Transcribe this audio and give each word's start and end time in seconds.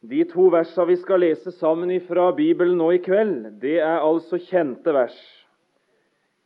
De 0.00 0.22
to 0.24 0.46
versene 0.48 0.88
vi 0.88 0.96
skal 0.96 1.20
lese 1.20 1.52
sammen 1.58 1.92
fra 2.08 2.30
Bibelen 2.32 2.78
nå 2.80 2.88
i 2.96 3.02
kveld, 3.04 3.60
det 3.60 3.78
er 3.84 4.00
altså 4.00 4.40
kjente 4.40 4.94
vers. 4.96 5.18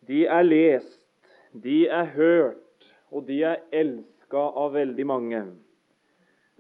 De 0.08 0.24
er 0.26 0.42
lest, 0.42 0.98
de 1.54 1.84
er 1.86 2.10
hørt, 2.16 2.88
og 3.14 3.28
de 3.28 3.44
er 3.46 3.62
elska 3.70 4.42
av 4.58 4.74
veldig 4.74 5.06
mange. 5.06 5.44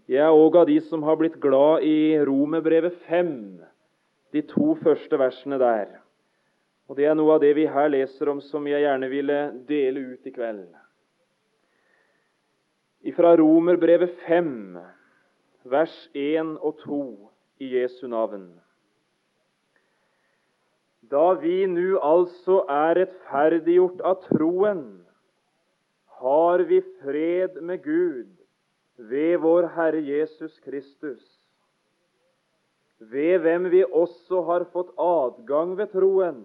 Jeg 0.06 0.22
er 0.22 0.36
òg 0.36 0.60
av 0.60 0.68
de 0.70 0.78
som 0.86 1.02
har 1.02 1.18
blitt 1.18 1.40
glad 1.42 1.82
i 1.82 2.14
Romerbrevet 2.22 2.96
5, 3.08 3.34
de 4.36 4.42
to 4.46 4.74
første 4.78 5.18
versene 5.18 5.58
der. 5.58 6.00
Og 6.86 6.96
Det 6.96 7.06
er 7.08 7.14
noe 7.16 7.34
av 7.34 7.40
det 7.40 7.54
vi 7.56 7.64
her 7.66 7.88
leser 7.88 8.28
om, 8.28 8.42
som 8.44 8.66
jeg 8.68 8.84
gjerne 8.84 9.08
ville 9.08 9.38
dele 9.66 10.00
ut 10.14 10.26
i 10.28 10.32
kveld. 10.34 10.66
Fra 13.16 13.32
Romerbrevet 13.36 14.14
5 14.28 14.52
vers 15.64 15.94
1 16.12 16.58
og 16.60 16.78
2 16.84 17.00
i 17.64 17.70
Jesu 17.76 18.06
navn. 18.08 18.48
Da 21.10 21.32
vi 21.40 21.64
nu 21.68 21.98
altså 22.00 22.62
er 22.70 22.98
rettferdiggjort 23.00 24.00
av 24.04 24.20
troen, 24.28 24.84
har 26.20 26.64
vi 26.68 26.80
fred 27.02 27.60
med 27.60 27.82
Gud 27.84 28.30
ved 28.96 29.40
vår 29.42 29.68
Herre 29.74 30.00
Jesus 30.04 30.58
Kristus, 30.64 31.24
ved 32.98 33.42
hvem 33.44 33.68
vi 33.72 33.82
også 33.84 34.44
har 34.48 34.64
fått 34.72 34.94
adgang 35.00 35.74
ved 35.76 35.92
troen 35.92 36.44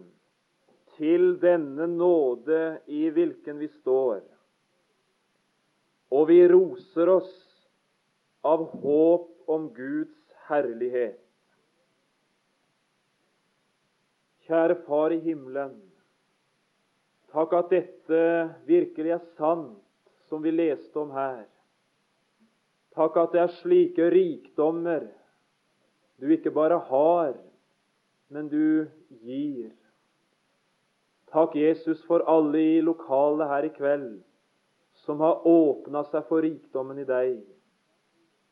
til 0.97 1.37
denne 1.39 1.87
nåde 1.87 2.79
i 2.87 3.07
hvilken 3.15 3.59
vi 3.61 3.69
står. 3.79 4.19
Og 6.11 6.27
vi 6.27 6.41
roser 6.49 7.13
oss 7.19 7.48
av 8.41 8.65
håp 8.81 9.27
om 9.49 9.67
Guds 9.73 10.33
herlighet. 10.49 11.19
Kjære 14.47 14.79
Far 14.87 15.13
i 15.13 15.19
himmelen. 15.21 15.75
Takk 17.29 17.53
at 17.53 17.69
dette 17.69 18.21
virkelig 18.65 19.13
er 19.13 19.25
sant, 19.37 19.77
som 20.29 20.41
vi 20.41 20.53
leste 20.53 20.97
om 20.97 21.11
her. 21.13 21.43
Takk 22.97 23.17
at 23.21 23.35
det 23.35 23.43
er 23.43 23.57
slike 23.59 24.09
rikdommer 24.13 25.05
du 26.19 26.27
ikke 26.33 26.51
bare 26.51 26.79
har, 26.89 27.35
men 28.33 28.49
du 28.51 28.87
gir. 29.23 29.69
Takk, 31.31 31.55
Jesus, 31.55 32.01
for 32.09 32.25
alle 32.27 32.59
i 32.59 32.81
lokalet 32.81 33.47
her 33.47 33.67
i 33.69 33.71
kveld 33.75 34.17
som 35.05 35.21
har 35.23 35.45
åpna 35.47 36.03
seg 36.09 36.25
for 36.27 36.43
rikdommen 36.43 36.99
i 36.99 37.07
deg. 37.07 37.37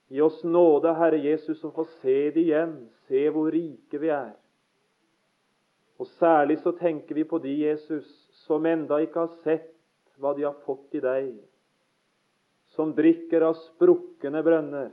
Gi 0.08 0.22
oss 0.22 0.44
nåde, 0.44 0.94
Herre 0.96 1.20
Jesus, 1.20 1.64
å 1.68 1.72
få 1.76 1.84
se 2.00 2.30
det 2.32 2.46
igjen, 2.46 2.78
se 3.08 3.26
hvor 3.34 3.52
rike 3.52 4.00
vi 4.00 4.12
er. 4.14 4.36
Og 6.00 6.08
Særlig 6.20 6.60
så 6.62 6.72
tenker 6.78 7.18
vi 7.18 7.26
på 7.28 7.40
de, 7.44 7.52
Jesus, 7.66 8.08
som 8.46 8.66
enda 8.70 9.02
ikke 9.04 9.26
har 9.26 9.36
sett 9.44 9.74
hva 10.22 10.34
de 10.38 10.46
har 10.46 10.56
fått 10.66 10.96
i 10.96 11.02
deg. 11.04 11.34
Som 12.78 12.94
drikker 12.96 13.44
av 13.50 13.58
sprukne 13.60 14.44
brønner, 14.46 14.92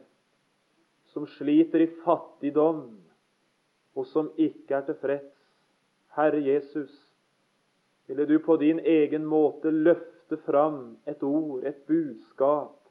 som 1.12 1.28
sliter 1.36 1.84
i 1.84 1.90
fattigdom, 2.02 2.86
og 3.94 4.06
som 4.10 4.32
ikke 4.40 4.80
er 4.80 4.86
tilfreds. 4.88 5.30
Herre 6.16 6.40
Jesus, 6.42 6.90
ville 8.06 8.26
du 8.26 8.38
på 8.42 8.56
din 8.56 8.80
egen 8.80 9.26
måte 9.26 9.70
løfte 9.70 10.38
fram 10.46 10.96
et 11.06 11.22
ord, 11.22 11.62
et 11.64 11.84
budskap, 11.86 12.83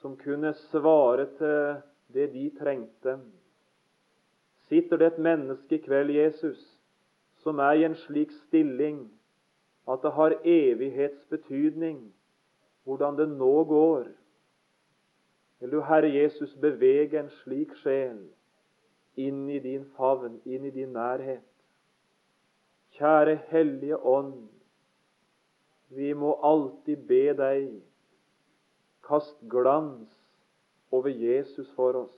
som 0.00 0.16
kunne 0.16 0.54
svare 0.54 1.26
til 1.38 1.82
det 2.14 2.32
de 2.32 2.50
trengte. 2.58 3.18
Sitter 4.68 4.96
det 4.96 5.06
et 5.06 5.18
menneske 5.18 5.74
i 5.74 5.82
kveld, 5.82 6.10
Jesus, 6.10 6.60
som 7.42 7.58
er 7.58 7.72
i 7.72 7.84
en 7.84 7.96
slik 7.96 8.32
stilling 8.46 9.06
at 9.88 10.02
det 10.02 10.12
har 10.12 10.36
evighetsbetydning 10.44 12.00
hvordan 12.84 13.16
det 13.18 13.28
nå 13.28 13.64
går? 13.64 14.06
Vil 15.60 15.70
du, 15.70 15.80
Herre 15.80 16.08
Jesus, 16.12 16.54
bevege 16.54 17.18
en 17.20 17.30
slik 17.42 17.74
sjel 17.82 18.20
inn 19.18 19.48
i 19.50 19.58
din 19.58 19.84
favn, 19.96 20.38
inn 20.44 20.64
i 20.64 20.70
din 20.70 20.92
nærhet? 20.94 21.44
Kjære 22.98 23.38
Hellige 23.48 23.98
Ånd, 23.98 24.48
vi 25.88 26.12
må 26.12 26.34
alltid 26.44 27.04
be 27.08 27.34
deg 27.36 27.68
Kast 29.08 29.36
glans 29.48 30.12
over 30.92 31.08
Jesus 31.10 31.70
for 31.76 31.96
oss. 32.04 32.16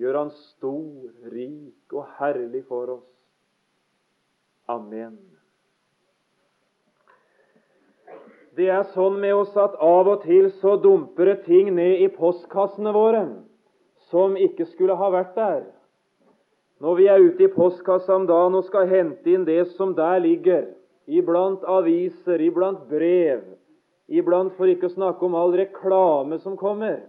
Gjør 0.00 0.18
han 0.22 0.32
stor, 0.34 1.10
rik 1.30 1.94
og 1.94 2.08
herlig 2.18 2.64
for 2.66 2.96
oss. 2.96 3.10
Amen. 4.66 5.18
Det 8.56 8.70
er 8.70 8.86
sånn 8.94 9.18
med 9.20 9.34
oss 9.34 9.54
at 9.58 9.74
av 9.82 10.08
og 10.08 10.22
til 10.24 10.48
så 10.60 10.76
dumper 10.80 11.32
det 11.32 11.40
ting 11.48 11.72
ned 11.74 12.04
i 12.06 12.10
postkassene 12.14 12.92
våre 12.94 13.24
som 14.10 14.36
ikke 14.38 14.66
skulle 14.70 14.96
ha 14.98 15.10
vært 15.10 15.34
der. 15.36 15.64
Når 16.82 16.96
vi 16.98 17.06
er 17.10 17.22
ute 17.22 17.46
i 17.46 17.50
postkassa 17.50 18.14
om 18.14 18.26
dagen 18.28 18.56
og 18.58 18.66
skal 18.68 18.88
hente 18.90 19.30
inn 19.30 19.46
det 19.46 19.62
som 19.74 19.94
der 19.96 20.20
ligger, 20.22 20.66
iblant 21.06 21.64
aviser, 21.66 22.42
iblant 22.42 22.84
brev, 22.90 23.42
iblant 24.08 24.54
for 24.58 24.70
ikke 24.70 24.90
å 24.90 24.94
snakke 24.94 25.24
om 25.26 25.36
all 25.38 25.54
reklame 25.56 26.38
som 26.42 26.58
kommer, 26.60 27.00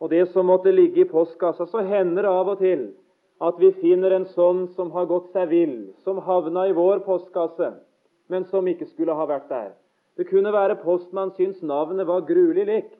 og 0.00 0.12
det 0.12 0.26
som 0.32 0.48
måtte 0.50 0.74
ligge 0.74 1.04
i 1.04 1.08
postkassa, 1.08 1.66
så 1.70 1.84
hender 1.86 2.26
det 2.26 2.32
av 2.32 2.52
og 2.52 2.60
til 2.60 2.90
at 3.40 3.58
vi 3.60 3.72
finner 3.80 4.12
en 4.16 4.28
sånn 4.32 4.66
som 4.76 4.90
har 4.92 5.08
gått 5.08 5.32
seg 5.32 5.48
vill, 5.52 5.78
som 6.04 6.20
havna 6.24 6.66
i 6.68 6.76
vår 6.76 7.02
postkasse, 7.04 7.72
men 8.32 8.44
som 8.52 8.68
ikke 8.68 8.88
skulle 8.92 9.16
ha 9.16 9.26
vært 9.28 9.48
der. 9.48 9.72
Det 10.16 10.28
kunne 10.28 10.52
være 10.52 10.78
postmann 10.80 11.34
syns 11.36 11.60
navnet 11.60 12.08
var 12.08 12.24
gruelig 12.28 12.64
likt, 12.68 12.94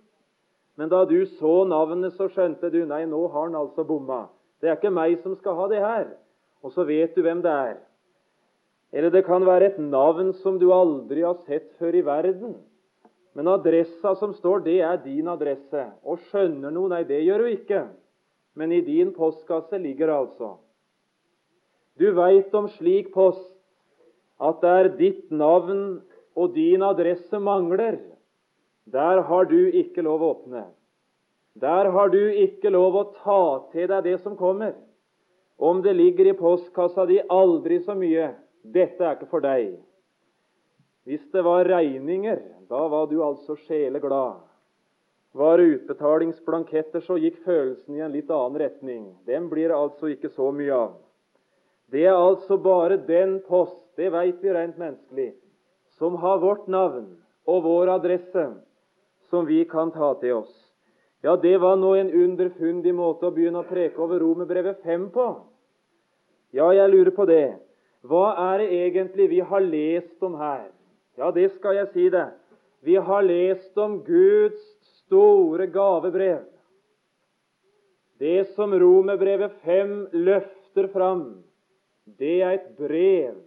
men 0.77 0.93
da 0.93 1.05
du 1.09 1.23
så 1.39 1.65
navnet, 1.65 2.13
så 2.17 2.29
skjønte 2.29 2.69
du 2.73 2.83
nei, 2.85 3.07
nå 3.09 3.23
har 3.33 3.49
han 3.49 3.57
altså 3.57 3.85
bomma. 3.89 4.27
Det 4.61 4.69
er 4.69 4.77
ikke 4.77 4.93
meg 4.93 5.19
som 5.23 5.37
skal 5.41 5.57
ha 5.57 5.69
det 5.73 5.81
her. 5.81 6.09
Og 6.65 6.73
så 6.75 6.85
vet 6.85 7.17
du 7.17 7.23
hvem 7.25 7.41
det 7.45 7.53
er. 7.53 7.77
Eller 8.93 9.13
det 9.13 9.25
kan 9.27 9.45
være 9.47 9.71
et 9.71 9.79
navn 9.81 10.33
som 10.43 10.59
du 10.61 10.69
aldri 10.73 11.25
har 11.25 11.39
sett 11.49 11.71
før 11.81 11.97
i 11.97 12.05
verden. 12.05 12.57
Men 13.37 13.51
adressa 13.53 14.15
som 14.17 14.33
står, 14.33 14.63
det 14.65 14.79
er 14.81 14.97
din 15.05 15.27
adresse. 15.29 15.83
Og 16.09 16.23
skjønner 16.31 16.73
noe? 16.73 16.89
Nei, 16.89 17.03
det 17.05 17.21
gjør 17.21 17.45
du 17.45 17.51
ikke. 17.53 17.83
Men 18.57 18.73
i 18.73 18.81
din 18.81 19.11
postkasse 19.13 19.77
ligger 19.77 20.09
det 20.09 20.17
altså. 20.17 20.55
Du 22.01 22.09
veit 22.17 22.55
om 22.57 22.71
slik 22.79 23.13
post 23.13 23.53
at 24.41 24.65
der 24.65 24.89
ditt 24.97 25.29
navn 25.33 26.01
og 26.37 26.57
din 26.57 26.85
adresse 26.85 27.41
mangler, 27.41 27.99
der 28.89 29.21
har 29.29 29.49
du 29.53 29.59
ikke 29.69 30.05
lov 30.05 30.25
å 30.25 30.33
åpne. 30.37 30.65
Der 31.61 31.93
har 31.93 32.13
du 32.13 32.21
ikke 32.21 32.73
lov 32.73 32.97
å 32.97 33.07
ta 33.21 33.41
til 33.73 33.89
deg 33.93 34.05
det 34.09 34.19
som 34.25 34.37
kommer. 34.37 34.73
Om 35.57 35.81
det 35.85 35.97
ligger 35.97 36.29
i 36.33 36.37
postkassa 36.37 37.05
di 37.09 37.21
aldri 37.33 37.81
så 37.85 37.97
mye, 37.97 38.33
dette 38.61 39.05
er 39.05 39.17
ikke 39.17 39.29
for 39.31 39.45
deg. 39.45 39.75
Hvis 41.09 41.25
det 41.33 41.45
var 41.45 41.69
regninger, 41.69 42.43
da 42.69 42.89
var 42.89 43.07
du 43.07 43.21
altså 43.23 43.57
sjeleglad. 43.67 44.43
Var 45.37 45.59
utbetalingsblanketter, 45.59 47.03
så 47.05 47.19
gikk 47.21 47.43
følelsen 47.45 47.99
i 47.99 48.05
en 48.05 48.15
litt 48.15 48.31
annen 48.33 48.59
retning. 48.61 49.03
Den 49.29 49.51
blir 49.51 49.69
det 49.69 49.77
altså 49.77 50.09
ikke 50.15 50.31
så 50.33 50.49
mye 50.55 50.73
av. 50.73 50.95
Det 51.93 52.07
er 52.09 52.17
altså 52.17 52.57
bare 52.59 52.97
den 53.07 53.39
post, 53.47 53.79
det 53.97 54.11
veit 54.13 54.41
vi 54.43 54.53
rent 54.53 54.79
menneskelig, 54.81 55.35
som 55.99 56.17
har 56.21 56.41
vårt 56.43 56.67
navn 56.73 57.11
og 57.47 57.63
vår 57.65 57.93
adresse, 57.95 58.47
som 59.31 59.47
vi 59.47 59.63
kan 59.69 59.93
ta 59.95 60.15
til 60.21 60.41
oss. 60.41 60.55
Ja, 61.23 61.37
det 61.37 61.57
var 61.63 61.77
nå 61.79 61.95
en 61.97 62.11
underfundig 62.11 62.95
måte 62.95 63.29
å 63.29 63.35
begynne 63.35 63.63
å 63.63 63.69
preke 63.69 64.03
over 64.03 64.21
Romerbrevet 64.23 64.83
5 64.85 65.09
på. 65.15 65.29
Ja, 66.55 66.69
jeg 66.75 66.91
lurer 66.93 67.13
på 67.15 67.27
det. 67.29 67.57
Hva 68.07 68.35
er 68.53 68.63
det 68.63 68.69
egentlig 68.83 69.29
vi 69.33 69.41
har 69.41 69.65
lest 69.65 70.23
om 70.23 70.37
her? 70.39 70.69
Ja, 71.19 71.31
det 71.35 71.49
skal 71.57 71.81
jeg 71.81 71.89
si 71.95 72.09
det. 72.13 72.29
Vi 72.87 72.97
har 72.97 73.23
lest 73.23 73.79
om 73.79 73.99
Guds 74.05 74.63
store 74.83 75.67
gavebrev. 75.67 76.45
Det 78.19 78.45
som 78.55 78.75
Romerbrevet 78.79 79.53
5 79.65 79.95
løfter 80.13 80.87
fram, 80.93 81.25
det 82.05 82.37
er 82.47 82.53
et 82.55 82.69
brev. 82.79 83.41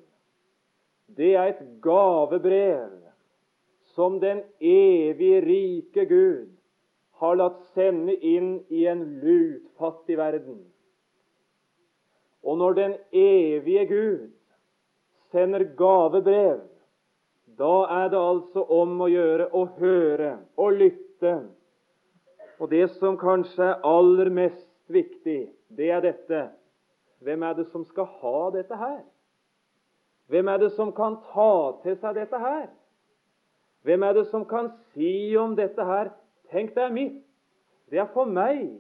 Det 1.16 1.30
er 1.40 1.54
et 1.54 1.62
gavebrev 1.80 2.98
som 3.96 4.18
den 4.20 4.42
evig 4.60 5.38
rike 5.46 6.04
Gud 6.10 6.50
har 7.24 7.40
latt 7.40 7.62
sende 7.78 8.18
inn 8.20 8.58
i 8.68 8.84
en 8.92 9.06
lutfattig 9.24 10.18
verden. 10.20 10.60
Og 12.44 12.60
når 12.60 12.76
den 12.82 12.98
evige 13.16 13.86
Gud 13.88 14.28
sender 15.32 15.64
gavebrev, 15.80 16.60
da 17.60 17.74
er 17.92 18.10
det 18.10 18.20
altså 18.20 18.64
om 18.72 19.02
å 19.04 19.10
gjøre 19.12 19.50
å 19.52 19.66
høre 19.80 20.32
og 20.56 20.78
lytte. 20.80 21.34
Og 22.60 22.72
det 22.72 22.86
som 22.96 23.18
kanskje 23.20 23.66
er 23.66 23.86
aller 23.88 24.32
mest 24.32 24.68
viktig, 24.92 25.42
det 25.76 25.92
er 25.92 26.06
dette 26.06 26.48
Hvem 27.20 27.44
er 27.44 27.58
det 27.58 27.66
som 27.68 27.84
skal 27.84 28.06
ha 28.22 28.50
dette 28.56 28.76
her? 28.80 29.02
Hvem 30.32 30.48
er 30.48 30.62
det 30.62 30.70
som 30.78 30.94
kan 30.96 31.18
ta 31.34 31.52
til 31.84 31.98
seg 32.00 32.16
dette 32.16 32.40
her? 32.40 32.70
Hvem 33.84 34.06
er 34.08 34.16
det 34.16 34.24
som 34.32 34.46
kan 34.48 34.70
si 34.94 35.36
om 35.36 35.58
dette 35.60 35.84
her 35.84 36.14
Tenk, 36.50 36.72
det 36.74 36.82
er 36.82 36.94
mitt. 36.94 37.20
Det 37.92 38.00
er 38.02 38.08
for 38.14 38.26
meg. 38.26 38.72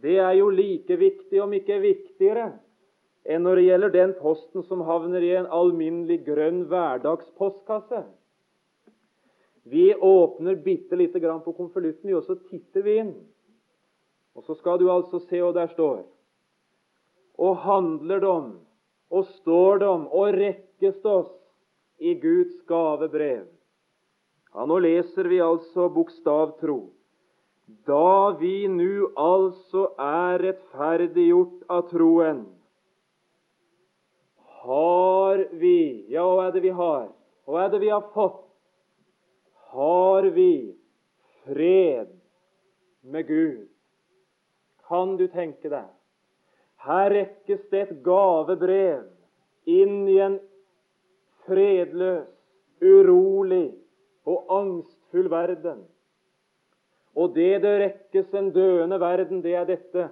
Det 0.00 0.14
er 0.16 0.32
jo 0.38 0.46
like 0.48 0.96
viktig, 0.96 1.42
om 1.42 1.52
ikke 1.52 1.76
viktigere, 1.82 2.54
enn 3.24 3.44
når 3.46 3.56
det 3.56 3.64
gjelder 3.68 3.92
den 3.94 4.12
posten 4.20 4.64
som 4.68 4.84
havner 4.84 5.24
i 5.24 5.32
en 5.38 5.48
alminnelig 5.48 6.20
grønn 6.26 6.64
hverdagspostkasse. 6.68 8.04
Vi 9.64 9.94
åpner 9.94 10.58
bitte 10.60 10.96
lite 10.96 11.20
grann 11.20 11.40
på 11.40 11.54
konvolutten, 11.56 12.12
og 12.14 12.26
så 12.26 12.36
titter 12.50 12.84
vi 12.84 12.98
inn. 13.00 13.14
Og 14.36 14.44
så 14.44 14.56
skal 14.58 14.78
du 14.78 14.90
altså 14.92 15.22
se 15.24 15.40
hva 15.40 15.54
der 15.56 15.70
står. 15.72 16.02
Og 17.40 17.62
handler 17.64 18.20
det 18.20 18.28
om, 18.28 18.50
og 19.10 19.24
står 19.40 19.80
det 19.80 19.88
om, 19.88 20.04
og 20.12 20.36
rekkes 20.36 21.00
oss 21.08 21.32
i 21.98 22.12
Guds 22.20 22.60
gavebrev. 22.68 23.46
Ja, 24.54 24.66
Nå 24.68 24.78
leser 24.84 25.30
vi 25.32 25.40
altså 25.42 25.88
bokstavtro. 25.90 26.90
Da 27.88 28.36
vi 28.38 28.68
nu 28.68 29.08
altså 29.16 29.88
er 29.98 30.42
rettferdiggjort 30.44 31.64
av 31.72 31.88
troen, 31.88 32.44
har 34.64 35.44
vi 35.52 36.06
Ja, 36.08 36.24
hva 36.24 36.48
er 36.48 36.56
det 36.56 36.62
vi 36.64 36.72
har? 36.72 37.08
Hva 37.44 37.66
er 37.66 37.72
det 37.74 37.80
vi 37.82 37.90
har 37.92 38.04
fått? 38.14 38.40
Har 39.74 40.22
vi 40.32 40.74
fred 41.44 42.08
med 43.02 43.26
Gud? 43.28 43.68
Kan 44.88 45.16
du 45.20 45.26
tenke 45.28 45.68
deg? 45.68 45.88
Her 46.84 47.10
rekkes 47.12 47.64
det 47.72 47.80
et 47.82 47.94
gavebrev 48.04 49.04
inn 49.68 50.04
i 50.08 50.18
en 50.20 50.38
fredløs, 51.44 52.28
urolig 52.84 53.70
og 54.28 54.50
angstfull 54.52 55.30
verden. 55.32 55.84
Og 57.16 57.32
det 57.36 57.62
det 57.62 57.74
rekkes 57.80 58.34
en 58.34 58.50
døende 58.52 58.98
verden, 59.00 59.40
det 59.44 59.54
er 59.54 59.68
dette. 59.68 60.08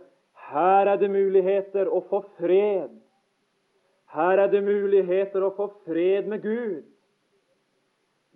Her 0.53 0.93
er 0.93 1.01
det 1.01 1.11
muligheter 1.11 1.89
å 1.89 2.01
få 2.09 2.23
fred. 2.39 3.02
Her 4.13 4.43
er 4.43 4.51
det 4.53 4.61
muligheter 4.65 5.45
å 5.47 5.55
få 5.57 5.71
fred 5.87 6.27
med 6.29 6.43
Gud. 6.45 6.83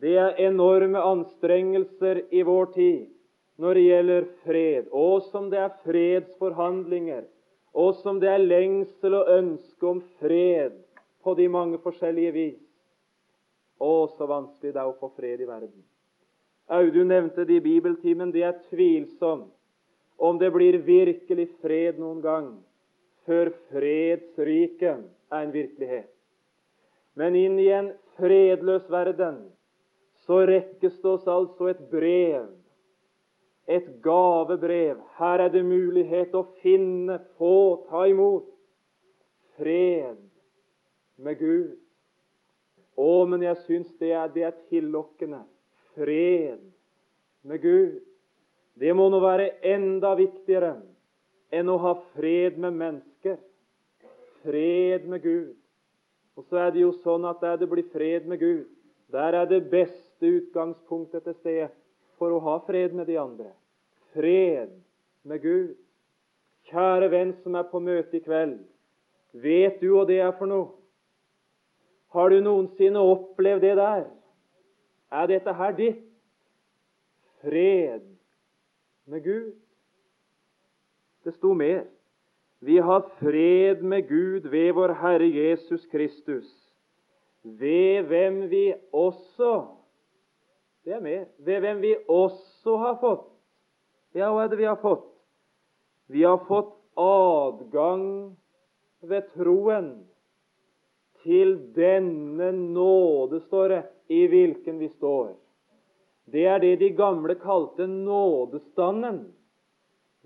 Det 0.00 0.14
er 0.20 0.38
enorme 0.46 1.00
anstrengelser 1.00 2.22
i 2.32 2.42
vår 2.44 2.70
tid 2.76 3.04
når 3.60 3.78
det 3.78 3.82
gjelder 3.86 4.26
fred, 4.44 4.88
og 4.92 5.22
som 5.30 5.48
det 5.52 5.60
er 5.62 5.76
fredsforhandlinger, 5.84 7.24
og 7.72 7.94
som 8.02 8.20
det 8.20 8.28
er 8.28 8.44
lengsel 8.44 9.16
og 9.16 9.30
ønske 9.32 9.88
om 9.88 10.02
fred 10.20 10.76
på 11.24 11.34
de 11.38 11.48
mange 11.52 11.80
forskjellige 11.80 12.34
vis. 12.36 12.62
Å, 13.80 14.08
så 14.16 14.28
vanskelig 14.28 14.72
det 14.72 14.80
er 14.80 14.88
å 14.88 14.96
få 15.00 15.10
fred 15.16 15.40
i 15.40 15.48
verden. 15.48 15.84
Audun 16.72 17.08
nevnte 17.12 17.44
det 17.48 17.58
i 17.60 17.64
bibeltimen. 17.64 18.32
Det 18.32 18.44
er 18.44 18.56
tvilsomt 18.70 19.52
om 20.16 20.38
det 20.40 20.48
blir 20.52 20.80
virkelig 20.84 21.50
fred 21.60 22.00
noen 22.00 22.22
gang 22.24 22.48
før 23.28 23.52
fredsriket 23.68 25.04
er 25.32 25.42
en 25.42 25.54
virkelighet. 25.54 26.12
Men 27.16 27.36
inn 27.38 27.58
i 27.58 27.70
en 27.72 27.92
fredløs 28.18 28.86
verden 28.92 29.40
så 30.26 30.42
rekkes 30.48 30.98
det 31.00 31.10
oss 31.10 31.26
altså 31.30 31.70
et 31.70 31.82
brev, 31.90 32.48
et 33.66 33.86
gavebrev. 34.02 35.00
Her 35.18 35.46
er 35.46 35.52
det 35.54 35.64
mulighet 35.66 36.34
å 36.34 36.44
finne, 36.62 37.18
få, 37.38 37.86
ta 37.88 38.04
imot 38.10 38.48
fred 39.56 40.18
med 41.16 41.38
Gud. 41.40 41.76
Å, 42.96 43.10
men 43.28 43.44
jeg 43.44 43.60
syns 43.66 43.92
det 44.00 44.12
er, 44.16 44.28
det 44.32 44.46
er 44.48 44.58
tillokkende 44.70 45.42
fred 45.94 46.60
med 47.46 47.62
Gud. 47.62 47.98
Det 48.76 48.92
må 48.96 49.08
nå 49.12 49.20
være 49.24 49.54
enda 49.64 50.14
viktigere 50.18 50.76
enn 51.54 51.68
å 51.72 51.78
ha 51.80 51.94
fred 52.16 52.58
med 52.60 52.76
mennesker. 52.76 53.15
Fred 54.46 55.08
med 55.10 55.22
Gud. 55.22 55.54
Og 56.36 56.44
så 56.46 56.60
er 56.60 56.70
det 56.70 56.84
jo 56.84 56.92
sånn 57.02 57.24
at 57.26 57.40
der 57.42 57.58
det 57.58 57.68
blir 57.70 57.86
fred 57.90 58.28
med 58.28 58.38
Gud, 58.38 58.66
der 59.10 59.34
er 59.34 59.46
det 59.48 59.64
beste 59.72 60.28
utgangspunktet 60.38 61.24
til 61.24 61.34
stede 61.40 61.68
for 62.20 62.32
å 62.32 62.42
ha 62.44 62.56
fred 62.66 62.94
med 62.94 63.08
de 63.10 63.16
andre. 63.20 63.50
Fred 64.14 64.72
med 65.26 65.42
Gud. 65.42 65.74
Kjære 66.66 67.10
venn 67.12 67.32
som 67.42 67.54
er 67.54 67.68
på 67.70 67.80
møte 67.80 68.18
i 68.18 68.22
kveld. 68.24 68.58
Vet 69.32 69.80
du 69.80 69.92
hva 69.92 70.04
det 70.08 70.18
er 70.24 70.32
for 70.36 70.50
noe? 70.50 70.72
Har 72.14 72.32
du 72.32 72.40
noensinne 72.40 73.02
opplevd 73.02 73.62
det 73.66 73.74
der? 73.78 74.06
Er 75.12 75.28
dette 75.30 75.52
her 75.54 75.74
ditt? 75.76 76.02
Fred 77.42 78.02
med 79.06 79.22
Gud. 79.24 79.52
Det 81.24 81.34
sto 81.36 81.52
mer. 81.54 81.84
Vi 82.58 82.78
har 82.78 83.00
fred 83.00 83.82
med 83.82 84.08
Gud 84.08 84.48
ved 84.48 84.72
vår 84.72 84.94
Herre 85.00 85.26
Jesus 85.28 85.86
Kristus, 85.86 86.48
ved 87.42 88.08
hvem 88.08 88.48
vi 88.50 88.74
også 88.92 89.66
Det 90.86 90.94
er 90.94 91.00
mer. 91.00 91.24
Ved 91.38 91.60
hvem 91.60 91.80
vi 91.82 91.96
også 92.08 92.76
har 92.76 92.98
fått 93.00 93.26
Ja, 94.14 94.30
hva 94.30 94.44
er 94.44 94.48
det 94.48 94.58
vi 94.60 94.68
har 94.68 94.78
fått? 94.80 95.08
Vi 96.06 96.22
har 96.22 96.38
fått 96.46 96.72
adgang 96.96 98.36
ved 99.02 99.26
troen 99.34 99.90
til 101.26 101.56
denne 101.74 102.52
nåde, 102.54 103.40
står 103.48 103.68
det, 103.68 103.82
i 104.08 104.22
hvilken 104.30 104.78
vi 104.78 104.88
står. 104.94 105.34
Det 106.30 106.46
er 106.46 106.62
det 106.62 106.76
de 106.80 106.90
gamle 106.96 107.34
kalte 107.38 107.86
nådestanden. 107.90 109.26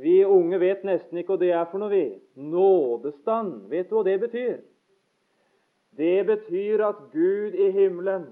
Vi 0.01 0.25
unge 0.25 0.59
vet 0.59 0.85
nesten 0.89 1.21
ikke 1.21 1.35
hva 1.35 1.41
det 1.43 1.51
er 1.53 1.67
for 1.69 1.83
noe. 1.83 1.93
vi. 1.93 2.05
Nådestand. 2.41 3.69
Vet 3.69 3.91
du 3.91 3.99
hva 3.99 4.05
det 4.07 4.19
betyr? 4.23 4.61
Det 5.99 6.27
betyr 6.27 6.85
at 6.87 7.03
Gud 7.13 7.55
i 7.55 7.71
himmelen 7.75 8.31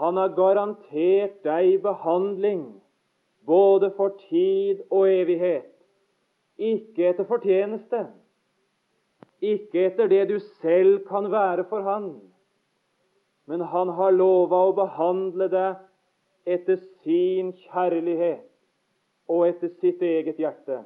han 0.00 0.16
har 0.16 0.30
garantert 0.32 1.42
deg 1.44 1.82
behandling 1.84 2.62
både 3.44 3.90
for 3.98 4.14
tid 4.30 4.80
og 4.88 5.10
evighet. 5.10 5.66
Ikke 6.56 7.10
etter 7.10 7.26
fortjeneste, 7.28 8.06
ikke 9.40 9.86
etter 9.90 10.08
det 10.08 10.22
du 10.30 10.38
selv 10.62 11.02
kan 11.08 11.28
være 11.32 11.64
for 11.68 11.84
Han, 11.84 12.10
men 13.48 13.60
Han 13.60 13.88
har 13.88 14.12
lova 14.12 14.62
å 14.68 14.76
behandle 14.76 15.48
deg 15.52 15.80
etter 16.46 16.80
sin 17.04 17.52
kjærlighet 17.66 18.49
og 19.30 19.46
etter 19.46 19.70
sitt 19.78 20.02
eget 20.02 20.40
hjerte. 20.42 20.82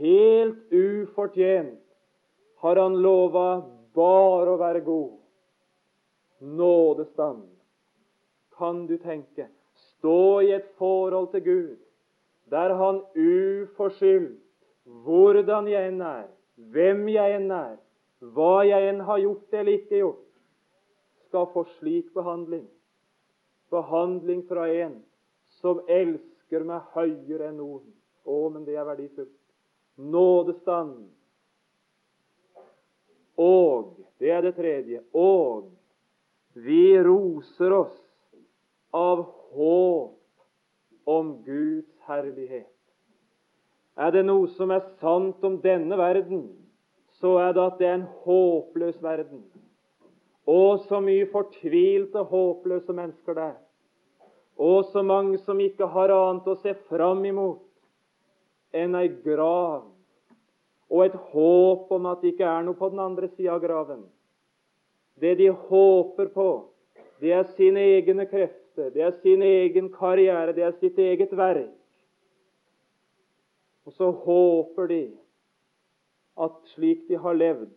Helt 0.00 0.72
ufortjent 0.72 1.80
har 2.64 2.80
Han 2.80 2.96
lova 3.04 3.62
bare 3.94 4.54
å 4.54 4.60
være 4.60 4.80
god. 4.80 5.18
Nådestand. 6.40 7.44
Kan 8.56 8.86
du 8.86 8.96
tenke? 8.98 9.48
Stå 9.74 10.40
i 10.40 10.54
et 10.56 10.70
forhold 10.78 11.30
til 11.34 11.44
Gud 11.44 11.76
der 12.52 12.74
Han 12.76 13.00
uforskyldt, 13.16 14.40
hvordan 14.84 15.68
jeg 15.68 15.88
enn 15.88 16.02
er, 16.04 16.26
hvem 16.56 17.06
jeg 17.08 17.38
enn 17.38 17.50
er, 17.50 17.78
hva 18.20 18.64
jeg 18.68 18.90
enn 18.90 19.00
har 19.08 19.22
gjort 19.22 19.56
eller 19.56 19.78
ikke 19.78 20.02
gjort, 20.02 20.20
skal 21.28 21.48
få 21.54 21.64
slik 21.78 22.12
behandling. 22.14 22.66
Behandling 23.72 24.44
fra 24.48 24.68
en 24.70 24.98
som 25.60 25.80
elsker 25.88 26.33
meg 26.62 26.86
høyere 26.94 27.50
enn 27.50 27.58
noen. 27.58 27.82
Å, 28.24 28.36
men 28.54 28.62
det 28.64 28.76
er 28.78 28.86
verdifullt. 28.86 29.34
Nådestand. 29.98 31.08
Og 33.42 33.96
det 34.22 34.30
er 34.30 34.46
det 34.46 34.54
tredje. 34.54 35.02
Og 35.10 35.72
vi 36.54 36.94
roser 37.02 37.74
oss 37.74 37.96
av 38.94 39.24
håp 39.56 41.08
om 41.10 41.32
Guds 41.44 41.90
herlighet. 42.06 42.70
Er 43.98 44.14
det 44.14 44.24
noe 44.26 44.46
som 44.54 44.70
er 44.74 44.86
sant 45.02 45.42
om 45.46 45.60
denne 45.62 45.98
verden, 45.98 46.46
så 47.20 47.36
er 47.42 47.52
det 47.54 47.62
at 47.62 47.76
det 47.78 47.88
er 47.88 47.98
en 48.00 48.08
håpløs 48.24 48.96
verden. 49.02 49.44
Å, 50.44 50.76
så 50.88 51.00
mye 51.00 51.28
fortvilte, 51.30 52.24
håpløse 52.30 52.92
mennesker 52.92 53.38
der. 53.38 53.54
Og 54.58 54.84
så 54.92 55.02
mange 55.02 55.38
som 55.42 55.60
ikke 55.60 55.86
har 55.90 56.12
annet 56.14 56.46
å 56.46 56.58
se 56.62 56.74
fram 56.88 57.24
imot 57.26 57.62
enn 58.74 58.94
ei 58.98 59.08
grav 59.08 59.86
og 60.90 61.00
et 61.04 61.14
håp 61.32 61.90
om 61.94 62.06
at 62.10 62.20
det 62.22 62.34
ikke 62.34 62.46
er 62.46 62.66
noe 62.66 62.78
på 62.78 62.90
den 62.92 63.00
andre 63.02 63.28
sida 63.32 63.54
av 63.56 63.62
graven. 63.64 64.04
Det 65.18 65.34
de 65.38 65.48
håper 65.48 66.30
på, 66.34 66.48
det 67.22 67.32
er 67.34 67.46
sine 67.56 67.82
egne 67.96 68.26
krefter, 68.30 68.90
det 68.94 69.02
er 69.02 69.14
sin 69.22 69.42
egen 69.42 69.88
karriere, 69.94 70.52
det 70.54 70.66
er 70.66 70.76
sitt 70.78 70.98
eget 70.98 71.32
verk. 71.38 71.72
Og 73.84 73.92
så 73.92 74.10
håper 74.10 74.90
de 74.90 75.02
at 76.40 76.54
slik 76.74 77.06
de 77.08 77.18
har 77.20 77.36
levd, 77.36 77.70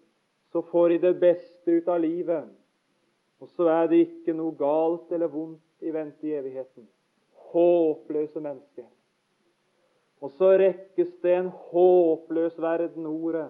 så 0.51 0.63
får 0.71 0.95
de 0.95 0.99
det 1.07 1.15
beste 1.21 1.79
ut 1.79 1.89
av 1.91 2.01
livet. 2.01 2.47
Og 3.41 3.49
så 3.53 3.67
er 3.69 3.89
det 3.91 4.03
ikke 4.05 4.33
noe 4.33 4.55
galt 4.57 5.11
eller 5.13 5.29
vondt 5.29 5.61
i 5.81 5.91
vente 5.93 6.27
i 6.27 6.35
evigheten. 6.37 6.87
Håpløse 7.51 8.39
mennesker. 8.39 8.85
Og 10.21 10.31
så 10.37 10.55
rekkes 10.57 11.09
det 11.21 11.33
en 11.37 11.49
håpløs 11.69 12.57
verden 12.61 13.05
ordet. 13.05 13.49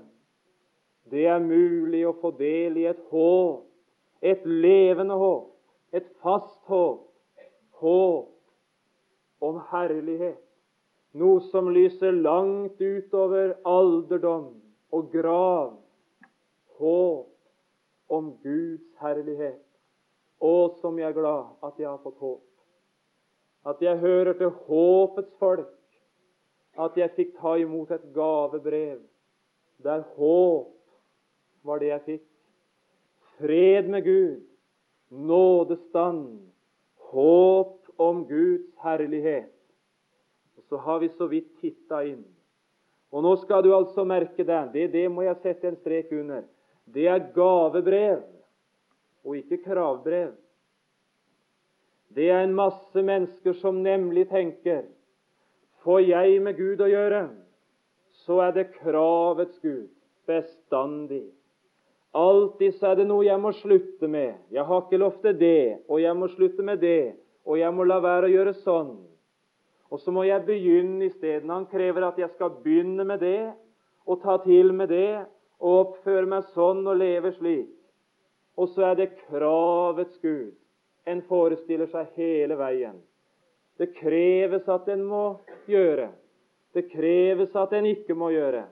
Det 1.12 1.24
er 1.32 1.40
mulig 1.40 2.04
å 2.08 2.16
få 2.20 2.34
del 2.36 2.78
i 2.82 2.88
et 2.90 3.00
håp, 3.12 3.64
et 4.20 4.44
levende 4.44 5.16
håp, 5.16 5.54
et 5.96 6.08
fast 6.24 6.60
håp, 6.68 7.06
håp 7.80 8.34
om 9.48 9.62
herlighet. 9.72 10.42
Noe 11.18 11.40
som 11.50 11.70
lyser 11.72 12.12
langt 12.12 12.82
utover 12.82 13.56
alderdom 13.66 14.50
og 14.94 15.08
grav. 15.14 15.78
Håp 16.78 18.12
om 18.14 18.34
Guds 18.44 18.92
herlighet. 19.02 19.67
Å, 20.38 20.56
som 20.82 20.98
jeg 21.00 21.10
er 21.10 21.18
glad 21.18 21.66
at 21.66 21.80
jeg 21.82 21.90
har 21.90 22.02
fått 22.04 22.20
håp. 22.22 22.44
At 23.68 23.82
jeg 23.82 24.00
hører 24.00 24.38
til 24.38 24.54
håpets 24.68 25.34
folk. 25.42 25.74
At 26.78 26.98
jeg 26.98 27.14
fikk 27.16 27.38
ta 27.40 27.56
imot 27.58 27.92
et 27.92 28.06
gavebrev 28.14 29.00
der 29.86 30.02
håp 30.18 30.74
var 31.66 31.82
det 31.82 31.92
jeg 31.92 32.04
fikk. 32.06 32.24
Fred 33.38 33.90
med 33.94 34.06
Gud, 34.06 34.40
nådestand, 35.10 36.40
håp 37.12 38.00
om 38.02 38.24
Guds 38.30 38.72
herlighet. 38.82 39.54
Og 40.58 40.64
Så 40.64 40.78
har 40.78 41.00
vi 41.00 41.10
så 41.10 41.28
vidt 41.30 41.52
titta 41.62 42.02
inn. 42.06 42.26
Og 43.12 43.24
nå 43.24 43.36
skal 43.44 43.64
du 43.64 43.70
altså 43.76 44.04
merke 44.04 44.44
deg, 44.44 44.74
det, 44.74 44.88
det 44.92 45.06
må 45.12 45.24
jeg 45.24 45.40
sette 45.44 45.70
en 45.70 45.78
strek 45.80 46.10
under, 46.12 46.44
det 46.92 47.06
er 47.08 47.30
gavebrev 47.36 48.20
og 49.28 49.36
ikke 49.38 49.60
kravbrev. 49.66 50.32
Det 52.16 52.30
er 52.32 52.46
en 52.46 52.56
masse 52.56 53.04
mennesker 53.04 53.58
som 53.60 53.84
nemlig 53.84 54.30
tenker 54.32 54.86
Får 55.84 56.00
jeg 56.04 56.40
med 56.44 56.58
Gud 56.58 56.82
å 56.84 56.88
gjøre, 56.90 57.28
så 58.26 58.40
er 58.48 58.56
det 58.56 58.72
kravets 58.80 59.60
Gud 59.62 59.92
bestandig. 60.28 61.28
Alltid 62.18 62.76
så 62.80 62.90
er 62.92 63.00
det 63.00 63.06
noe 63.08 63.28
jeg 63.28 63.40
må 63.40 63.54
slutte 63.56 64.10
med. 64.10 64.34
Jeg 64.52 64.66
har 64.68 64.82
ikke 64.84 65.00
lov 65.00 65.20
til 65.22 65.38
det, 65.38 65.84
og 65.88 66.02
jeg 66.02 66.18
må 66.18 66.28
slutte 66.34 66.66
med 66.66 66.82
det, 66.82 67.14
og 67.46 67.60
jeg 67.60 67.72
må 67.76 67.86
la 67.88 68.02
være 68.04 68.28
å 68.28 68.34
gjøre 68.34 68.56
sånn. 68.66 68.92
Og 69.88 70.02
så 70.04 70.12
må 70.12 70.26
jeg 70.28 70.44
begynne 70.48 71.08
isteden. 71.08 71.54
Han 71.54 71.70
krever 71.72 72.10
at 72.10 72.20
jeg 72.20 72.34
skal 72.34 72.58
begynne 72.64 73.06
med 73.08 73.22
det, 73.24 73.54
og 74.08 74.20
ta 74.24 74.40
til 74.44 74.74
med 74.76 74.92
det, 74.92 75.24
og 75.62 75.80
oppføre 75.84 76.28
meg 76.28 76.50
sånn 76.56 76.84
og 76.88 77.00
leve 77.00 77.32
slik. 77.38 77.77
Og 78.58 78.72
så 78.74 78.92
er 78.92 78.96
det 78.98 79.12
kravets 79.28 80.18
Gud 80.22 80.56
en 81.08 81.22
forestiller 81.30 81.88
seg 81.92 82.10
hele 82.20 82.58
veien. 82.60 82.98
Det 83.78 83.94
kreves 84.00 84.66
at 84.70 84.88
en 84.90 85.04
må 85.06 85.26
gjøre. 85.70 86.10
Det 86.74 86.88
kreves 86.92 87.54
at 87.56 87.74
en 87.78 87.86
ikke 87.88 88.16
må 88.18 88.32
gjøre. 88.34 88.66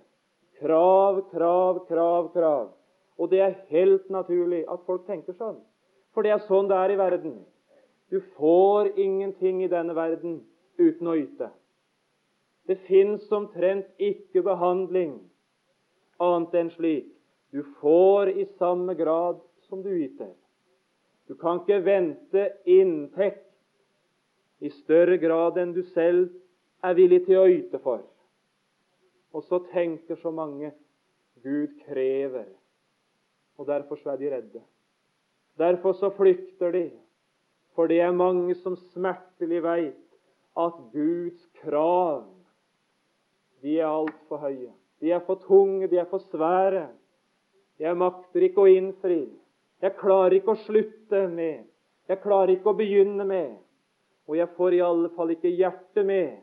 Krav, 0.59 1.21
krav, 1.31 1.83
krav, 1.87 2.31
krav. 2.33 2.71
Og 3.17 3.29
det 3.31 3.41
er 3.41 3.59
helt 3.69 4.09
naturlig 4.11 4.65
at 4.71 4.83
folk 4.87 5.05
tenker 5.07 5.37
sånn. 5.37 5.59
For 6.13 6.25
det 6.25 6.33
er 6.33 6.47
sånn 6.47 6.67
det 6.71 6.79
er 6.79 6.95
i 6.95 6.99
verden. 6.99 7.37
Du 8.11 8.19
får 8.37 8.91
ingenting 8.99 9.63
i 9.63 9.71
denne 9.71 9.95
verden 9.95 10.41
uten 10.79 11.07
å 11.07 11.15
yte. 11.19 11.49
Det 12.65 12.79
fins 12.87 13.25
omtrent 13.33 13.87
ikke 14.01 14.41
behandling 14.45 15.19
annet 16.23 16.55
enn 16.57 16.71
slik. 16.73 17.09
Du 17.53 17.61
får 17.79 18.31
i 18.33 18.45
samme 18.59 18.95
grad 18.97 19.39
som 19.69 19.83
du 19.83 19.91
yter. 19.93 20.33
Du 21.27 21.35
kan 21.35 21.61
ikke 21.61 21.81
vente 21.85 22.49
inntekt 22.69 23.45
i 24.61 24.69
større 24.81 25.17
grad 25.21 25.57
enn 25.61 25.73
du 25.75 25.81
selv 25.93 26.29
er 26.85 26.97
villig 26.97 27.23
til 27.25 27.41
å 27.41 27.47
yte 27.49 27.81
for. 27.81 28.03
Og 29.35 29.43
så 29.49 29.59
tenker 29.71 30.19
så 30.21 30.31
mange 30.31 30.71
Gud 31.43 31.73
krever 31.85 32.47
og 33.57 33.67
derfor 33.67 33.95
så 33.95 34.09
er 34.09 34.15
de 34.15 34.35
redde. 34.35 34.61
Derfor 35.57 35.93
så 35.93 36.09
flykter 36.09 36.71
de, 36.71 36.91
for 37.75 37.87
det 37.87 38.01
er 38.01 38.11
mange 38.11 38.55
som 38.55 38.75
smertelig 38.75 39.63
veit 39.63 40.01
at 40.57 40.73
Guds 40.91 41.47
krav 41.61 42.25
de 43.63 43.79
er 43.79 43.87
altfor 43.87 44.37
høye. 44.37 44.71
De 45.01 45.11
er 45.11 45.23
for 45.25 45.39
tunge, 45.47 45.87
de 45.87 45.97
er 45.97 46.07
for 46.09 46.23
svære. 46.31 46.87
Jeg 47.79 47.97
makter 47.97 48.45
ikke 48.45 48.63
å 48.63 48.71
innfri. 48.71 49.25
Jeg 49.83 49.97
klarer 49.99 50.37
ikke 50.37 50.55
å 50.55 50.63
slutte 50.63 51.25
med. 51.31 51.65
Jeg 52.09 52.21
klarer 52.23 52.55
ikke 52.55 52.71
å 52.71 52.77
begynne 52.77 53.25
med. 53.27 53.57
Og 54.29 54.37
jeg 54.39 54.49
får 54.55 54.77
i 54.77 54.81
alle 54.85 55.11
fall 55.17 55.33
ikke 55.35 55.51
hjertet 55.51 56.05
med. 56.05 56.39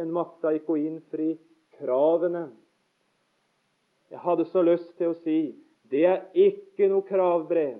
En 0.00 0.10
makta 0.14 0.54
ikke 0.56 0.74
å 0.74 0.80
innfri 0.80 1.34
kravene 1.78 2.48
jeg 4.12 4.20
hadde 4.20 4.44
så 4.44 4.60
lyst 4.60 4.90
til 4.98 5.08
å 5.08 5.20
si 5.24 5.38
det 5.88 6.02
er 6.04 6.18
ikke 6.36 6.84
noe 6.92 7.04
kravbrev. 7.08 7.78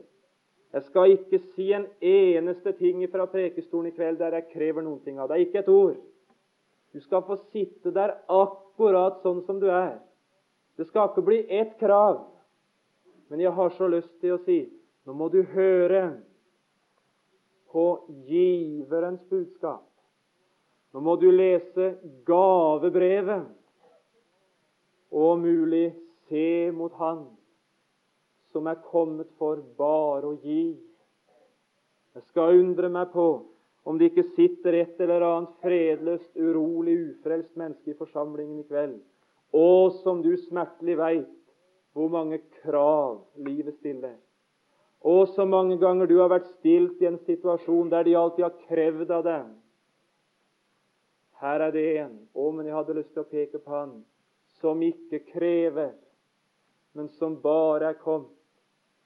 Jeg 0.72 0.84
skal 0.86 1.12
ikke 1.12 1.40
si 1.52 1.66
en 1.76 1.84
eneste 2.00 2.72
ting 2.78 3.02
fra 3.12 3.26
prekestolen 3.28 3.90
i 3.90 3.92
kveld 3.92 4.20
der 4.20 4.38
jeg 4.38 4.48
krever 4.54 4.84
noen 4.84 5.02
ting 5.04 5.20
av 5.20 5.28
deg. 5.28 5.44
Ikke 5.44 5.60
et 5.60 5.68
ord. 5.68 5.98
Du 6.92 7.00
skal 7.04 7.24
få 7.26 7.36
sitte 7.52 7.92
der 7.92 8.14
akkurat 8.32 9.20
sånn 9.20 9.42
som 9.44 9.60
du 9.60 9.68
er. 9.68 9.98
Det 10.80 10.88
skal 10.88 11.10
ikke 11.10 11.26
bli 11.26 11.42
ett 11.52 11.76
krav. 11.80 12.22
Men 13.32 13.40
jeg 13.40 13.56
har 13.56 13.70
så 13.78 13.86
lyst 13.88 14.12
til 14.20 14.34
å 14.36 14.42
si 14.44 14.58
nå 15.08 15.14
må 15.16 15.30
du 15.32 15.38
høre 15.54 16.02
på 17.72 17.84
giverens 18.28 19.22
budskap. 19.30 19.86
Nå 20.92 21.00
må 21.00 21.16
du 21.16 21.30
lese 21.32 21.94
gavebrevet 22.28 23.48
og 25.16 25.40
mulig 25.40 25.86
se 26.28 26.68
mot 26.76 26.92
Han 27.00 27.24
som 28.52 28.68
er 28.68 28.84
kommet 28.92 29.32
for 29.40 29.64
bare 29.80 30.28
å 30.28 30.36
gi. 30.44 30.76
Jeg 32.12 32.28
skal 32.28 32.60
undre 32.60 32.92
meg 32.92 33.16
på 33.16 33.26
om 33.88 33.96
det 33.96 34.12
ikke 34.12 34.28
sitter 34.36 34.76
et 34.76 35.00
eller 35.00 35.24
annet 35.24 35.56
fredløst, 35.64 36.36
urolig, 36.36 36.98
ufrelst 37.14 37.56
menneske 37.56 37.94
i 37.94 37.98
forsamlingen 37.98 38.60
i 38.60 38.68
kveld, 38.68 38.98
og 39.56 39.96
som 40.04 40.20
du 40.20 40.36
smertelig 40.44 41.00
veit 41.00 41.32
hvor 41.92 42.08
mange 42.08 42.38
krav 42.62 43.24
livet 43.36 43.74
stiller. 43.80 44.16
Og 45.02 45.28
så 45.34 45.44
mange 45.44 45.78
ganger 45.78 46.06
du 46.06 46.18
har 46.20 46.30
vært 46.30 46.46
stilt 46.58 47.00
i 47.02 47.08
en 47.10 47.18
situasjon 47.26 47.90
der 47.90 48.06
de 48.06 48.16
alltid 48.16 48.46
har 48.46 48.58
krevd 48.68 49.10
av 49.10 49.24
deg. 49.26 49.50
Her 51.42 51.64
er 51.66 51.74
det 51.74 51.86
en. 52.04 52.14
Å, 52.38 52.50
men 52.54 52.68
jeg 52.68 52.76
hadde 52.76 52.98
lyst 53.00 53.10
til 53.16 53.24
å 53.24 53.30
peke 53.30 53.58
på 53.58 53.74
han 53.74 53.96
som 54.60 54.82
ikke 54.86 55.24
krever, 55.32 55.90
men 56.94 57.08
som 57.18 57.34
bare 57.42 57.90
er 57.90 57.98
kommet 57.98 58.30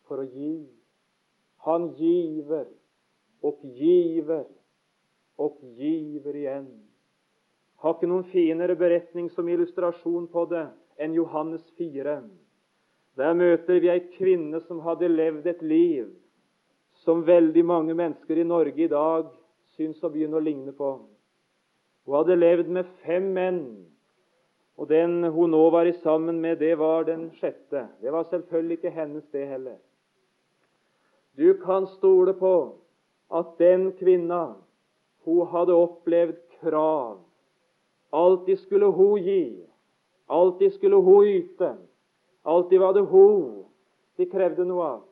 for 0.05 0.21
å 0.21 0.27
gi. 0.29 0.67
Han 1.65 1.89
giver 1.97 2.69
og 3.47 3.63
giver 3.79 4.45
og 5.41 5.63
giver 5.79 6.37
igjen. 6.37 6.69
Har 7.81 7.97
ikke 7.97 8.09
noen 8.11 8.29
finere 8.33 8.77
beretning 8.79 9.31
som 9.33 9.49
illustrasjon 9.49 10.29
på 10.33 10.45
det 10.53 10.67
enn 11.01 11.17
Johannes 11.17 11.65
4. 11.81 12.21
Der 13.17 13.35
møter 13.35 13.81
vi 13.81 13.89
ei 13.89 14.03
kvinne 14.17 14.61
som 14.67 14.83
hadde 14.85 15.09
levd 15.09 15.47
et 15.49 15.63
liv 15.65 16.11
som 17.05 17.25
veldig 17.27 17.65
mange 17.65 17.95
mennesker 17.97 18.41
i 18.41 18.47
Norge 18.49 18.85
i 18.85 18.93
dag 18.93 19.29
syns 19.77 20.03
å 20.05 20.11
begynne 20.13 20.37
å 20.37 20.45
ligne 20.45 20.73
på. 20.77 20.91
Hun 22.07 22.17
hadde 22.19 22.37
levd 22.39 22.73
med 22.73 22.89
fem 23.05 23.29
menn 23.37 23.63
og 24.77 24.89
den 24.89 25.25
hun 25.25 25.51
nå 25.51 25.63
var 25.73 25.89
i 25.89 25.95
sammen 26.03 26.41
med, 26.41 26.59
det 26.59 26.75
var 26.79 27.05
den 27.09 27.31
sjette. 27.41 27.87
Det 28.01 28.13
var 28.13 28.27
selvfølgelig 28.29 28.77
ikke 28.79 28.93
hennes, 28.93 29.25
det 29.33 29.47
heller. 29.49 29.79
Du 31.37 31.55
kan 31.65 31.87
stole 31.97 32.35
på 32.37 32.77
at 33.33 33.57
den 33.59 33.93
kvinna, 33.97 34.55
hun 35.25 35.47
hadde 35.49 35.75
opplevd 35.75 36.37
krav. 36.61 37.23
Alltid 38.13 38.59
skulle 38.59 38.87
hun 38.93 39.23
gi. 39.23 39.65
Alltid 40.29 40.73
skulle 40.73 41.01
hun 41.01 41.25
yte. 41.25 41.73
Alltid 42.47 42.81
var 42.81 42.95
det 42.95 43.07
hun 43.11 43.65
de 44.17 44.27
krevde 44.31 44.65
noe 44.65 44.87
av. 44.87 45.05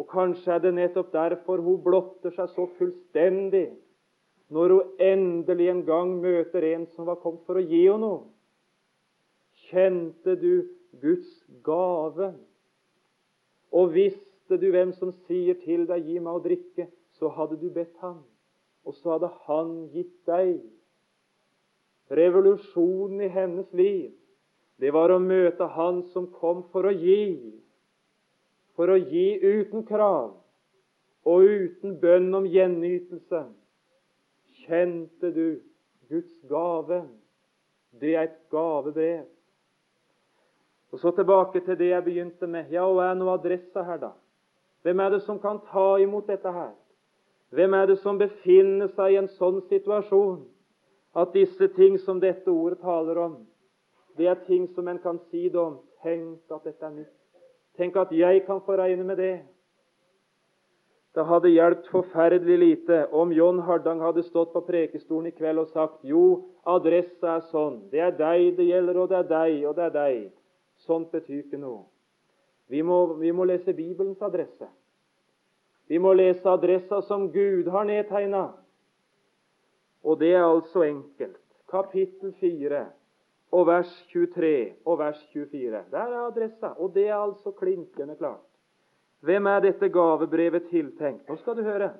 Og 0.00 0.08
kanskje 0.08 0.54
er 0.54 0.62
det 0.64 0.72
nettopp 0.74 1.12
derfor 1.12 1.60
hun 1.60 1.82
blotter 1.84 2.32
seg 2.32 2.48
så 2.54 2.66
fullstendig 2.78 3.68
når 4.52 4.74
hun 4.74 5.02
endelig 5.04 5.68
en 5.72 5.82
gang 5.88 6.14
møter 6.20 6.64
en 6.72 6.86
som 6.92 7.08
var 7.08 7.20
kommet 7.20 7.44
for 7.48 7.60
å 7.60 7.64
gi 7.64 7.84
henne 7.86 8.00
noe. 8.04 8.24
Kjente 9.68 10.34
du 10.36 10.64
Guds 11.00 11.30
gave? 11.64 12.32
Og 13.72 13.94
visste 13.94 14.58
du 14.60 14.68
hvem 14.72 14.92
som 14.96 15.12
sier 15.28 15.56
til 15.64 15.86
deg 15.88 16.04
'gi 16.04 16.18
meg 16.20 16.36
å 16.36 16.44
drikke', 16.44 16.90
så 17.16 17.28
hadde 17.32 17.56
du 17.60 17.70
bedt 17.70 17.96
ham, 18.04 18.20
og 18.84 18.94
så 18.94 19.14
hadde 19.14 19.30
han 19.46 19.88
gitt 19.92 20.16
deg. 20.26 20.60
revolusjonen 22.12 23.20
i 23.24 23.28
hennes 23.32 23.72
liv, 23.72 24.10
det 24.80 24.92
var 24.94 25.12
å 25.12 25.20
møte 25.22 25.68
Han 25.76 26.02
som 26.12 26.28
kom 26.32 26.64
for 26.72 26.88
å 26.88 26.92
gi. 26.94 27.52
For 28.76 28.90
å 28.90 28.96
gi 28.96 29.36
uten 29.42 29.84
krav 29.86 30.32
og 31.28 31.44
uten 31.46 31.98
bønn 32.00 32.32
om 32.34 32.46
gjenytelse. 32.48 33.44
Kjente 34.64 35.30
du 35.34 35.60
Guds 36.10 36.40
gave? 36.48 37.04
Det 38.00 38.16
er 38.16 38.26
et 38.30 38.40
gavebrev. 38.50 39.28
Og 40.92 40.98
Så 40.98 41.10
tilbake 41.10 41.60
til 41.60 41.78
det 41.78 41.88
jeg 41.88 42.04
begynte 42.04 42.46
med. 42.46 42.70
Ja, 42.70 42.84
hva 42.84 43.10
er 43.10 43.14
nå 43.16 43.30
adressa 43.32 43.84
her, 43.84 43.98
da? 43.98 44.12
Hvem 44.82 45.00
er 45.00 45.10
det 45.10 45.22
som 45.22 45.38
kan 45.40 45.60
ta 45.70 45.96
imot 46.02 46.26
dette 46.26 46.50
her? 46.52 46.72
Hvem 47.52 47.74
er 47.74 47.86
det 47.86 47.98
som 48.00 48.18
befinner 48.18 48.90
seg 48.96 49.12
i 49.12 49.16
en 49.20 49.30
sånn 49.38 49.60
situasjon 49.68 50.42
at 51.14 51.32
disse 51.36 51.68
ting 51.76 51.98
som 52.00 52.20
dette 52.20 52.50
ordet 52.50 52.80
taler 52.80 53.18
om, 53.20 53.34
det 54.16 54.26
er 54.26 54.44
ting 54.46 54.68
som 54.74 54.88
en 54.88 54.98
kan 54.98 55.18
si 55.30 55.48
det 55.48 55.60
om. 55.60 55.78
Tenk 56.02 56.50
at 56.50 56.64
dette 56.64 56.86
er 56.86 56.94
mitt. 56.94 57.12
Tenk 57.76 57.96
at 57.96 58.12
jeg 58.12 58.44
kan 58.46 58.60
få 58.60 58.76
regne 58.76 59.04
med 59.04 59.16
det. 59.16 59.34
Det 61.14 61.24
hadde 61.28 61.52
hjulpet 61.52 61.88
forferdelig 61.92 62.58
lite 62.58 63.06
om 63.12 63.32
John 63.32 63.58
Hardang 63.60 64.00
hadde 64.00 64.22
stått 64.24 64.52
på 64.52 64.62
prekestolen 64.64 65.28
i 65.28 65.34
kveld 65.36 65.60
og 65.60 65.72
sagt 65.72 66.04
jo, 66.08 66.22
adressa 66.64 67.36
er 67.36 67.42
sånn. 67.50 67.82
Det 67.92 68.00
er 68.00 68.14
deg 68.16 68.56
det 68.56 68.68
gjelder, 68.70 69.00
og 69.02 69.10
det 69.10 69.18
er 69.18 69.28
deg, 69.28 69.58
og 69.68 69.76
det 69.76 69.84
er 69.90 69.96
deg. 69.96 70.22
Sånt 70.86 71.12
betyr 71.12 71.42
ikke 71.42 71.60
noe. 71.60 71.84
Vi 72.72 72.80
må, 72.82 73.04
vi 73.20 73.32
må 73.32 73.44
lese 73.44 73.74
Bibelens 73.76 74.22
adresse. 74.24 74.70
Vi 75.92 76.00
må 76.00 76.14
lese 76.16 76.48
adressa 76.48 77.02
som 77.04 77.28
Gud 77.32 77.68
har 77.68 77.84
nedtegna. 77.84 78.46
Og 80.02 80.18
det 80.20 80.32
er 80.32 80.46
altså 80.46 80.86
enkelt. 80.86 81.36
Kapittel 81.68 82.32
4 82.40 82.86
og 83.52 83.66
vers 83.68 83.90
23 84.12 84.72
og 84.86 84.98
vers 84.98 85.20
24. 85.32 85.84
Der 85.92 85.98
er 85.98 86.26
adressa, 86.26 86.72
og 86.78 86.94
det 86.94 87.08
er 87.08 87.18
altså 87.18 87.50
klinkende 87.50 88.16
klart. 88.16 88.46
Hvem 89.20 89.46
er 89.46 89.60
dette 89.60 89.88
gavebrevet 89.92 90.70
tiltenkt? 90.70 91.28
Nå 91.28 91.36
skal 91.36 91.56
du 91.56 91.62
høre. 91.62 91.92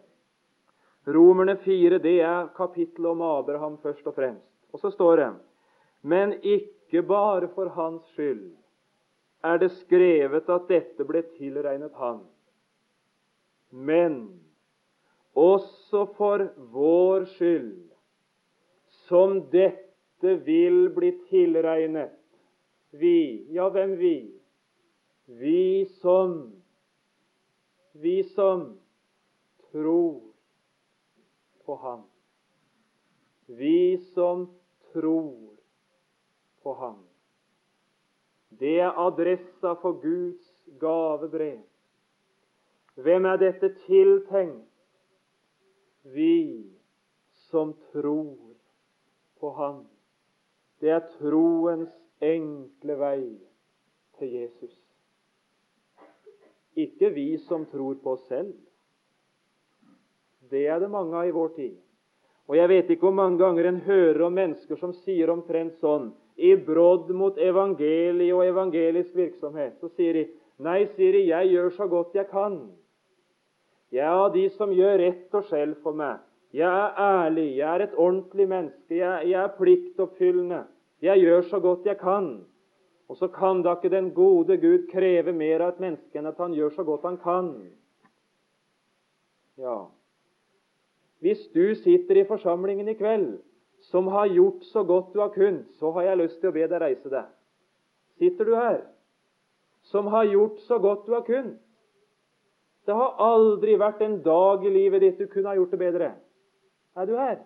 Romerne 1.07 1.57
4 1.57 1.99
det 2.03 2.21
er 2.23 2.49
kapittelet 2.57 3.11
om 3.11 3.23
Abraham 3.27 3.79
først 3.83 4.07
og 4.07 4.15
fremst. 4.15 4.49
Og 4.73 4.81
så 4.81 4.91
står 4.91 5.17
det 5.17 5.31
Men 6.03 6.33
ikke 6.43 7.03
bare 7.03 7.49
for 7.55 7.69
hans 7.69 8.03
skyld 8.15 8.51
er 9.45 9.59
det 9.59 9.73
skrevet 9.73 10.51
at 10.51 10.69
dette 10.69 11.05
ble 11.05 11.23
tilregnet 11.37 11.95
han, 11.99 12.21
men 13.71 14.15
også 15.35 16.05
for 16.17 16.45
vår 16.57 17.25
skyld, 17.35 17.91
som 19.09 19.41
dette 19.51 19.92
vil 20.23 20.91
bli 20.95 21.13
tilregnet. 21.29 22.19
Vi, 22.91 23.47
ja, 23.51 23.69
hvem 23.69 23.97
vi? 23.99 24.17
Vi 25.27 25.85
som 26.01 26.53
Vi 27.93 28.23
som 28.25 28.79
tror 29.71 30.21
på 31.65 31.75
Ham. 31.75 32.03
Vi 33.47 33.99
som 33.99 34.47
tror 34.93 35.57
på 36.63 36.75
Ham. 36.75 37.05
Det 38.49 38.79
er 38.81 38.99
adressa 38.99 39.75
for 39.75 40.01
Guds 40.01 40.55
gavebrev. 40.81 41.61
Hvem 42.95 43.25
er 43.25 43.37
dette 43.37 43.75
tiltenkt? 43.87 44.69
Vi 46.03 46.73
som 47.33 47.75
tror 47.93 48.37
på 49.41 49.51
Ham. 49.51 49.92
Det 50.83 50.91
er 50.91 51.05
troens 51.21 51.93
enkle 52.19 52.97
vei 52.99 53.21
til 54.19 54.33
Jesus. 54.35 54.73
Ikke 56.75 57.13
vi 57.15 57.37
som 57.45 57.69
tror 57.71 58.01
på 58.03 58.17
oss 58.17 58.25
selv. 58.27 58.51
Det 60.51 60.65
er 60.67 60.83
det 60.83 60.91
mange 60.91 61.15
av 61.17 61.29
i 61.29 61.35
vår 61.37 61.55
tid. 61.55 61.77
Og 62.51 62.59
jeg 62.59 62.69
vet 62.69 62.91
ikke 62.91 63.07
hvor 63.07 63.15
mange 63.15 63.39
ganger 63.39 63.69
en 63.69 63.81
hører 63.87 64.27
om 64.27 64.35
mennesker 64.35 64.81
som 64.81 64.91
sier 65.05 65.31
omtrent 65.31 65.79
sånn 65.81 66.11
i 66.37 66.57
brodd 66.59 67.13
mot 67.15 67.39
evangeliet 67.39 68.35
og 68.35 68.43
evangelisk 68.49 69.15
virksomhet. 69.17 69.79
Så 69.79 69.93
sier 69.95 70.19
de 70.19 70.27
nei, 70.63 70.83
sier 70.97 71.15
de, 71.15 71.23
jeg 71.31 71.53
gjør 71.55 71.71
så 71.77 71.87
godt 71.89 72.19
jeg 72.19 72.27
kan. 72.33 72.59
Jeg 73.93 74.09
er 74.09 74.19
av 74.25 74.33
de 74.35 74.49
som 74.57 74.73
gjør 74.75 74.99
rett 74.99 75.39
og 75.39 75.47
skjell 75.47 75.77
for 75.85 75.95
meg. 75.95 76.19
Jeg 76.53 76.69
er 76.69 77.01
ærlig, 77.01 77.47
jeg 77.57 77.69
er 77.69 77.87
et 77.87 77.97
ordentlig 77.97 78.49
menneske, 78.49 78.97
jeg, 78.97 79.29
jeg 79.31 79.41
er 79.41 79.55
pliktoppfyllende. 79.57 80.65
Jeg 81.03 81.21
gjør 81.21 81.49
så 81.51 81.61
godt 81.61 81.87
jeg 81.87 81.99
kan. 81.99 82.45
Og 83.11 83.17
så 83.17 83.29
kan 83.29 83.63
da 83.63 83.75
ikke 83.77 83.91
den 83.93 84.13
gode 84.15 84.57
Gud 84.57 84.87
kreve 84.93 85.33
mer 85.33 85.61
av 85.61 85.75
et 85.75 85.83
menneske 85.83 86.19
enn 86.19 86.31
at 86.31 86.39
han 86.41 86.55
gjør 86.57 86.77
så 86.77 86.85
godt 86.87 87.05
han 87.05 87.19
kan. 87.21 87.51
Ja, 89.61 89.81
hvis 91.23 91.43
du 91.55 91.75
sitter 91.75 92.19
i 92.19 92.27
forsamlingen 92.27 92.89
i 92.89 92.97
kveld 92.99 93.37
som 93.87 94.09
har 94.11 94.27
gjort 94.27 94.65
så 94.73 94.83
godt 94.83 95.13
du 95.15 95.21
har 95.21 95.29
kunnet, 95.31 95.69
så 95.79 95.93
har 95.95 96.03
jeg 96.03 96.19
lyst 96.19 96.41
til 96.41 96.51
å 96.51 96.55
be 96.57 96.67
deg 96.67 96.83
reise 96.83 97.13
deg. 97.13 97.29
Sitter 98.19 98.49
du 98.49 98.57
her 98.57 98.81
som 99.87 100.11
har 100.11 100.27
gjort 100.27 100.59
så 100.67 100.81
godt 100.83 101.07
du 101.07 101.15
har 101.15 101.23
kunnet? 101.27 101.61
Det 102.87 102.95
har 102.99 103.23
aldri 103.23 103.77
vært 103.79 104.03
en 104.03 104.19
dag 104.25 104.65
i 104.67 104.75
livet 104.75 105.05
ditt 105.05 105.23
du 105.23 105.29
kunne 105.31 105.53
ha 105.53 105.55
gjort 105.55 105.71
det 105.71 105.79
bedre. 105.79 106.11
Er 106.99 107.07
du 107.07 107.15
her? 107.15 107.39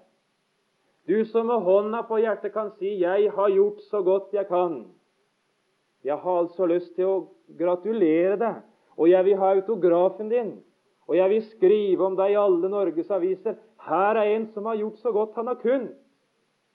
Du 1.06 1.24
som 1.24 1.46
med 1.46 1.62
hånda 1.62 2.02
på 2.02 2.18
hjertet 2.18 2.52
kan 2.52 2.70
si 2.70 2.98
'Jeg 2.98 3.30
har 3.30 3.48
gjort 3.48 3.80
så 3.80 4.02
godt 4.02 4.32
jeg 4.32 4.48
kan'. 4.48 4.84
Jeg 6.04 6.16
har 6.16 6.38
altså 6.38 6.66
lyst 6.66 6.94
til 6.96 7.04
å 7.04 7.28
gratulere 7.58 8.36
deg, 8.36 8.62
og 8.96 9.08
jeg 9.08 9.24
vil 9.24 9.36
ha 9.36 9.54
autografen 9.54 10.28
din. 10.28 10.62
Og 11.08 11.16
jeg 11.16 11.30
vil 11.30 11.42
skrive 11.42 12.04
om 12.04 12.16
deg 12.16 12.30
i 12.30 12.40
alle 12.40 12.68
Norges 12.68 13.10
aviser. 13.10 13.56
Her 13.78 14.16
er 14.16 14.34
en 14.36 14.46
som 14.46 14.66
har 14.66 14.76
gjort 14.76 14.98
så 14.98 15.12
godt 15.12 15.34
han 15.34 15.46
har 15.46 15.54
kunnet. 15.54 15.94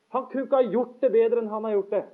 Han 0.10 0.26
kunne 0.26 0.44
ikke 0.44 0.56
ha 0.56 0.72
gjort 0.72 1.02
det 1.02 1.12
bedre 1.12 1.40
enn 1.40 1.52
han 1.52 1.64
har 1.64 1.72
gjort 1.72 1.92
det. 1.92 2.06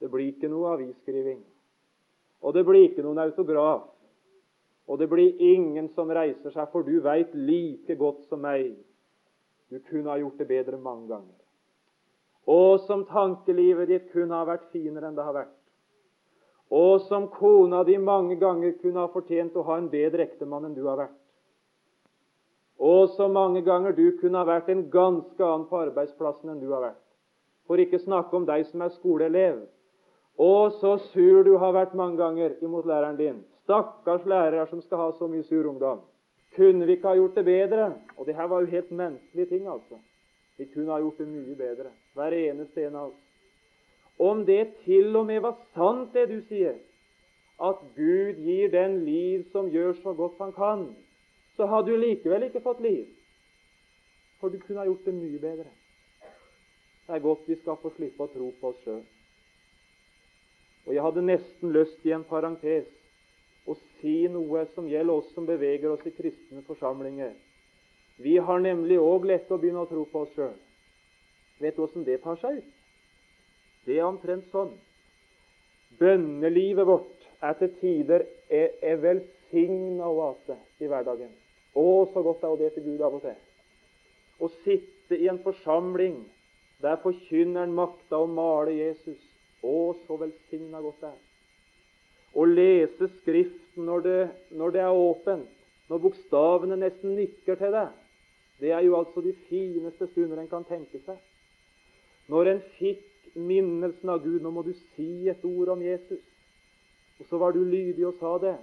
Det 0.00 0.10
blir 0.10 0.32
ikke 0.32 0.48
noe 0.48 0.74
avisskriving. 0.74 1.40
Og 2.42 2.54
det 2.54 2.64
blir 2.66 2.88
ikke 2.88 3.02
noen 3.02 3.18
autograf. 3.18 3.88
Og 4.86 4.98
det 4.98 5.08
blir 5.10 5.40
ingen 5.42 5.88
som 5.88 6.10
reiser 6.10 6.50
seg, 6.50 6.68
for 6.70 6.82
du 6.82 7.00
veit 7.02 7.34
like 7.34 7.94
godt 7.98 8.22
som 8.28 8.42
meg 8.42 8.76
du 9.70 9.78
kunne 9.78 10.10
ha 10.10 10.18
gjort 10.18 10.38
det 10.38 10.48
bedre 10.48 10.78
mange 10.78 11.08
ganger. 11.08 11.36
Og 12.46 12.80
som 12.86 13.04
tankelivet 13.08 13.88
ditt 13.90 14.10
kunne 14.12 14.38
ha 14.38 14.46
vært 14.46 14.68
finere 14.70 15.08
enn 15.08 15.16
det 15.16 15.24
har 15.26 15.34
vært. 15.34 15.54
Og 16.70 17.00
som 17.06 17.28
kona 17.30 17.82
di 17.86 17.96
mange 17.98 18.36
ganger 18.38 18.74
kunne 18.82 19.02
ha 19.02 19.10
fortjent 19.10 19.56
å 19.56 19.64
ha 19.66 19.78
en 19.78 19.90
bedre 19.90 20.26
ektemann 20.26 20.66
enn 20.66 20.74
du 20.74 20.84
har 20.86 20.98
vært. 20.98 21.18
Og 22.78 23.08
så 23.16 23.28
mange 23.32 23.62
ganger 23.66 23.94
du 23.96 24.18
kunne 24.20 24.38
ha 24.38 24.46
vært 24.46 24.68
en 24.68 24.84
ganske 24.90 25.42
annen 25.42 25.66
på 25.70 25.78
arbeidsplassen 25.80 26.52
enn 26.52 26.60
du 26.60 26.70
har 26.74 26.82
vært. 26.90 27.02
For 27.66 27.80
ikke 27.82 28.02
snakke 28.02 28.36
om 28.36 28.46
deg 28.46 28.66
som 28.68 28.82
er 28.84 28.92
skoleelev. 28.94 29.62
Og 30.38 30.76
så 30.80 30.98
sur 31.10 31.42
du 31.46 31.56
har 31.58 31.72
vært 31.72 31.96
mange 31.96 32.20
ganger 32.20 32.58
imot 32.62 32.86
læreren 32.86 33.16
din. 33.16 33.40
Stakkars 33.64 34.26
lærere 34.28 34.66
som 34.70 34.82
skal 34.84 35.00
ha 35.00 35.08
så 35.16 35.26
mye 35.30 35.42
sur 35.42 35.66
ungdom. 35.66 36.04
Kunne 36.56 36.86
vi 36.86 36.96
ikke 36.96 37.08
ha 37.08 37.14
gjort 37.18 37.36
det 37.36 37.44
bedre? 37.44 37.86
Og 38.16 38.26
det 38.26 38.34
her 38.36 38.48
var 38.48 38.60
jo 38.60 38.72
helt 38.72 38.90
menneskelige 38.90 39.46
ting, 39.46 39.68
altså. 39.68 39.98
Vi 40.56 40.64
kunne 40.64 40.92
ha 40.92 40.98
gjort 40.98 41.18
det 41.18 41.28
mye 41.28 41.56
bedre. 41.56 41.90
Hver 42.14 42.32
eneste 42.32 42.86
en 42.86 42.96
av 42.96 43.08
oss. 43.10 43.22
Om 44.18 44.46
det 44.46 44.62
til 44.84 45.16
og 45.16 45.26
med 45.26 45.42
var 45.44 45.58
sant, 45.74 46.14
det 46.14 46.28
du 46.30 46.38
sier, 46.48 46.78
at 47.60 47.82
Gud 47.96 48.40
gir 48.40 48.70
den 48.72 49.02
liv 49.04 49.44
som 49.52 49.68
gjør 49.72 49.92
så 50.02 50.14
godt 50.16 50.40
han 50.40 50.52
kan, 50.52 50.86
så 51.56 51.66
hadde 51.66 51.92
du 51.92 52.00
likevel 52.00 52.48
ikke 52.48 52.64
fått 52.64 52.80
liv. 52.84 53.04
For 54.40 54.48
du 54.48 54.58
kunne 54.60 54.80
ha 54.80 54.88
gjort 54.88 55.04
det 55.04 55.14
mye 55.16 55.40
bedre. 55.40 55.68
Det 57.06 57.14
er 57.14 57.24
godt 57.24 57.48
vi 57.48 57.56
skal 57.60 57.76
få 57.80 57.92
slippe 57.96 58.24
å 58.24 58.32
tro 58.32 58.50
på 58.60 58.72
oss 58.72 58.80
sjøl. 58.84 59.04
Og 60.86 60.94
jeg 60.94 61.02
hadde 61.02 61.24
nesten 61.26 61.72
lyst 61.74 62.04
i 62.06 62.12
en 62.14 62.24
parentes 62.24 62.88
å 63.66 63.74
si 63.98 64.28
noe 64.30 64.64
som 64.74 64.88
gjelder 64.88 65.18
oss 65.18 65.32
som 65.34 65.46
beveger 65.48 65.90
oss 65.90 66.06
i 66.06 66.14
kristne 66.14 66.62
forsamlinger. 66.66 67.34
Vi 68.22 68.36
har 68.38 68.62
nemlig 68.62 68.98
òg 69.02 69.26
lett 69.28 69.50
å 69.52 69.58
begynne 69.60 69.82
å 69.84 69.90
tro 69.90 70.04
på 70.08 70.24
oss 70.24 70.34
sjøl. 70.36 70.54
Vet 71.60 71.76
du 71.76 71.82
åssen 71.84 72.04
det 72.06 72.20
tar 72.22 72.38
seg 72.40 72.60
ut? 72.60 72.72
Det 73.86 73.98
er 73.98 74.06
omtrent 74.06 74.46
sånn. 74.52 74.72
Bønnelivet 76.00 76.86
vårt 76.88 77.26
er 77.44 77.58
til 77.60 77.72
tider 77.80 78.24
er, 78.48 78.72
er 78.82 79.02
velsigna 79.02 80.08
oase 80.08 80.56
i 80.80 80.88
hverdagen. 80.88 81.30
Å, 81.76 81.84
så 82.12 82.22
godt 82.24 82.40
det 82.42 82.48
er 82.48 82.54
å 82.54 82.60
be 82.60 82.72
til 82.74 82.86
Gud 82.88 83.04
av 83.04 83.18
og 83.18 83.24
til. 83.24 83.36
Å 84.40 84.50
sitte 84.64 85.16
i 85.16 85.28
en 85.30 85.40
forsamling 85.44 86.18
der 86.84 86.98
forkynneren 87.04 87.72
makta 87.76 88.20
å 88.20 88.28
male 88.28 88.74
Jesus. 88.76 89.20
Å, 89.62 89.94
så 90.06 90.18
velsigna 90.20 90.82
godt 90.84 91.04
det 91.04 91.12
er. 91.12 91.25
Å 92.36 92.44
lese 92.44 93.08
Skriften 93.20 93.86
når 93.88 94.02
det, 94.04 94.18
når 94.52 94.74
det 94.74 94.82
er 94.84 94.92
åpent, 94.92 95.48
når 95.88 96.02
bokstavene 96.02 96.76
nesten 96.80 97.14
nikker 97.16 97.56
til 97.60 97.72
deg. 97.72 97.94
Det 98.60 98.72
er 98.72 98.84
jo 98.84 98.96
altså 98.98 99.22
de 99.24 99.32
fineste 99.48 100.08
stunder 100.10 100.40
en 100.40 100.50
kan 100.50 100.64
tenke 100.68 101.00
seg. 101.04 101.18
Når 102.32 102.52
en 102.52 102.62
fikk 102.76 103.04
minnelsen 103.36 104.10
av 104.10 104.22
Gud 104.24 104.42
Nå 104.42 104.50
må 104.50 104.64
du 104.64 104.72
si 104.96 105.28
et 105.28 105.44
ord 105.44 105.74
om 105.76 105.82
Jesus. 105.84 106.22
Og 107.20 107.28
så 107.30 107.40
var 107.40 107.52
du 107.52 107.62
lydig 107.64 108.04
og 108.08 108.16
sa 108.20 108.36
det. 108.42 108.56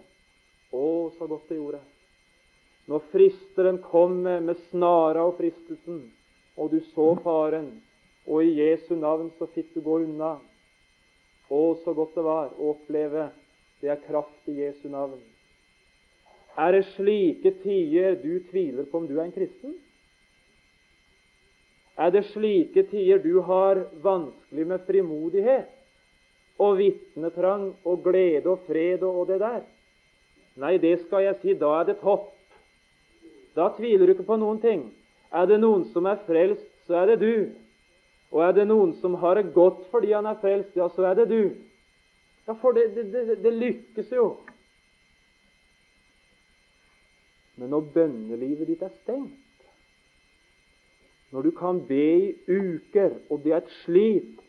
Å, 0.73 0.85
så 1.17 1.27
godt 1.29 1.49
det 1.49 1.59
gjorde. 1.59 1.81
Når 2.89 3.05
fristeren 3.13 3.77
kom 3.85 4.17
med 4.25 4.57
snara 4.69 5.23
og 5.23 5.37
fristelsen, 5.37 6.01
og 6.59 6.73
du 6.73 6.81
så 6.91 7.13
faren, 7.23 7.69
og 8.27 8.43
i 8.43 8.57
Jesu 8.57 8.93
navn 8.99 9.29
så 9.37 9.47
fikk 9.53 9.71
du 9.75 9.81
gå 9.85 10.01
unna. 10.03 10.35
Å, 11.47 11.61
så 11.85 11.93
godt 11.95 12.17
det 12.17 12.25
var 12.25 12.51
å 12.57 12.73
oppleve 12.73 13.29
det 13.83 13.91
er 13.91 14.03
kraft 14.07 14.47
i 14.47 14.61
Jesu 14.61 14.87
navn. 14.87 15.17
Er 16.55 16.71
det 16.71 16.85
slike 16.93 17.51
tider 17.63 18.15
du 18.21 18.37
tviler 18.47 18.85
på 18.87 19.01
om 19.01 19.07
du 19.09 19.17
er 19.17 19.25
en 19.25 19.35
kristen? 19.35 19.73
Er 21.99 22.13
det 22.15 22.23
slike 22.29 22.85
tider 22.87 23.19
du 23.19 23.41
har 23.43 23.81
vanskelig 24.05 24.67
med 24.69 24.85
frimodighet 24.87 25.67
og 26.63 26.77
vitnetrang 26.77 27.73
og 27.83 28.05
glede 28.05 28.47
og 28.53 28.63
fred 28.69 29.03
og, 29.03 29.27
det 29.27 29.41
der? 29.43 29.59
Nei, 30.55 30.77
det 30.77 31.01
skal 31.03 31.27
jeg 31.27 31.41
si, 31.41 31.57
da 31.59 31.73
er 31.81 31.91
det 31.91 31.97
topp. 31.99 32.31
Da 33.57 33.67
tviler 33.75 34.07
du 34.07 34.15
ikke 34.15 34.29
på 34.31 34.39
noen 34.39 34.63
ting. 34.63 34.87
Er 35.33 35.49
det 35.49 35.59
noen 35.59 35.83
som 35.91 36.07
er 36.07 36.23
frelst, 36.23 36.69
så 36.87 37.01
er 37.01 37.11
det 37.11 37.19
du. 37.19 37.51
Og 38.31 38.47
er 38.47 38.55
det 38.55 38.69
noen 38.69 38.95
som 39.01 39.19
har 39.19 39.41
det 39.41 39.51
godt 39.53 39.83
fordi 39.91 40.15
han 40.15 40.29
er 40.29 40.39
frelst, 40.39 40.71
ja, 40.77 40.87
så 40.87 41.09
er 41.11 41.19
det 41.19 41.27
du. 41.33 41.72
Ja, 42.47 42.53
for 42.59 42.75
det, 42.75 42.89
det, 42.95 43.05
det, 43.13 43.37
det 43.43 43.53
lykkes 43.53 44.11
jo. 44.11 44.27
Men 47.55 47.69
når 47.69 47.89
bønnelivet 47.93 48.67
ditt 48.67 48.81
er 48.83 48.93
stengt, 49.03 49.39
når 51.33 51.41
du 51.41 51.51
kan 51.57 51.79
be 51.87 52.01
i 52.17 52.33
uker, 52.47 53.15
og 53.29 53.41
det 53.43 53.53
er 53.53 53.63
et 53.63 53.75
slit 53.83 54.39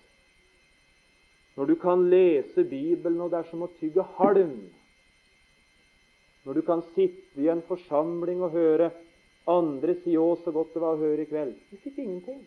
Når 1.57 1.65
du 1.71 1.75
kan 1.81 2.03
lese 2.11 2.65
Bibelen, 2.65 3.21
og 3.21 3.31
det 3.31 3.39
er 3.39 3.47
som 3.49 3.63
å 3.65 3.71
tygge 3.79 4.05
halm 4.19 4.59
Når 6.45 6.59
du 6.59 6.63
kan 6.67 6.83
sitte 6.97 7.41
i 7.41 7.49
en 7.49 7.63
forsamling 7.65 8.43
og 8.43 8.53
høre 8.53 8.91
andre 9.49 9.95
si 10.03 10.17
'Å, 10.17 10.37
så 10.45 10.53
godt 10.53 10.75
det 10.75 10.83
var 10.83 10.97
å 10.97 11.01
høre 11.01 11.23
i 11.23 11.29
kveld' 11.31 11.57
Du 11.71 11.77
fikk 11.77 11.99
ingenting. 11.99 12.45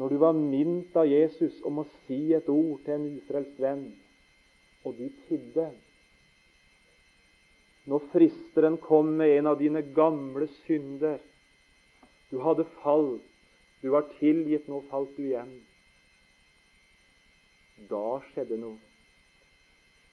Når 0.00 0.08
du 0.08 0.16
var 0.16 0.32
minnet 0.32 0.94
av 0.96 1.04
Jesus 1.04 1.58
om 1.68 1.82
å 1.82 1.88
si 2.06 2.30
et 2.32 2.46
ord 2.48 2.78
til 2.86 2.94
en 2.96 3.08
ufrelst 3.18 3.58
venn, 3.60 3.90
og 4.88 4.96
du 4.96 5.10
tidde 5.28 5.66
Når 7.90 8.04
fristeren 8.12 8.76
kom 8.80 9.10
med 9.18 9.34
en 9.34 9.50
av 9.50 9.58
dine 9.60 9.82
gamle 9.96 10.46
synder 10.62 11.18
du 12.30 12.38
hadde 12.44 12.64
falt. 12.80 13.26
Du 13.82 13.90
var 13.90 14.06
tilgitt, 14.18 14.68
nå 14.68 14.82
falt 14.90 15.16
du 15.16 15.24
igjen. 15.24 15.50
Da 17.90 18.20
skjedde 18.30 18.60
noe. 18.60 18.78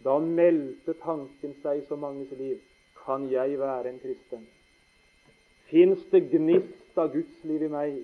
Da 0.04 0.17
meldte 0.23 0.95
tanken 1.04 1.56
seg 1.62 1.82
i 1.82 1.88
så 1.89 1.97
manges 2.00 2.32
liv. 2.39 2.62
Kan 3.04 3.28
jeg 3.32 3.60
være 3.60 3.91
en 3.91 4.00
kristen? 4.02 4.47
Fins 5.69 6.04
det 6.12 6.26
gnist 6.32 6.97
av 6.97 7.12
Guds 7.13 7.43
liv 7.45 7.67
i 7.67 7.71
meg? 7.71 8.00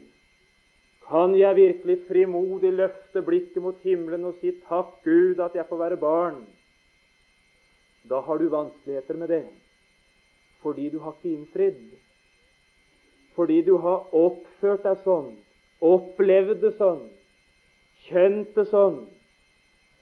Kan 1.07 1.35
jeg 1.35 1.55
virkelig 1.55 1.97
frimodig 2.07 2.73
løfte 2.73 3.21
blikket 3.21 3.61
mot 3.63 3.79
himmelen 3.83 4.25
og 4.25 4.37
si 4.39 4.51
'Takk, 4.51 5.03
Gud, 5.03 5.39
at 5.39 5.55
jeg 5.55 5.65
får 5.69 5.77
være 5.77 5.97
barn'? 5.97 6.45
Da 8.09 8.19
har 8.19 8.37
du 8.37 8.49
vanskeligheter 8.49 9.15
med 9.15 9.27
det, 9.27 9.47
fordi 10.61 10.89
du 10.89 10.99
har 10.99 11.11
ikke 11.11 11.35
innfridd 11.35 11.99
fordi 13.35 13.61
du 13.61 13.77
har 13.81 14.13
oppført 14.13 14.83
deg 14.85 14.99
sånn, 15.03 15.31
opplevd 15.81 16.61
det 16.61 16.73
sånn, 16.77 17.01
kjent 18.05 18.53
det 18.55 18.67
sånn. 18.69 18.99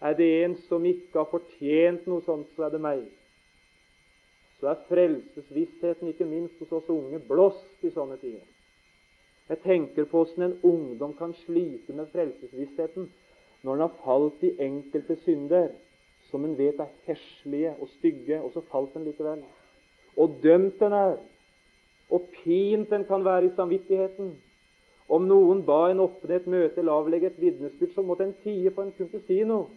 Er 0.02 0.18
det 0.18 0.30
en 0.44 0.56
som 0.68 0.86
ikke 0.86 1.22
har 1.22 1.30
fortjent 1.32 2.08
noe 2.10 2.24
sånt, 2.26 2.50
så 2.56 2.68
er 2.68 2.74
det 2.74 2.82
meg. 2.82 3.04
Så 4.60 4.72
er 4.72 4.82
frelsesvissheten, 4.90 6.10
ikke 6.12 6.28
minst 6.28 6.58
hos 6.60 6.74
oss 6.82 6.90
unge, 6.90 7.22
blåst 7.30 7.86
i 7.86 7.94
sånne 7.94 8.18
tider. 8.22 8.48
Jeg 9.52 9.60
tenker 9.66 10.06
på 10.08 10.22
hvordan 10.24 10.46
en 10.46 10.60
ungdom 10.64 11.14
kan 11.20 11.34
slite 11.44 11.94
med 11.94 12.08
frelsesvissheten 12.14 13.10
når 13.64 13.74
den 13.74 13.82
har 13.84 13.98
falt 14.06 14.44
i 14.48 14.54
enkelte 14.64 15.18
synder 15.26 15.74
som 16.30 16.46
en 16.48 16.54
vet 16.56 16.80
er 16.80 16.94
heslige 17.04 17.74
og 17.76 17.90
stygge, 17.98 18.38
og 18.40 18.54
så 18.54 18.62
falt 18.72 18.94
den 18.94 19.04
likevel. 19.04 19.42
Og 20.16 20.38
dømt 20.44 20.80
den 20.80 20.96
er 20.96 21.18
og 22.12 22.30
pint 22.44 22.90
den 22.90 23.04
kan 23.06 23.26
være 23.26 23.46
i 23.46 23.56
samvittigheten. 23.56 24.32
Om 25.12 25.28
noen 25.28 25.66
ba 25.68 25.90
en 25.92 26.00
åpne 26.04 26.36
et 26.36 26.48
møte 26.48 26.80
eller 26.80 27.04
avlegge 27.04 27.28
et 27.28 27.40
vitnesbyrd, 27.40 27.94
så 27.96 28.04
måtte 28.08 28.28
en 28.28 28.36
tie 28.44 28.72
for 28.72 28.84
en 28.84 28.96
kunne 28.96 29.12
ikke 29.12 29.28
si 29.28 29.44
noe. 29.48 29.68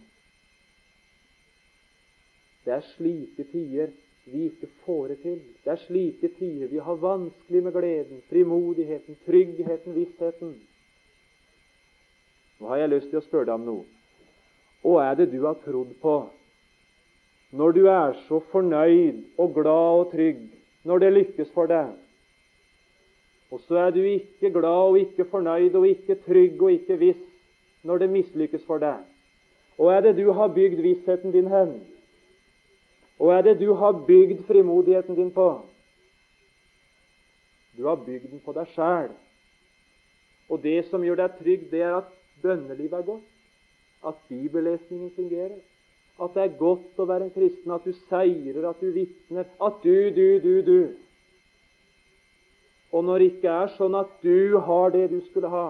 Det 2.65 2.73
er 2.73 2.87
slike 2.95 3.43
tider 3.51 3.91
vi 4.25 4.45
ikke 4.45 4.67
får 4.85 5.07
det 5.07 5.17
til. 5.21 5.41
Det 5.63 5.71
er 5.71 5.81
slike 5.85 6.29
tider 6.39 6.67
vi 6.67 6.77
har 6.77 6.95
vanskelig 7.01 7.63
med 7.63 7.73
gleden, 7.73 8.21
frimodigheten, 8.29 9.17
tryggheten, 9.25 9.95
vissheten. 9.95 10.55
Nå 12.59 12.67
har 12.67 12.81
jeg 12.81 12.89
lyst 12.89 13.11
til 13.11 13.19
å 13.19 13.25
spørre 13.25 13.49
deg 13.49 13.59
om 13.59 13.67
noe. 13.67 13.85
Hva 14.85 15.05
er 15.09 15.19
det 15.19 15.31
du 15.33 15.39
har 15.45 15.57
trodd 15.65 15.93
på 16.01 16.15
når 17.55 17.71
du 17.71 17.85
er 17.87 18.17
så 18.27 18.41
fornøyd 18.51 19.21
og 19.39 19.53
glad 19.55 19.99
og 20.01 20.11
trygg 20.11 20.41
når 20.85 21.01
det 21.03 21.13
lykkes 21.13 21.53
for 21.53 21.69
deg? 21.69 21.93
Og 23.53 23.61
så 23.67 23.77
er 23.85 23.91
du 23.95 24.01
ikke 24.01 24.51
glad 24.53 24.91
og 24.91 24.99
ikke 24.99 25.25
fornøyd 25.29 25.75
og 25.77 25.87
ikke 25.87 26.17
trygg 26.25 26.61
og 26.61 26.71
ikke 26.73 26.97
viss 27.01 27.25
når 27.85 28.01
det 28.01 28.13
mislykkes 28.13 28.65
for 28.65 28.81
deg. 28.81 29.03
Hva 29.77 29.97
er 29.97 30.07
det 30.07 30.15
du 30.17 30.31
har 30.33 30.53
bygd 30.55 30.81
vissheten 30.81 31.33
din 31.35 31.51
hen? 31.51 31.75
Og 33.19 33.31
er 33.33 33.41
det 33.41 33.59
du 33.59 33.73
har 33.73 34.03
bygd 34.07 34.43
frimodigheten 34.47 35.15
din 35.15 35.31
på? 35.31 35.47
Du 37.77 37.87
har 37.87 37.95
bygd 37.95 38.31
den 38.31 38.41
på 38.43 38.55
deg 38.55 38.67
sjæl. 38.75 39.13
Og 40.49 40.61
det 40.63 40.85
som 40.89 41.03
gjør 41.03 41.23
deg 41.23 41.39
trygg, 41.39 41.63
det 41.71 41.81
er 41.81 41.95
at 42.01 42.11
bønnelivet 42.43 42.99
er 42.99 43.07
godt. 43.07 43.31
At 44.05 44.19
bibellesningen 44.29 45.11
fungerer. 45.15 45.57
At 46.21 46.35
det 46.35 46.43
er 46.43 46.59
godt 46.59 46.99
å 46.99 47.07
være 47.09 47.27
en 47.27 47.33
kristen. 47.35 47.71
At 47.71 47.87
du 47.87 47.95
seirer, 48.09 48.69
at 48.69 48.83
du 48.83 48.91
vitner. 48.95 49.47
At 49.59 49.81
du, 49.83 49.95
du, 50.15 50.27
du, 50.43 50.53
du. 50.67 50.79
Og 52.95 53.03
når 53.03 53.19
det 53.19 53.31
ikke 53.33 53.55
er 53.63 53.73
sånn 53.75 53.97
at 53.99 54.11
du 54.23 54.59
har 54.63 54.93
det 54.93 55.09
du 55.11 55.17
skulle 55.25 55.49
ha, 55.51 55.65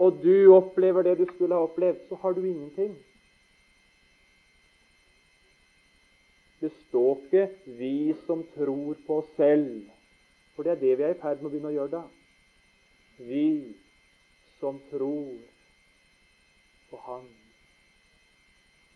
og 0.00 0.22
du 0.22 0.54
opplever 0.54 1.04
det 1.04 1.18
du 1.18 1.26
skulle 1.34 1.54
ha 1.54 1.66
opplevd, 1.66 2.06
så 2.08 2.16
har 2.22 2.32
du 2.32 2.40
ingenting. 2.40 2.94
Det 6.64 6.70
står 6.72 7.18
ikke 7.24 7.48
'vi 7.76 8.14
som 8.26 8.44
tror 8.54 8.96
på 9.06 9.16
oss 9.20 9.32
selv', 9.36 9.90
for 10.54 10.62
det 10.62 10.72
er 10.72 10.80
det 10.80 10.98
vi 10.98 11.02
er 11.02 11.10
i 11.12 11.20
ferd 11.20 11.42
med 11.42 11.50
å 11.50 11.52
begynne 11.52 11.72
å 11.72 11.74
gjøre 11.74 11.90
da. 11.90 12.02
Vi 13.18 13.74
som 14.60 14.78
tror 14.90 15.34
på 16.90 16.96
Han. 16.96 17.26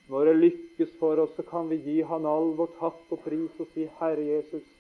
Når 0.09 0.25
det 0.25 0.37
lykkes 0.37 0.97
for 0.99 1.21
oss, 1.21 1.37
så 1.37 1.43
kan 1.43 1.69
vi 1.69 1.77
gi 1.77 2.01
Han 2.01 2.25
all 2.25 2.55
vår 2.57 2.73
takk 2.81 3.13
og 3.13 3.21
pris 3.27 3.61
og 3.61 3.69
si 3.75 3.85
'Herre 3.85 4.25
Jesus', 4.25 4.73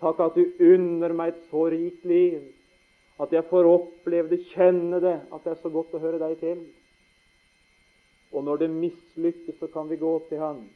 Takk 0.00 0.18
at 0.20 0.34
du 0.36 0.44
unner 0.60 1.12
meg 1.16 1.32
et 1.32 1.44
så 1.50 1.70
rikt 1.72 2.04
liv, 2.04 2.42
at 3.16 3.32
jeg 3.32 3.48
får 3.48 3.64
oppleve 3.64 4.28
det, 4.28 4.42
kjenne 4.52 5.00
det, 5.00 5.20
at 5.32 5.44
det 5.44 5.54
er 5.54 5.62
så 5.62 5.72
godt 5.72 5.94
å 5.96 6.02
høre 6.02 6.20
deg 6.20 6.36
til. 6.42 6.66
Og 8.32 8.44
når 8.44 8.56
det 8.56 8.70
mislykkes, 8.70 9.56
så 9.58 9.66
kan 9.72 9.88
vi 9.88 9.96
gå 9.96 10.12
til 10.28 10.38
Han. 10.38 10.66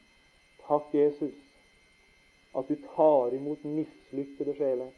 Takk, 0.65 0.89
Jesus, 0.93 1.37
at 2.53 2.67
du 2.67 2.75
tar 2.95 3.35
imot 3.35 3.63
mislykkede 3.63 4.55
sjeler. 4.57 4.91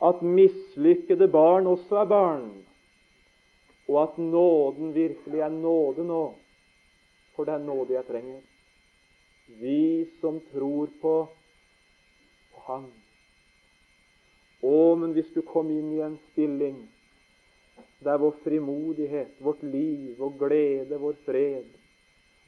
At 0.00 0.22
mislykkede 0.22 1.28
barn 1.28 1.66
også 1.66 2.02
er 2.02 2.08
barn. 2.08 2.50
Og 3.88 4.02
at 4.02 4.18
nåden 4.18 4.94
virkelig 4.94 5.40
er 5.40 5.52
nåde 5.52 6.04
nå. 6.06 6.22
For 7.34 7.44
det 7.44 7.54
er 7.54 7.64
nåde 7.64 7.96
jeg 7.96 8.06
trenger. 8.06 8.40
Vi 9.60 10.08
som 10.20 10.40
tror 10.52 10.88
på, 11.02 11.14
på 12.54 12.64
Han. 12.68 12.86
Å, 14.62 14.94
men 15.00 15.14
hvis 15.16 15.32
du 15.34 15.40
kom 15.42 15.70
inn 15.72 15.92
i 15.96 16.02
en 16.04 16.18
stilling 16.30 16.82
der 18.04 18.20
vår 18.20 18.36
frimodighet, 18.44 19.32
vårt 19.44 19.62
liv, 19.62 20.14
vår 20.18 20.36
glede, 20.40 21.00
vår 21.00 21.16
fred 21.24 21.66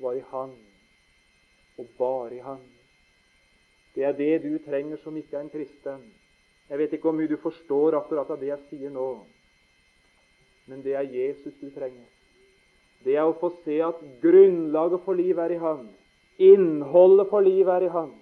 var 0.01 0.17
i 0.17 0.23
Han, 0.31 0.53
og 1.81 1.91
bare 1.99 2.37
i 2.37 2.45
Han. 2.45 2.63
Det 3.95 4.05
er 4.09 4.17
det 4.17 4.43
du 4.45 4.57
trenger 4.65 5.01
som 5.03 5.17
ikke 5.17 5.37
er 5.37 5.45
en 5.45 5.53
kristen. 5.53 6.03
Jeg 6.71 6.81
vet 6.81 6.95
ikke 6.97 7.11
hvor 7.11 7.19
mye 7.19 7.29
du 7.29 7.37
forstår 7.43 7.99
akkurat 7.99 8.31
av 8.33 8.41
det 8.41 8.49
jeg 8.49 8.67
sier 8.71 8.93
nå, 8.95 9.09
men 10.71 10.81
det 10.85 10.95
er 10.97 11.11
Jesus 11.11 11.55
du 11.61 11.69
trenger. 11.75 12.09
Det 13.05 13.19
er 13.19 13.27
å 13.27 13.37
få 13.37 13.51
se 13.65 13.81
at 13.85 13.99
grunnlaget 14.23 15.03
for 15.05 15.19
liv 15.19 15.39
er 15.43 15.57
i 15.57 15.61
Han. 15.61 15.89
Innholdet 16.41 17.29
for 17.29 17.45
liv 17.45 17.69
er 17.69 17.89
i 17.89 17.91
Han. 17.93 18.13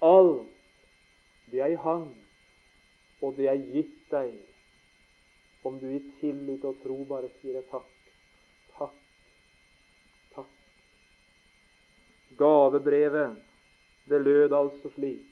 Alt, 0.00 0.52
det 1.50 1.60
er 1.60 1.74
i 1.74 1.80
Han 1.82 2.06
og 3.24 3.36
det 3.38 3.48
er 3.48 3.60
gitt 3.72 4.00
deg 4.12 4.34
om 5.64 5.78
du 5.80 5.86
i 5.88 6.00
tillit 6.20 6.64
og 6.68 6.76
tro 6.82 6.96
bare 7.08 7.30
sier 7.38 7.62
takk, 7.70 8.10
takk, 8.76 8.98
takk. 10.34 10.50
Gavebrevet, 12.36 13.38
det 14.10 14.20
lød 14.20 14.52
altså 14.52 14.90
slik 14.94 15.30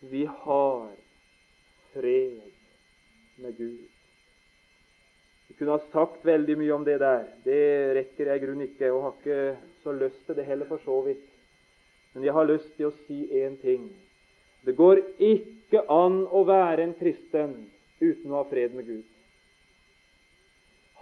Vi 0.00 0.24
har 0.24 0.90
fred 1.92 2.40
med 3.36 3.56
Gud. 3.56 3.88
Vi 5.48 5.54
kunne 5.58 5.76
ha 5.76 5.92
sagt 5.92 6.24
veldig 6.26 6.56
mye 6.58 6.72
om 6.74 6.84
det 6.84 6.98
der. 7.00 7.26
Det 7.44 7.64
rekker 7.96 8.30
jeg 8.30 8.40
i 8.40 8.44
grunnen 8.44 8.66
ikke, 8.66 8.88
og 8.92 9.02
har 9.02 9.12
ikke 9.20 9.58
så 9.82 9.92
lyst 9.92 10.24
til 10.26 10.36
det 10.36 10.46
heller, 10.48 10.66
for 10.66 10.80
så 10.84 11.00
vidt. 11.06 11.26
Men 12.14 12.24
jeg 12.24 12.32
har 12.32 12.48
lyst 12.48 12.72
til 12.76 12.88
å 12.88 12.96
si 13.04 13.26
én 13.44 13.58
ting. 13.60 13.84
Det 14.66 14.74
går 14.76 15.02
ikke 15.18 15.84
an 15.92 16.22
å 16.30 16.42
være 16.48 16.86
en 16.86 16.96
kristen 16.98 17.54
uten 18.00 18.32
å 18.32 18.40
ha 18.40 18.48
fred 18.50 18.74
med 18.74 18.88
Gud. 18.88 19.06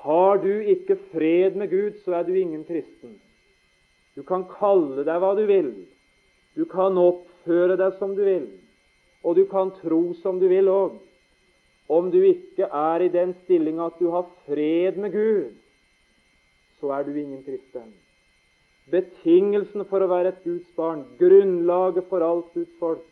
Har 0.01 0.43
du 0.43 0.53
ikke 0.75 0.97
fred 1.13 1.57
med 1.61 1.71
Gud, 1.71 1.99
så 2.05 2.19
er 2.19 2.29
du 2.29 2.35
ingen 2.35 2.65
kristen. 2.65 3.19
Du 4.17 4.23
kan 4.27 4.47
kalle 4.49 5.05
deg 5.05 5.21
hva 5.23 5.35
du 5.37 5.45
vil. 5.49 5.73
Du 6.57 6.65
kan 6.69 6.99
oppføre 6.99 7.77
deg 7.79 7.97
som 7.99 8.17
du 8.17 8.25
vil. 8.27 8.49
Og 9.23 9.37
du 9.37 9.45
kan 9.51 9.71
tro 9.81 10.03
som 10.23 10.41
du 10.41 10.49
vil 10.51 10.71
òg. 10.73 10.99
Om 11.91 12.11
du 12.13 12.21
ikke 12.23 12.69
er 12.71 13.03
i 13.03 13.11
den 13.11 13.35
stilling 13.43 13.81
at 13.83 13.99
du 13.99 14.11
har 14.15 14.29
fred 14.47 14.99
med 15.01 15.13
Gud, 15.13 15.57
så 16.79 16.93
er 16.95 17.05
du 17.05 17.17
ingen 17.19 17.43
kristen. 17.43 17.91
Betingelsen 18.91 19.85
for 19.91 20.03
å 20.03 20.11
være 20.11 20.33
et 20.33 20.45
Guds 20.45 20.71
barn, 20.77 21.03
grunnlaget 21.19 22.07
for 22.11 22.23
alt 22.27 22.55
Guds 22.55 22.73
folk, 22.79 23.03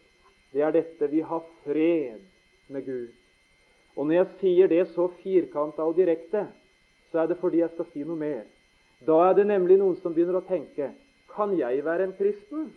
det 0.55 0.62
er 0.64 0.74
dette 0.74 1.11
vi 1.11 1.20
har 1.27 1.42
fred 1.66 2.22
med 2.72 2.87
Gud. 2.87 3.11
Og 3.98 4.07
når 4.07 4.20
jeg 4.20 4.31
sier 4.40 4.70
det 4.70 4.85
så 4.94 5.09
firkanta 5.20 5.83
og 5.83 5.98
direkte, 5.98 6.46
så 7.11 7.24
er 7.24 7.31
det 7.31 7.38
fordi 7.42 7.64
jeg 7.64 7.74
skal 7.74 7.88
si 7.92 8.07
noe 8.07 8.18
mer. 8.18 8.44
Da 9.07 9.18
er 9.27 9.38
det 9.38 9.48
nemlig 9.51 9.79
noen 9.81 9.98
som 10.03 10.14
begynner 10.14 10.40
å 10.40 10.46
tenke 10.46 10.90
Kan 11.31 11.53
jeg 11.55 11.85
være 11.87 12.09
en 12.09 12.14
kristen? 12.18 12.70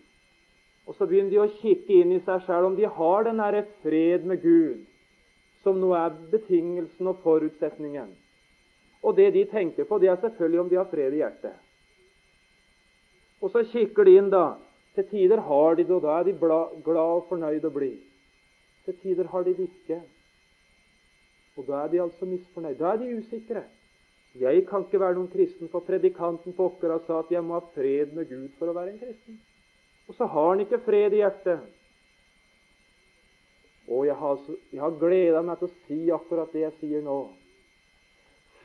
Og 0.89 0.96
så 0.98 1.06
begynner 1.06 1.32
de 1.32 1.41
å 1.44 1.52
kikke 1.60 2.02
inn 2.02 2.15
i 2.15 2.22
seg 2.26 2.46
sjøl 2.46 2.72
om 2.72 2.78
de 2.78 2.88
har 2.89 3.28
den 3.28 3.41
derre 3.41 3.65
fred 3.84 4.26
med 4.28 4.41
Gud, 4.41 4.82
som 5.62 5.78
nå 5.80 5.91
er 5.98 6.15
betingelsen 6.32 7.12
og 7.12 7.22
forutsetningen. 7.26 8.10
Og 9.02 9.17
det 9.17 9.32
de 9.34 9.46
tenker 9.50 9.86
på, 9.89 9.98
det 10.02 10.10
er 10.12 10.22
selvfølgelig 10.22 10.62
om 10.62 10.70
de 10.70 10.80
har 10.80 10.89
fred 10.89 11.13
i 11.13 11.22
hjertet. 11.22 11.58
Og 13.41 13.50
så 13.54 13.63
kikker 13.72 14.06
de 14.06 14.17
inn, 14.20 14.30
da. 14.34 14.58
Til 14.96 15.08
tider 15.08 15.39
har 15.48 15.76
de 15.78 15.86
det, 15.86 15.94
og 15.96 16.02
da 16.04 16.17
er 16.20 16.28
de 16.28 16.34
glad 16.38 17.02
og 17.02 17.28
fornøyd 17.30 17.65
og 17.65 17.74
blid. 17.78 18.02
Til 18.86 18.98
tider 19.02 19.30
har 19.32 19.46
de 19.48 19.54
det 19.58 19.70
ikke. 19.70 20.02
Og 21.58 21.67
da 21.67 21.84
er 21.84 21.94
de 21.94 22.02
altså 22.02 22.28
misfornøyd. 22.28 22.78
Da 22.80 22.91
er 22.91 23.00
de 23.02 23.15
usikre. 23.17 23.63
Jeg 24.39 24.65
kan 24.67 24.86
ikke 24.86 25.00
være 25.00 25.17
noen 25.17 25.32
kristen, 25.32 25.70
for 25.72 25.84
predikanten 25.88 26.56
pokker 26.56 26.94
sa 27.08 27.20
at 27.20 27.32
jeg 27.32 27.44
må 27.44 27.58
ha 27.58 27.63
fred 27.76 28.13
med 28.15 28.30
Gud 28.30 28.52
for 28.60 28.72
å 28.72 28.76
være 28.76 28.94
en 28.94 29.02
kristen. 29.02 29.39
Og 30.12 30.15
så 30.17 30.26
har 30.28 30.50
han 30.50 30.60
ikke 30.60 30.82
fred 30.84 31.13
i 31.15 31.21
hjertet. 31.21 31.62
Og 33.88 34.04
jeg 34.10 34.15
har, 34.19 34.41
jeg 34.74 34.82
har 34.84 34.97
gleda 35.00 35.39
meg 35.47 35.62
til 35.62 35.69
å 35.69 35.78
si 35.86 36.00
akkurat 36.12 36.52
det 36.52 36.65
jeg 36.65 36.74
sier 36.82 37.06
nå. 37.06 37.15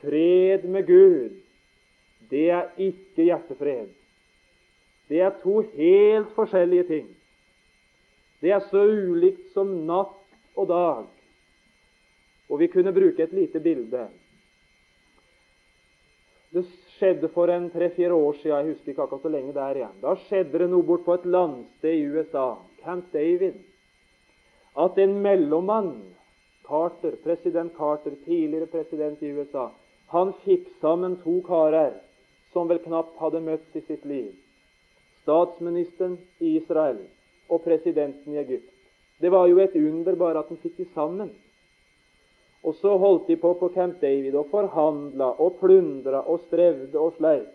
Fred 0.01 0.65
med 0.67 0.89
Gud, 0.89 1.37
det 2.27 2.49
er 2.51 2.67
ikke 2.83 3.29
hjertefred. 3.29 3.93
Det 5.07 5.21
er 5.23 5.39
to 5.39 5.61
helt 5.77 6.35
forskjellige 6.35 6.87
ting. 6.91 7.07
Det 8.43 8.51
er 8.51 8.67
så 8.67 8.83
ulikt 8.83 9.53
som 9.55 9.71
natt 9.87 10.19
og 10.59 10.67
dag. 10.67 11.07
Og 12.51 12.59
vi 12.59 12.67
kunne 12.75 12.91
bruke 12.91 13.23
et 13.23 13.39
lite 13.39 13.63
bilde. 13.63 14.03
Det 16.51 16.67
skjedde 16.97 17.29
for 17.33 17.51
en 17.53 17.69
tre-fire 17.71 18.13
år 18.13 18.37
siden, 18.41 18.57
jeg 18.57 18.73
husker 18.73 18.91
ikke 18.91 19.05
akkurat 19.05 19.25
så 19.25 19.31
lenge 19.31 19.53
det 19.55 19.63
er 19.63 19.79
igjen. 19.81 19.97
Da 20.01 20.13
skjedde 20.25 20.61
det 20.61 20.69
noe 20.71 20.85
bort 20.85 21.05
på 21.05 21.17
et 21.17 21.25
landsted 21.25 21.93
i 21.93 22.05
USA, 22.09 22.47
Camp 22.83 23.11
David, 23.13 23.59
at 24.77 24.97
en 25.01 25.17
mellommann, 25.21 25.93
Carter, 26.67 27.15
president 27.23 27.73
Carter, 27.77 28.17
tidligere 28.25 28.67
president 28.67 29.21
i 29.23 29.31
USA, 29.37 29.69
han 30.11 30.33
fikk 30.43 30.67
sammen 30.81 31.17
to 31.23 31.39
karer 31.47 31.95
som 32.53 32.69
vel 32.69 32.79
knapt 32.83 33.17
hadde 33.21 33.43
møtt 33.43 33.75
i 33.75 33.83
sitt 33.87 34.05
liv. 34.07 34.31
Statsministeren 35.23 36.17
i 36.39 36.55
Israel 36.59 37.01
og 37.51 37.63
presidenten 37.65 38.35
i 38.35 38.41
Egypt. 38.41 38.69
Det 39.19 39.31
var 39.31 39.47
jo 39.47 39.59
et 39.59 39.75
under 39.75 40.15
bare 40.15 40.43
at 40.43 40.51
han 40.51 40.59
fikk 40.61 40.77
de 40.77 40.87
sammen. 40.93 41.31
Og 42.67 42.75
så 42.75 42.97
holdt 42.99 43.29
de 43.29 43.37
på 43.39 43.53
på 43.55 43.69
Camp 43.71 44.01
David 44.01 44.35
og 44.35 44.49
forhandla 44.51 45.29
og 45.39 45.55
plundra 45.61 46.25
og 46.27 46.41
strevde 46.49 46.99
og 46.99 47.13
sleit. 47.15 47.53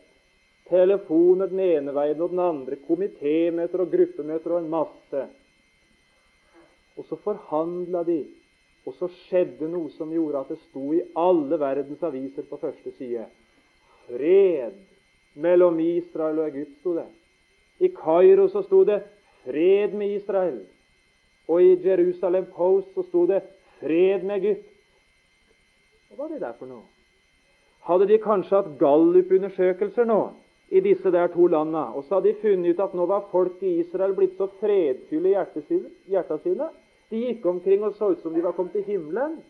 Telefoner 0.72 1.50
den 1.50 1.60
ene 1.60 1.92
veien 1.92 2.20
og 2.24 2.30
den 2.32 2.40
andre, 2.40 2.78
komitémøter 2.86 3.82
og 3.82 3.90
gruppemøter 3.92 4.54
og 4.54 4.62
en 4.62 4.70
masse. 4.72 5.24
Og 6.96 7.04
så 7.08 7.18
forhandla 7.20 8.04
de, 8.08 8.22
og 8.86 8.96
så 8.96 9.10
skjedde 9.26 9.68
noe 9.68 9.92
som 9.92 10.14
gjorde 10.14 10.40
at 10.40 10.54
det 10.54 10.58
sto 10.62 10.86
i 10.96 11.02
alle 11.18 11.58
verdens 11.60 12.02
aviser 12.08 12.48
på 12.48 12.60
første 12.62 12.94
side. 12.96 13.26
Fred 14.06 14.80
mellom 15.44 15.76
Israel 15.80 16.40
og 16.40 16.48
Egypt, 16.48 16.78
sto 16.80 16.96
det. 16.96 17.08
I 17.84 17.92
Kairo 17.92 18.48
så 18.48 18.62
sto 18.62 18.84
det 18.84 19.02
'Fred 19.44 19.92
med 19.92 20.20
Israel'. 20.20 20.66
Og 21.48 21.62
i 21.62 21.88
Jerusalem 21.88 22.46
Post 22.56 22.94
så 22.94 23.02
sto 23.02 23.26
det 23.26 23.42
'Fred 23.80 24.22
med 24.22 24.40
Egypt'. 24.40 24.71
Hva 26.12 26.26
var 26.26 26.28
det 26.28 26.42
der 26.42 26.52
for 26.58 26.68
noe? 26.68 26.82
Hadde 27.88 28.04
de 28.10 28.18
kanskje 28.20 28.58
hatt 28.58 28.74
gallupundersøkelser 28.76 30.04
nå 30.04 30.18
i 30.68 30.82
disse 30.84 31.08
der 31.08 31.30
to 31.32 31.46
landene, 31.48 31.86
og 31.96 32.04
så 32.04 32.18
hadde 32.18 32.28
de 32.28 32.42
funnet 32.42 32.74
ut 32.74 32.82
at 32.84 32.92
nå 32.96 33.06
var 33.08 33.30
folk 33.30 33.62
i 33.64 33.78
Israel 33.80 34.12
blitt 34.18 34.36
så 34.36 34.50
fredfulle 34.60 35.30
i 35.30 35.32
hjertene 35.32 36.44
sine? 36.44 36.68
De 37.08 37.22
gikk 37.22 37.48
omkring 37.48 37.86
og 37.88 37.96
så 37.96 38.10
ut 38.12 38.20
som 38.20 38.36
de 38.36 38.44
var 38.44 38.52
kommet 38.58 38.76
til 38.76 38.84
himmelen. 38.84 39.40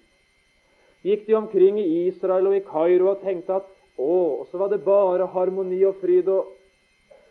Gikk 1.02 1.26
de 1.26 1.36
omkring 1.40 1.82
i 1.82 2.06
Israel 2.06 2.46
og 2.46 2.56
i 2.56 2.62
Kairo 2.70 3.10
og 3.10 3.26
tenkte 3.26 3.58
at 3.58 3.68
å, 3.98 4.14
og 4.38 4.46
så 4.50 4.62
var 4.62 4.70
det 4.70 4.84
bare 4.86 5.26
harmoni 5.34 5.82
og 5.88 5.98
fryd 6.02 6.30
og 6.30 6.58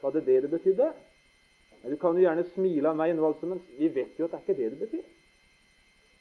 Var 0.02 0.12
det 0.12 0.26
det 0.26 0.42
det 0.42 0.50
betydde? 0.50 0.94
Men 1.84 1.92
Du 1.92 1.98
kan 1.98 2.16
jo 2.18 2.24
gjerne 2.26 2.44
smile 2.52 2.90
av 2.90 2.96
meg 2.98 3.16
nå, 3.16 3.22
altså, 3.26 3.46
men 3.46 3.60
vi 3.78 3.88
vet 3.88 4.18
jo 4.18 4.26
at 4.26 4.32
det 4.32 4.40
er 4.40 4.46
ikke 4.48 4.58
det 4.58 4.70
det 4.72 4.80
betyr. 4.80 5.04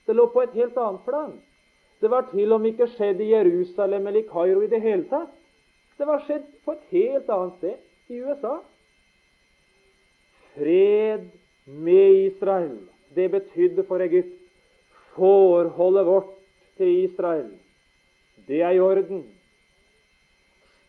Det 0.06 0.16
lå 0.16 0.26
på 0.28 0.42
et 0.42 0.52
helt 0.52 0.76
annet 0.76 1.06
plan. 1.06 1.32
Det 2.00 2.08
var 2.10 2.30
til 2.32 2.52
og 2.52 2.60
med 2.60 2.72
ikke 2.72 2.88
skjedd 2.94 3.20
i 3.20 3.32
Jerusalem 3.34 4.06
eller 4.06 4.22
i 4.22 4.28
Kairo 4.28 4.62
i 4.64 4.70
det 4.72 4.80
hele 4.80 5.04
tatt. 5.10 5.32
Det 5.98 6.06
var 6.08 6.22
skjedd 6.24 6.46
på 6.64 6.72
et 6.72 6.84
helt 6.94 7.28
annet 7.28 7.56
sted, 7.60 7.80
i 8.08 8.20
USA. 8.24 8.54
Fred 10.54 11.26
med 11.66 12.22
Israel. 12.24 12.78
Det 13.14 13.28
betydde 13.30 13.84
for 13.84 14.00
Egypt 14.00 14.32
forholdet 15.14 16.06
vårt 16.06 16.32
til 16.80 17.04
Israel. 17.04 17.50
Det 18.48 18.62
er 18.62 18.70
i 18.70 18.80
orden. 18.80 19.26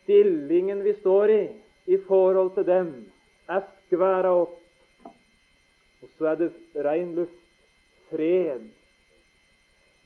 Stillingen 0.04 0.84
vi 0.84 0.96
står 1.02 1.36
i 1.36 1.42
i 1.92 1.98
forhold 2.08 2.54
til 2.56 2.66
dem, 2.66 2.92
er 3.50 3.62
skværa 3.88 4.32
opp. 4.46 4.58
Og 6.02 6.10
så 6.18 6.28
er 6.32 6.36
det 6.40 6.52
rein 6.86 7.16
luft, 7.16 7.42
fred 8.10 8.70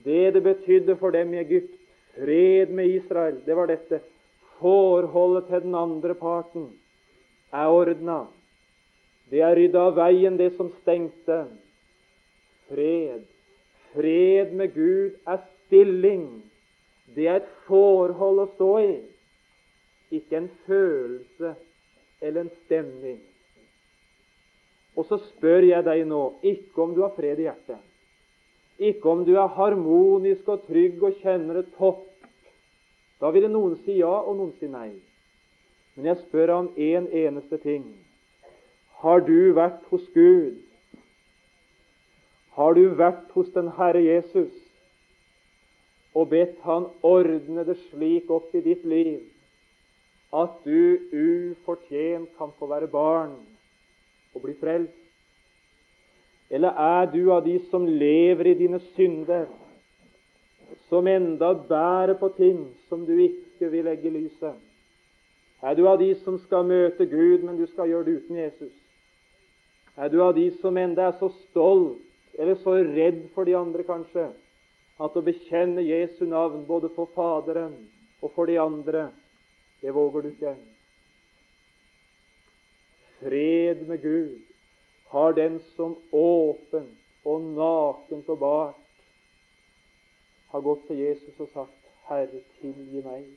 det 0.06 0.34
det 0.36 0.44
betydde 0.46 0.96
for 1.02 1.12
dem 1.12 1.34
i 1.34 1.42
Egypt, 1.42 1.74
fred 2.16 2.70
med 2.70 2.88
Israel, 2.88 3.42
det 3.46 3.56
var 3.58 3.68
dette. 3.68 4.00
Forholdet 4.60 5.50
til 5.50 5.66
den 5.66 5.76
andre 5.76 6.16
parten 6.16 6.70
er 7.54 7.68
ordna. 7.68 8.26
Det 9.30 9.42
er 9.42 9.56
rydda 9.58 9.88
av 9.90 9.96
veien, 9.98 10.38
det 10.38 10.52
som 10.56 10.70
stengte. 10.82 11.46
Fred. 12.70 13.26
Fred 13.96 14.54
med 14.54 14.74
Gud 14.76 15.18
er 15.28 15.42
stilling. 15.66 16.44
Det 17.16 17.28
er 17.28 17.42
et 17.42 17.52
forhold 17.68 18.44
å 18.44 18.50
stå 18.56 18.72
i, 18.84 18.94
ikke 20.18 20.38
en 20.38 20.50
følelse 20.66 21.54
eller 22.22 22.46
en 22.46 22.54
stemning. 22.66 23.20
Og 24.96 25.08
så 25.10 25.20
spør 25.22 25.68
jeg 25.68 25.86
deg 25.86 26.06
nå, 26.08 26.22
ikke 26.44 26.82
om 26.84 26.96
du 26.96 27.04
har 27.04 27.14
fred 27.16 27.40
i 27.40 27.48
hjertet. 27.48 27.82
Ikke 28.80 29.10
om 29.10 29.24
du 29.26 29.36
er 29.40 29.54
harmonisk 29.56 30.48
og 30.52 30.66
trygg 30.68 31.04
og 31.04 31.20
kjenner 31.22 31.62
det 31.62 31.72
topp. 31.78 32.04
Da 33.22 33.32
ville 33.32 33.48
noen 33.48 33.78
si 33.86 34.00
ja, 34.02 34.12
og 34.12 34.36
noen 34.36 34.52
si 34.60 34.68
nei. 34.68 34.92
Men 35.96 36.10
jeg 36.12 36.26
spør 36.26 36.52
om 36.58 36.68
én 36.76 37.06
en 37.06 37.08
eneste 37.08 37.58
ting. 37.64 37.86
Har 39.00 39.24
du 39.24 39.54
vært 39.56 39.84
hos 39.92 40.04
Gud? 40.14 40.60
Har 42.56 42.76
du 42.76 42.84
vært 43.00 43.32
hos 43.36 43.52
den 43.56 43.72
Herre 43.78 44.04
Jesus 44.04 44.52
og 46.16 46.30
bedt 46.32 46.60
Han 46.64 46.88
ordne 47.04 47.66
det 47.68 47.76
slik 47.90 48.30
opp 48.32 48.54
i 48.56 48.64
ditt 48.64 48.86
liv 48.88 49.24
at 50.36 50.56
du 50.64 51.00
ufortjent 51.12 52.32
kan 52.38 52.52
få 52.60 52.68
være 52.72 52.88
barn 52.92 53.36
og 54.34 54.44
bli 54.44 54.56
frelst? 54.60 55.05
Eller 56.50 56.78
er 56.78 57.08
du 57.12 57.32
av 57.34 57.46
de 57.46 57.58
som 57.72 57.88
lever 57.88 58.52
i 58.52 58.58
dine 58.60 58.80
synder 58.94 59.48
som 60.90 61.08
enda 61.08 61.54
bærer 61.54 62.14
på 62.20 62.30
ting 62.38 62.68
som 62.90 63.06
du 63.06 63.16
ikke 63.18 63.72
vil 63.72 63.88
legge 63.90 64.10
i 64.10 64.14
lyset? 64.14 64.54
Er 65.66 65.74
du 65.74 65.88
av 65.90 65.98
de 66.00 66.12
som 66.22 66.38
skal 66.44 66.68
møte 66.68 67.08
Gud, 67.10 67.42
men 67.42 67.58
du 67.58 67.66
skal 67.72 67.90
gjøre 67.90 68.06
det 68.06 68.18
uten 68.22 68.38
Jesus? 68.38 68.74
Er 69.98 70.12
du 70.12 70.20
av 70.22 70.36
de 70.36 70.50
som 70.62 70.78
enda 70.78 71.08
er 71.08 71.18
så 71.20 71.32
stolt, 71.48 72.02
eller 72.38 72.60
så 72.62 72.76
redd 72.84 73.24
for 73.34 73.48
de 73.48 73.56
andre, 73.58 73.86
kanskje, 73.88 74.28
at 75.00 75.16
å 75.16 75.24
bekjenne 75.24 75.84
Jesu 75.84 76.26
navn 76.28 76.66
både 76.68 76.92
for 76.94 77.10
Faderen 77.16 77.74
og 78.22 78.34
for 78.36 78.48
de 78.48 78.60
andre, 78.60 79.08
det 79.82 79.94
våger 79.96 80.22
du 80.26 80.30
ikke? 80.34 80.54
Fred 83.22 83.88
med 83.88 84.04
Gud 84.04 84.55
har 85.14 85.34
den 85.34 85.60
som 85.76 85.96
åpent 86.12 87.26
og 87.26 87.42
nakent 87.42 88.30
og 88.30 88.40
bart 88.40 88.82
har 90.52 90.62
gått 90.62 90.86
til 90.88 90.98
Jesus 90.98 91.40
og 91.40 91.50
sagt, 91.54 91.80
'Herre, 92.08 92.42
tilgi 92.62 93.02
meg'. 93.02 93.34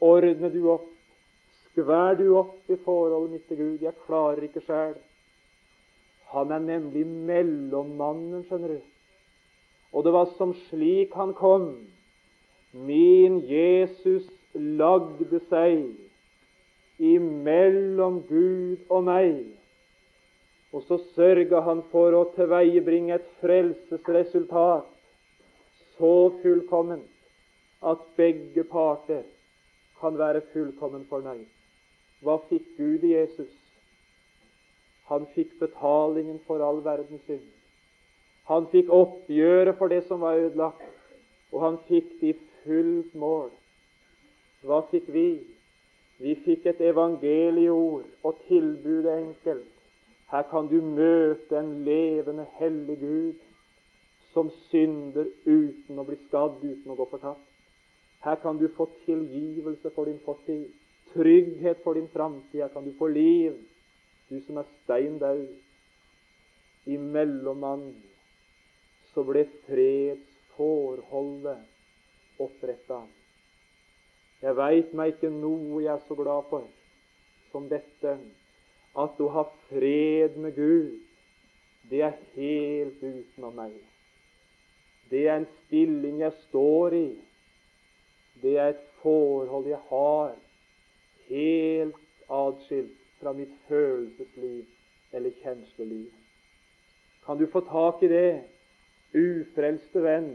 Ordne 0.00 0.50
du 0.52 0.70
opp? 0.70 0.90
Skvær 1.64 2.14
du 2.18 2.36
opp 2.36 2.70
i 2.70 2.76
forholdet 2.76 3.30
mitt 3.30 3.48
til 3.48 3.56
Gud? 3.56 3.78
Jeg 3.82 3.94
klarer 4.06 4.42
ikke 4.42 4.60
sjæl. 4.60 4.94
Han 6.34 6.50
er 6.50 6.58
nemlig 6.58 7.06
mellommannen, 7.06 8.44
skjønner 8.44 8.68
du. 8.68 8.80
Og 9.92 10.04
det 10.04 10.12
var 10.12 10.30
som 10.36 10.54
slik 10.68 11.14
han 11.14 11.34
kom. 11.34 11.86
Min 12.72 13.38
Jesus 13.46 14.26
lagde 14.54 15.40
seg 15.48 15.94
imellom 16.98 18.22
Gud 18.28 18.82
og 18.90 19.04
meg. 19.06 19.44
Og 20.74 20.82
så 20.88 20.98
sørga 21.14 21.60
han 21.62 21.84
for 21.92 22.16
å 22.18 22.24
tilveiebringe 22.34 23.14
et 23.14 23.26
frelsesresultat 23.38 24.90
så 25.94 26.14
fullkomment 26.42 27.06
at 27.86 28.00
begge 28.18 28.64
parter 28.66 29.22
kan 30.00 30.18
være 30.18 30.42
fullkommen 30.52 31.04
fornøyd. 31.10 31.46
Hva 32.24 32.40
fikk 32.48 32.66
Gud 32.78 33.04
i 33.06 33.12
Jesus? 33.14 33.52
Han 35.10 35.28
fikk 35.34 35.52
betalingen 35.60 36.40
for 36.48 36.64
all 36.64 36.80
verdens 36.84 37.22
synd. 37.28 37.44
Han 38.48 38.66
fikk 38.72 38.90
oppgjøret 38.92 39.78
for 39.78 39.92
det 39.92 40.02
som 40.08 40.24
var 40.24 40.40
ødelagt, 40.40 40.82
og 41.52 41.60
han 41.62 41.78
fikk 41.88 42.10
det 42.20 42.32
i 42.32 42.38
fullt 42.64 43.14
mål. 43.14 43.52
Hva 44.64 44.80
fikk 44.90 45.06
vi? 45.12 45.28
Vi 46.18 46.34
fikk 46.44 46.66
et 46.72 46.80
evangelieord, 46.80 48.08
og 48.24 48.42
tilbudet 48.48 49.14
enkelt. 49.20 49.73
Her 50.34 50.42
kan 50.50 50.66
du 50.66 50.80
møte 50.82 51.54
en 51.60 51.84
levende, 51.86 52.42
hellig 52.58 52.96
Gud 52.98 53.34
som 54.32 54.48
synder 54.66 55.28
uten 55.46 55.98
å 56.00 56.04
bli 56.08 56.16
skadd, 56.24 56.56
uten 56.58 56.90
å 56.90 56.96
gå 56.98 57.06
fortapt. 57.12 57.44
Her 58.24 58.36
kan 58.42 58.58
du 58.58 58.66
få 58.74 58.88
tilgivelse 59.04 59.90
for 59.94 60.04
din 60.10 60.18
fortid, 60.24 60.64
trygghet 61.12 61.78
for 61.84 61.94
din 61.94 62.10
framtid. 62.10 62.60
Her 62.64 62.72
kan 62.74 62.82
du 62.82 62.90
få 62.98 63.06
liv, 63.14 63.54
du 64.26 64.40
som 64.42 64.58
er 64.58 64.66
stein 64.82 65.22
daud. 65.22 65.54
I 66.90 66.96
mellommannen 66.98 67.94
så 69.14 69.22
ble 69.28 69.46
fredsforholdet 69.68 71.62
oppretta. 72.42 73.06
Jeg 74.42 74.56
veit 74.58 74.90
meg 74.98 75.14
ikke 75.14 75.30
noe 75.30 75.78
jeg 75.84 75.94
er 75.94 76.02
så 76.08 76.14
glad 76.18 76.42
for 76.50 76.66
som 77.52 77.70
dette, 77.70 78.18
at 78.94 79.20
å 79.20 79.28
ha 79.34 79.44
fred 79.68 80.36
med 80.38 80.54
Gud, 80.54 80.94
det 81.90 82.00
er 82.06 82.16
helt 82.36 83.02
utenom 83.02 83.56
meg. 83.58 83.74
Det 85.10 85.26
er 85.28 85.40
en 85.40 85.50
stilling 85.64 86.22
jeg 86.22 86.32
står 86.46 86.96
i. 86.96 87.08
Det 88.42 88.56
er 88.58 88.72
et 88.72 88.86
forhold 89.02 89.68
jeg 89.68 89.80
har, 89.90 90.32
helt 91.28 92.30
atskilt 92.30 92.96
fra 93.20 93.32
mitt 93.36 93.52
følelsesliv 93.68 94.64
eller 95.14 95.36
kjensleliv. 95.42 96.08
Kan 97.26 97.38
du 97.38 97.46
få 97.50 97.64
tak 97.68 98.02
i 98.04 98.10
det, 98.10 98.42
ufrelste 99.14 100.02
venn? 100.04 100.32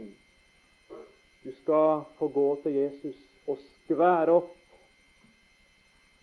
Du 1.44 1.52
skal 1.62 2.02
få 2.18 2.28
gå 2.28 2.48
til 2.62 2.78
Jesus 2.80 3.18
og 3.48 3.60
skvære 3.84 4.38
opp. 4.40 4.56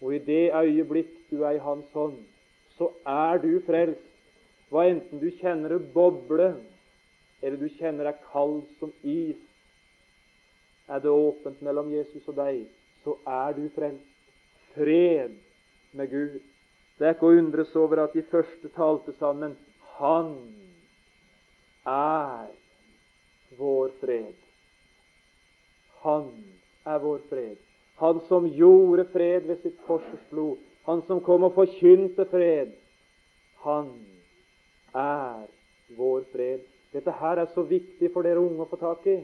Og 0.02 0.14
i 0.14 0.20
det 0.22 0.52
øyeblikk 0.54 1.17
du 1.30 1.44
er 1.44 1.58
i 1.58 1.64
Hans 1.64 1.88
hånd, 1.94 2.18
så 2.78 2.92
er 3.08 3.42
du 3.44 3.52
frelst. 3.66 4.04
Hva 4.70 4.84
enten 4.90 5.22
du 5.22 5.30
kjenner 5.40 5.76
det 5.76 5.94
boble, 5.94 6.50
eller 7.42 7.58
du 7.62 7.70
kjenner 7.78 8.10
deg 8.10 8.24
kald 8.34 8.64
som 8.82 8.92
is. 9.04 9.40
Er 10.88 11.00
det 11.04 11.12
åpent 11.12 11.62
mellom 11.64 11.92
Jesus 11.92 12.28
og 12.28 12.36
deg, 12.40 12.66
så 13.04 13.16
er 13.28 13.56
du 13.56 13.66
frelst. 13.76 14.14
Fred 14.76 15.34
med 15.98 16.12
Gud. 16.12 16.38
Det 16.98 17.06
er 17.06 17.16
ikke 17.16 17.30
å 17.30 17.38
undres 17.40 17.74
over 17.78 18.04
at 18.04 18.16
de 18.18 18.24
første 18.30 18.70
talte 18.76 19.14
sammen 19.18 19.56
Han 19.98 20.34
er 21.88 22.52
vår 23.58 23.94
fred. 24.02 24.36
Han 26.04 26.30
er 26.86 27.00
vår 27.02 27.24
fred. 27.30 27.58
Han 27.98 28.22
som 28.28 28.46
gjorde 28.54 29.08
fred 29.14 29.48
ved 29.50 29.62
sitt 29.64 29.78
korsets 29.88 30.30
blod. 30.30 30.62
Han 30.88 31.02
som 31.08 31.20
kom 31.20 31.44
og 31.44 31.56
forkynte 31.58 32.24
fred. 32.32 32.72
Han 33.66 33.90
er 34.96 35.48
vår 35.98 36.24
fred. 36.32 36.62
Dette 36.96 37.12
her 37.12 37.42
er 37.42 37.50
så 37.52 37.66
viktig 37.68 38.14
for 38.14 38.24
dere 38.24 38.40
unge 38.40 38.64
å 38.64 38.70
få 38.72 38.80
tak 38.80 39.08
i. 39.12 39.18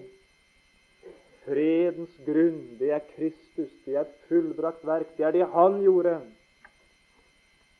Fredens 1.45 2.11
grunn, 2.25 2.59
det 2.79 2.89
er 2.91 3.05
Kristus. 3.13 3.71
Det 3.85 3.95
er 3.95 4.03
et 4.03 4.17
fullbrakt 4.27 4.83
verk. 4.87 5.13
Det 5.15 5.23
er 5.23 5.31
det 5.37 5.47
Han 5.53 5.79
gjorde. 5.83 6.17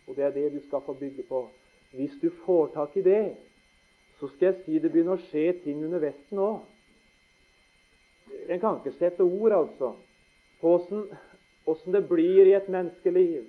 Og 0.07 0.15
det 0.15 0.25
er 0.29 0.35
det 0.35 0.45
du 0.53 0.61
skal 0.67 0.83
få 0.85 0.95
bygge 0.99 1.25
på. 1.27 1.41
Hvis 1.91 2.15
du 2.21 2.29
får 2.45 2.71
tak 2.73 2.95
i 2.97 3.03
det, 3.03 3.35
så 4.19 4.29
skal 4.31 4.45
jeg 4.45 4.61
si 4.63 4.79
det 4.79 4.91
begynner 4.91 5.19
å 5.19 5.25
skje 5.27 5.49
ting 5.65 5.83
under 5.83 5.99
vesten 5.99 6.39
òg. 6.39 6.61
En 8.47 8.59
kan 8.63 8.79
ikke 8.79 8.95
sette 8.95 9.23
ord, 9.23 9.51
altså, 9.51 9.91
på 10.61 10.73
åssen 11.67 11.95
det 11.95 12.03
blir 12.07 12.47
i 12.47 12.55
et 12.55 12.71
menneskeliv 12.71 13.43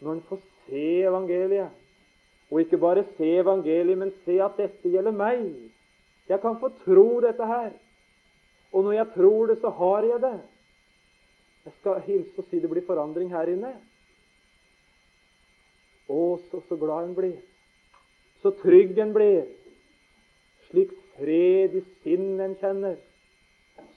når 0.00 0.12
en 0.16 0.24
får 0.28 0.40
se 0.66 0.86
evangeliet. 1.08 1.76
Og 2.50 2.60
ikke 2.60 2.80
bare 2.82 3.04
se 3.16 3.28
evangeliet, 3.40 3.98
men 3.98 4.12
se 4.24 4.40
at 4.42 4.56
dette 4.58 4.90
gjelder 4.90 5.14
meg. 5.14 5.44
Jeg 6.28 6.40
kan 6.42 6.58
få 6.60 6.72
tro 6.84 7.20
dette 7.22 7.46
her. 7.46 7.70
Og 8.72 8.84
når 8.84 8.92
jeg 8.92 9.06
tror 9.14 9.46
det, 9.46 9.58
så 9.60 9.70
har 9.70 10.06
jeg 10.06 10.22
det. 10.22 10.40
Jeg 11.64 11.72
skal 11.80 12.02
hilse 12.06 12.38
og 12.38 12.44
si 12.50 12.60
det 12.60 12.70
blir 12.70 12.86
forandring 12.86 13.30
her 13.30 13.50
inne. 13.52 13.74
Å, 16.10 16.20
så, 16.50 16.62
så 16.68 16.78
glad 16.78 17.10
en 17.10 17.14
blir. 17.14 17.36
Så 18.42 18.54
trygg 18.62 18.98
en 18.98 19.12
blir. 19.14 19.44
Slik 20.70 20.94
fred 21.18 21.76
i 21.76 21.84
sinnet 22.02 22.46
en 22.46 22.56
kjenner. 22.62 22.96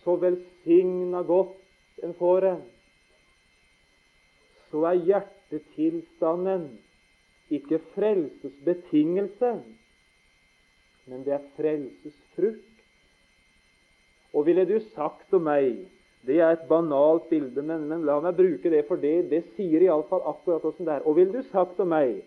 Så 0.03 0.17
velsigna 0.19 1.23
godt 1.25 2.03
en 2.03 2.13
får 2.19 2.49
en. 2.51 2.61
Så 4.69 4.83
er 4.89 4.99
hjertetilstanden 5.53 6.67
ikke 7.53 7.79
frelsesbetingelse, 7.93 9.51
men 11.05 11.25
det 11.25 11.33
er 11.35 11.49
frelsesfrukt. 11.57 12.69
Og 14.33 14.45
ville 14.47 14.65
du 14.65 14.79
sagt 14.95 15.33
om 15.33 15.45
meg 15.45 15.83
det 16.23 16.37
er 16.39 16.53
et 16.55 16.67
banalt 16.69 17.25
bilde, 17.29 17.61
men, 17.61 17.83
men 17.89 18.05
la 18.07 18.15
meg 18.23 18.37
bruke 18.37 18.69
det, 18.71 18.85
for 18.87 18.95
det, 18.95 19.25
det 19.29 19.41
sier 19.57 19.83
iallfall 19.83 20.23
akkurat 20.31 20.63
åssen 20.69 20.87
det 20.87 20.95
er. 20.95 21.03
Og 21.03 21.17
ville 21.17 21.35
du 21.35 21.49
sagt 21.51 21.81
om 21.83 21.91
meg, 21.91 22.21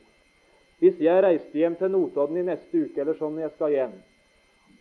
hvis 0.83 0.99
jeg 1.01 1.23
reiste 1.25 1.57
hjem 1.57 1.79
til 1.81 1.95
Notodden 1.95 2.37
i 2.37 2.45
neste 2.45 2.83
uke, 2.85 3.01
eller 3.01 3.17
sånn 3.17 3.33
når 3.39 3.47
jeg 3.47 3.55
skal 3.55 3.73
hjem, 3.73 3.95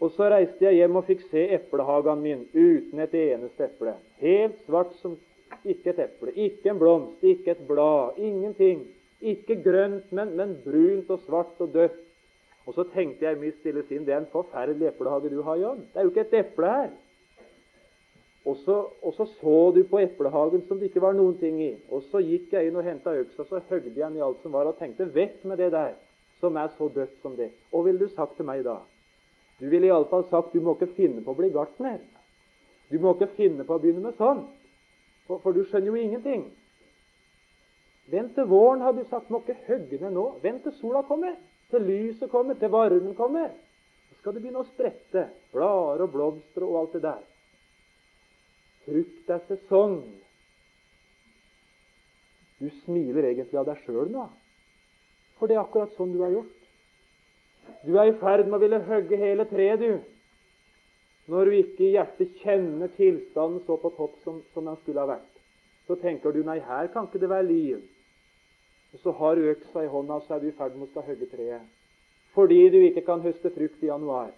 og 0.03 0.11
så 0.17 0.27
reiste 0.33 0.67
jeg 0.67 0.81
hjem 0.81 0.99
og 0.99 1.07
fikk 1.07 1.23
se 1.29 1.45
eplehagen 1.55 2.19
min 2.19 2.43
uten 2.51 2.99
et 3.05 3.15
eneste 3.21 3.69
eple, 3.69 3.95
helt 4.19 4.59
svart 4.67 4.91
som 4.99 5.15
ikke 5.65 5.93
et 5.93 6.01
eple, 6.05 6.33
ikke 6.35 6.71
en 6.71 6.79
blomst, 6.79 7.23
ikke 7.23 7.55
et 7.55 7.63
blad, 7.67 8.17
ingenting. 8.17 8.85
Ikke 9.21 9.55
grønt, 9.63 10.11
men, 10.13 10.35
men 10.37 10.57
brunt 10.65 11.09
og 11.09 11.21
svart 11.25 11.61
og 11.63 11.71
dødt. 11.73 12.01
Og 12.65 12.73
så 12.73 12.83
tenkte 12.93 13.25
jeg 13.25 13.37
i 13.37 13.39
mitt 13.39 13.57
stille 13.61 13.83
sinn 13.87 14.05
det 14.05 14.13
er 14.13 14.23
en 14.23 14.31
forferdelig 14.31 14.89
eplehage 14.89 15.31
du 15.33 15.41
har, 15.45 15.57
Jan. 15.61 15.83
Det 15.93 16.01
er 16.01 16.07
jo 16.07 16.13
ikke 16.13 16.25
et 16.25 16.39
eple 16.41 16.71
her. 16.71 16.93
Og 18.45 18.57
så, 18.61 18.75
og 19.01 19.13
så, 19.17 19.25
så 19.39 19.71
du 19.73 19.83
på 19.89 19.99
eplehagen 20.03 20.65
som 20.67 20.77
det 20.77 20.91
ikke 20.91 21.01
var 21.01 21.15
noen 21.17 21.37
ting 21.41 21.57
i. 21.61 21.71
Og 21.89 22.03
så 22.11 22.21
gikk 22.21 22.53
jeg 22.53 22.69
inn 22.69 22.77
og 22.77 22.85
henta 22.85 23.13
øksa, 23.17 23.45
så 23.47 23.61
høgde 23.69 23.89
jeg 23.89 23.97
den 23.97 24.19
i 24.19 24.25
alt 24.25 24.43
som 24.43 24.53
var, 24.53 24.69
og 24.69 24.77
tenkte 24.77 25.07
vekk 25.13 25.45
med 25.49 25.61
det 25.61 25.71
der 25.73 25.95
som 26.41 26.57
er 26.61 26.69
så 26.77 26.89
dødt 26.93 27.15
som 27.23 27.37
det. 27.37 27.49
Og 27.71 27.87
ville 27.87 28.05
du 28.05 28.11
sagt 28.13 28.37
til 28.37 28.45
meg 28.45 28.61
da? 28.65 28.77
Du 29.57 29.65
ville 29.71 29.89
iallfall 29.89 30.27
sagt 30.29 30.53
du 30.53 30.61
må 30.61 30.75
ikke 30.75 30.93
finne 30.97 31.23
på 31.25 31.33
å 31.33 31.39
bli 31.39 31.49
gartner. 31.53 31.97
Du 32.91 32.99
må 33.01 33.15
ikke 33.15 33.31
finne 33.37 33.65
på 33.65 33.77
å 33.77 33.81
begynne 33.81 34.03
med 34.05 34.19
sånn, 34.19 34.43
for, 35.27 35.41
for 35.43 35.55
du 35.55 35.63
skjønner 35.65 35.91
jo 35.91 35.99
ingenting. 35.99 36.45
Vent 38.11 38.35
til 38.37 38.49
våren, 38.49 38.81
har 38.85 38.93
du 38.93 39.03
sagt. 39.09 39.29
Må 39.33 39.41
ikke 39.41 39.57
hogge 39.67 39.99
ned 40.01 40.13
nå. 40.13 40.25
Vent 40.43 40.63
til 40.63 40.75
sola 40.79 41.01
kommer, 41.07 41.37
til 41.73 41.87
lyset 41.87 42.29
kommer, 42.31 42.57
til 42.59 42.73
varmen 42.73 43.15
kommer. 43.17 43.53
Så 44.09 44.19
skal 44.19 44.35
det 44.35 44.43
begynne 44.43 44.61
å 44.61 44.69
sprette 44.69 45.29
blader 45.53 46.05
og 46.05 46.13
blomster 46.13 46.67
og 46.67 46.77
alt 46.81 46.97
det 46.97 47.03
der. 47.07 47.23
Frukt 48.85 49.33
er 49.33 49.41
sesong. 49.49 49.97
Du 52.61 52.69
smiler 52.85 53.31
egentlig 53.31 53.59
av 53.59 53.65
deg 53.67 53.81
sjøl 53.83 54.07
nå, 54.13 54.29
for 55.35 55.49
det 55.49 55.57
er 55.57 55.65
akkurat 55.65 55.91
sånn 55.97 56.13
du 56.13 56.21
har 56.23 56.31
gjort. 56.31 56.61
Du 57.83 57.97
er 57.97 58.11
i 58.11 58.15
ferd 58.21 58.45
med 58.45 58.55
å 58.55 58.61
ville 58.61 58.79
hogge 58.87 59.19
hele 59.19 59.43
treet, 59.49 59.81
du, 59.81 60.14
når 61.31 61.45
du 61.45 61.55
ikke 61.57 61.87
i 61.87 61.93
hjertet 61.95 62.35
kjenner 62.43 62.91
tilstanden 62.97 63.63
så 63.65 63.77
på 63.81 63.91
topp 63.97 64.19
som, 64.23 64.41
som 64.53 64.67
den 64.69 64.77
skulle 64.83 65.01
ha 65.01 65.09
vært. 65.15 65.31
Så 65.87 65.97
tenker 66.01 66.33
du 66.33 66.43
nei, 66.45 66.59
her 66.61 66.89
kan 66.93 67.07
ikke 67.07 67.21
det 67.21 67.29
være 67.29 67.47
liv. 67.49 67.81
Og 68.93 69.01
Så 69.01 69.11
har 69.11 69.35
du 69.35 69.49
øksa 69.51 69.83
i 69.83 69.89
hånda, 69.91 70.19
så 70.23 70.35
er 70.35 70.43
du 70.43 70.47
i 70.47 70.55
ferd 70.57 70.77
med 70.77 70.87
å 70.87 70.91
skal 70.91 71.07
hogge 71.09 71.27
treet. 71.31 71.65
Fordi 72.35 72.61
du 72.69 72.77
ikke 72.83 73.03
kan 73.07 73.23
høste 73.23 73.51
frukt 73.51 73.83
i 73.83 73.89
januar. 73.89 74.31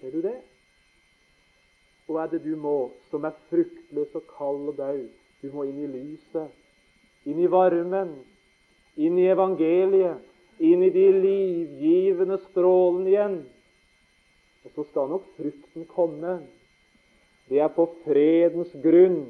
Ser 0.00 0.14
du 0.14 0.22
det? 0.24 0.38
Hva 2.06 2.24
er 2.24 2.32
det 2.32 2.42
du 2.44 2.54
må, 2.58 2.90
som 3.10 3.24
er 3.24 3.36
fruktløs 3.50 4.16
og 4.18 4.26
kald 4.36 4.72
og 4.72 4.78
daud? 4.78 5.10
Du 5.40 5.48
må 5.54 5.66
inn 5.68 5.78
i 5.84 5.88
lyset, 5.88 6.50
inn 7.28 7.38
i 7.40 7.48
varmen, 7.50 8.16
inn 9.00 9.18
i 9.18 9.28
evangeliet, 9.32 10.24
inn 10.60 10.82
i 10.84 10.90
de 10.92 11.06
livgivende 11.16 12.40
strålene 12.50 13.12
igjen. 13.12 13.38
Og 14.64 14.72
så 14.74 14.84
skal 14.90 15.08
nok 15.08 15.28
frukten 15.36 15.86
komme. 15.88 16.40
Det 17.48 17.60
er 17.60 17.72
på 17.74 17.86
fredens 18.04 18.72
grunn 18.82 19.22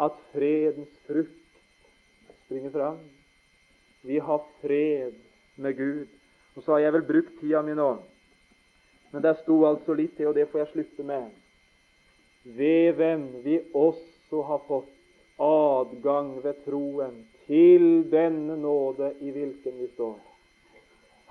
at 0.00 0.16
fredens 0.32 0.92
frukt 1.08 1.58
springer 2.44 2.70
fram. 2.70 3.00
Vi 4.02 4.18
har 4.18 4.44
fred 4.60 5.16
med 5.56 5.76
Gud. 5.76 6.06
Og 6.56 6.62
så 6.62 6.72
har 6.72 6.78
jeg 6.84 6.92
vel 6.92 7.06
brukt 7.08 7.36
tida 7.40 7.62
mi 7.62 7.74
nå. 7.76 7.90
Men 9.10 9.22
der 9.22 9.36
sto 9.42 9.58
altså 9.66 9.94
litt 9.96 10.16
til, 10.16 10.30
og 10.30 10.36
det 10.38 10.48
får 10.50 10.62
jeg 10.62 10.72
slutte 10.72 11.06
med. 11.06 11.30
Ved 12.44 12.92
hvem 12.96 13.26
vi 13.44 13.58
også 13.74 14.42
har 14.46 14.62
fått 14.68 14.90
adgang 15.40 16.36
ved 16.44 16.64
troen 16.64 17.22
til 17.46 18.04
denne 18.12 18.56
nåde 18.60 19.12
i 19.20 19.32
hvilken 19.34 19.78
vi 19.80 19.88
står. 19.94 20.29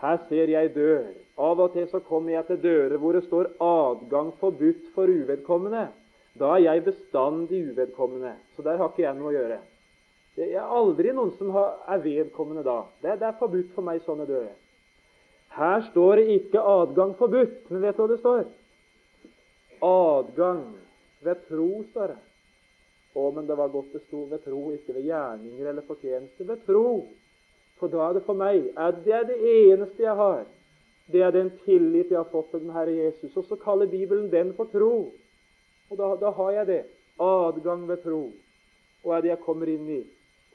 Her 0.02 0.18
ser 0.30 0.52
jeg 0.52 0.76
dør. 0.76 1.10
Av 1.39 1.60
og 1.60 1.74
til 1.74 1.88
så 1.91 2.00
kommer 2.04 2.34
jeg 2.34 2.45
til 2.47 2.62
dører 2.64 2.97
hvor 2.97 3.16
det 3.16 3.24
står 3.26 3.52
'adgang 3.60 4.32
forbudt 4.39 4.93
for 4.95 5.08
uvedkommende'. 5.08 5.88
Da 6.39 6.45
er 6.56 6.58
jeg 6.58 6.84
bestandig 6.84 7.72
uvedkommende, 7.72 8.34
så 8.56 8.62
der 8.62 8.78
har 8.78 8.89
ikke 8.89 9.02
jeg 9.02 9.16
noe 9.16 9.32
å 9.32 9.38
gjøre. 9.38 9.60
Det 10.36 10.54
er 10.56 10.74
aldri 10.80 11.12
noen 11.12 11.32
som 11.38 11.50
er 11.56 12.04
vedkommende 12.04 12.64
da. 12.64 12.84
Det, 13.02 13.22
er 13.22 13.39
forbudt 13.39 13.74
for 13.76 13.82
meg 13.82 14.02
sånne 14.06 14.28
dører. 14.28 14.56
Her 15.50 15.82
står 15.91 16.16
det 16.16 16.28
ikke 16.28 16.60
'adgang 16.60 17.16
forbudt', 17.16 17.70
men 17.70 17.82
vet 17.82 17.97
du 17.97 18.02
hva 18.02 18.08
det 18.08 18.20
står? 18.20 18.45
Adgang 19.82 20.64
ved 21.22 21.36
tro, 21.50 21.84
står 21.91 22.08
det. 22.08 22.20
Å, 23.16 23.32
men 23.32 23.47
det 23.47 23.58
var 23.58 23.68
godt 23.74 23.93
det 23.93 24.02
sto 24.08 24.24
ved 24.30 24.43
tro, 24.43 24.72
ikke 24.72 24.93
ved 24.93 25.04
gjerninger 25.04 25.70
eller 25.70 25.82
fortjeneste. 25.82 26.47
Ved 26.47 26.66
tro. 26.66 27.08
For 27.80 27.92
da 27.92 28.10
er 28.10 28.18
det 28.18 28.26
for 28.28 28.38
meg 28.38 28.72
at 28.78 29.04
Det 29.06 29.14
er 29.16 29.24
det 29.28 29.40
eneste 29.40 30.04
jeg 30.04 30.16
har. 30.16 30.44
Det 31.12 31.22
er 31.26 31.32
den 31.32 31.50
tillit 31.64 32.12
jeg 32.12 32.20
har 32.20 32.30
fått 32.32 32.52
til 32.52 32.62
den 32.62 32.76
Herre 32.76 32.94
Jesus. 32.94 33.36
Og 33.38 33.46
så 33.48 33.56
kaller 33.56 33.90
Bibelen 33.90 34.30
den 34.32 34.54
for 34.54 34.70
tro. 34.70 35.10
Og 35.90 35.98
da, 35.98 36.14
da 36.22 36.30
har 36.30 36.52
jeg 36.52 36.68
det. 36.68 36.84
Adgang 37.20 37.88
ved 37.88 38.04
tro. 38.04 38.30
Og 39.04 39.16
er 39.16 39.22
det 39.22 39.32
jeg 39.34 39.44
kommer 39.46 39.72
inn 39.72 39.90
i? 39.90 40.04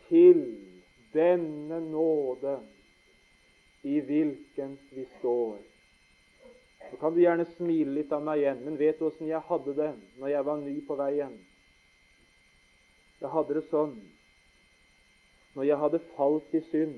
Til 0.09 0.45
denne 1.15 1.81
nåde 1.81 2.59
i 3.83 4.01
hvilken 4.01 4.79
vi 4.91 5.07
står. 5.19 5.59
Så 6.91 6.97
kan 7.01 7.15
du 7.15 7.21
gjerne 7.21 7.47
smile 7.57 7.97
litt 7.97 8.13
av 8.13 8.23
meg 8.23 8.43
igjen, 8.43 8.61
men 8.65 8.77
vet 8.79 8.99
du 9.01 9.09
åssen 9.09 9.29
jeg 9.29 9.43
hadde 9.49 9.75
det 9.77 9.91
når 10.21 10.31
jeg 10.31 10.47
var 10.47 10.61
ny 10.61 10.75
på 10.87 10.97
veien? 10.99 11.33
Jeg 13.21 13.33
hadde 13.33 13.57
det 13.57 13.65
sånn 13.71 13.95
når 15.55 15.69
jeg 15.69 15.79
hadde 15.79 16.01
falt 16.17 16.55
i 16.55 16.63
synd, 16.71 16.97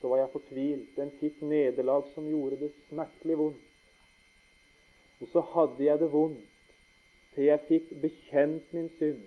så 0.00 0.08
var 0.08 0.22
jeg 0.22 0.32
fortvilt. 0.32 0.94
Den 0.96 1.10
fikk 1.20 1.42
nederlag 1.44 2.06
som 2.14 2.28
gjorde 2.28 2.60
det 2.62 2.70
smertelig 2.88 3.36
vondt. 3.38 3.66
Og 5.20 5.28
så 5.32 5.42
hadde 5.52 5.84
jeg 5.84 6.00
det 6.00 6.08
vondt 6.12 6.46
til 7.34 7.46
jeg 7.46 7.66
fikk 7.68 7.90
bekjent 8.02 8.72
min 8.74 8.88
synd 8.98 9.20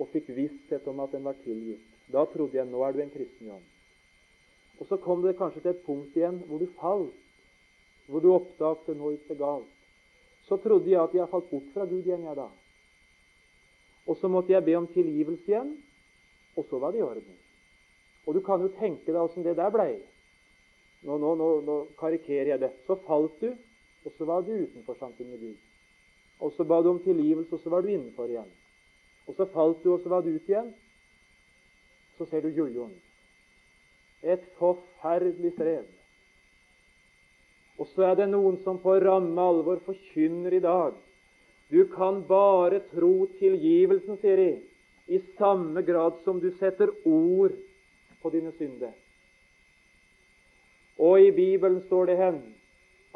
og 0.00 0.08
fikk 0.14 0.30
visshet 0.32 0.86
om 0.88 1.02
at 1.04 1.12
den 1.12 1.26
var 1.26 1.36
tilgitt. 1.44 1.82
Da 2.10 2.24
trodde 2.30 2.56
jeg 2.56 2.70
nå 2.70 2.80
er 2.86 2.94
du 2.94 3.02
en 3.02 3.12
kristen, 3.12 3.50
Jan. 3.50 3.66
Og 4.80 4.86
så 4.88 4.96
kom 4.96 5.20
det 5.22 5.36
kanskje 5.36 5.60
til 5.60 5.74
et 5.74 5.82
punkt 5.84 6.16
igjen 6.16 6.40
hvor 6.48 6.62
du 6.62 6.70
falt, 6.78 7.18
hvor 8.08 8.24
du 8.24 8.30
oppdaget 8.32 8.96
nå 8.96 9.12
gikk 9.12 9.34
galt. 9.38 9.68
Så 10.48 10.56
trodde 10.62 10.88
jeg 10.88 11.02
at 11.02 11.14
jeg 11.14 11.28
falt 11.30 11.50
bort 11.50 11.68
fra 11.74 11.84
Gud 11.86 12.06
igjen, 12.06 12.24
jeg 12.24 12.38
da. 12.38 12.48
Og 14.08 14.16
så 14.18 14.30
måtte 14.32 14.54
jeg 14.54 14.64
be 14.64 14.74
om 14.78 14.88
tilgivelse 14.90 15.52
igjen, 15.52 15.74
og 16.56 16.66
så 16.70 16.78
var 16.78 16.92
det 16.92 17.00
i 17.00 17.06
orden. 17.06 17.36
Og 18.26 18.34
du 18.34 18.40
kan 18.44 18.62
jo 18.62 18.70
tenke 18.78 19.12
deg 19.12 19.20
åssen 19.20 19.46
det 19.46 19.56
der 19.58 19.72
blei. 19.74 19.94
Nå, 21.06 21.16
nå, 21.16 21.34
nå, 21.38 21.48
nå, 21.64 21.76
karikerer 22.00 22.54
jeg 22.54 22.62
det. 22.62 22.70
Så 22.86 22.98
falt 23.06 23.40
du, 23.40 23.52
og 24.04 24.16
så 24.16 24.26
var 24.28 24.44
du 24.44 24.52
utenfor 24.52 24.98
samfunnet 25.00 25.32
med 25.32 25.44
Gud. 25.46 25.60
Og 26.40 26.52
så 26.56 26.64
ba 26.64 26.80
du 26.82 26.90
om 26.90 27.00
tilgivelse, 27.04 27.54
og 27.54 27.62
så 27.64 27.72
var 27.72 27.84
du 27.84 27.92
innenfor 27.92 28.28
igjen. 28.28 28.50
Og 29.28 29.36
så 29.36 29.46
falt 29.52 29.82
du, 29.84 29.92
og 29.94 30.02
så 30.02 30.12
var 30.12 30.24
du 30.24 30.34
ute 30.34 30.52
igjen. 30.52 30.72
Så 32.18 32.28
ser 32.28 32.44
du 32.44 32.52
jojoen. 32.52 32.92
Et 34.22 34.44
forferdelig 34.58 35.54
strev. 35.56 35.86
Og 37.80 37.88
så 37.94 38.10
er 38.10 38.18
det 38.18 38.28
noen 38.28 38.58
som 38.64 38.76
på 38.80 38.98
ramme 39.00 39.40
alvor 39.40 39.80
forkynner 39.86 40.52
i 40.52 40.64
dag. 40.64 40.96
Du 41.72 41.86
kan 41.88 42.20
bare 42.28 42.82
tro 42.90 43.24
tilgivelsen, 43.38 44.18
sier 44.20 44.36
de 44.36 44.50
i 45.10 45.18
samme 45.38 45.82
grad 45.82 46.20
som 46.24 46.38
du 46.40 46.50
setter 46.58 46.90
ord 47.04 47.52
på 48.22 48.30
dine 48.30 48.52
synder. 48.54 48.92
Og 51.00 51.22
i 51.22 51.30
Bibelen 51.34 51.80
står 51.86 52.06
det 52.06 52.16
hen 52.20 52.38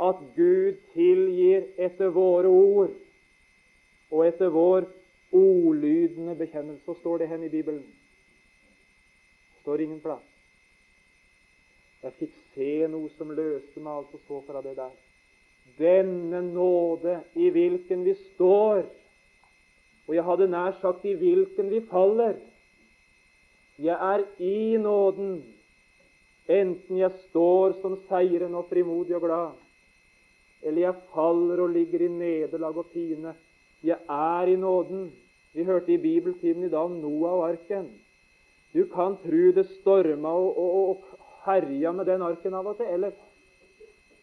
at 0.03 0.23
Gud 0.35 0.81
tilgir 0.95 1.69
etter 1.79 2.11
våre 2.11 2.51
ord 2.51 2.91
og 4.11 4.27
etter 4.27 4.51
vår 4.51 4.89
ordlydende 5.35 6.35
bekjennelse. 6.39 6.83
Så 6.85 6.97
står 6.99 7.23
det 7.23 7.29
hen 7.31 7.45
i 7.47 7.53
Bibelen. 7.53 7.85
Det 9.55 9.63
står 9.63 9.85
ingen 9.85 10.01
plass. 10.03 10.27
Jeg 12.03 12.19
fikk 12.19 12.35
se 12.57 12.73
noe 12.91 13.09
som 13.15 13.31
løste 13.33 13.81
meg 13.81 14.03
altså 14.03 14.19
så 14.27 14.43
fra 14.49 14.61
det 14.67 14.75
der. 14.77 14.93
Denne 15.79 16.43
nåde 16.43 17.21
i 17.41 17.49
hvilken 17.55 18.03
vi 18.05 18.19
står, 18.35 18.83
og 20.07 20.15
jeg 20.15 20.25
hadde 20.25 20.51
nær 20.53 20.77
sagt 20.81 21.05
i 21.09 21.15
hvilken 21.17 21.71
vi 21.71 21.81
faller. 21.91 22.37
Jeg 23.79 23.97
er 24.15 24.25
i 24.39 24.77
nåden, 24.77 25.43
enten 26.49 26.99
jeg 26.99 27.11
står 27.31 27.79
som 27.81 27.97
seirende 28.09 28.61
og 28.61 28.69
frimodig 28.71 29.17
og 29.17 29.25
glad, 29.25 29.57
eller 30.63 30.81
jeg 30.81 31.03
faller 31.15 31.63
og 31.65 31.73
ligger 31.73 32.05
i 32.05 32.09
nederlag 32.09 32.77
og 32.77 32.87
pine. 32.93 33.35
Jeg 33.85 33.99
er 34.09 34.53
i 34.53 34.57
nåden. 34.57 35.13
Vi 35.55 35.65
hørte 35.65 35.93
i 35.93 35.99
bibeltiden 35.99 36.65
i 36.65 36.69
dag 36.69 36.89
om 36.89 36.97
Noah 36.99 37.33
og 37.33 37.49
arken. 37.49 37.91
Du 38.75 38.87
kan 38.91 39.17
tru 39.23 39.53
det 39.55 39.67
storma 39.81 40.29
og, 40.29 40.59
og, 40.59 40.89
og 40.89 41.05
herja 41.45 41.93
med 41.93 42.09
den 42.09 42.23
arken 42.23 42.55
av 42.55 42.67
og 42.67 42.77
til, 42.77 42.89
eller 42.91 43.13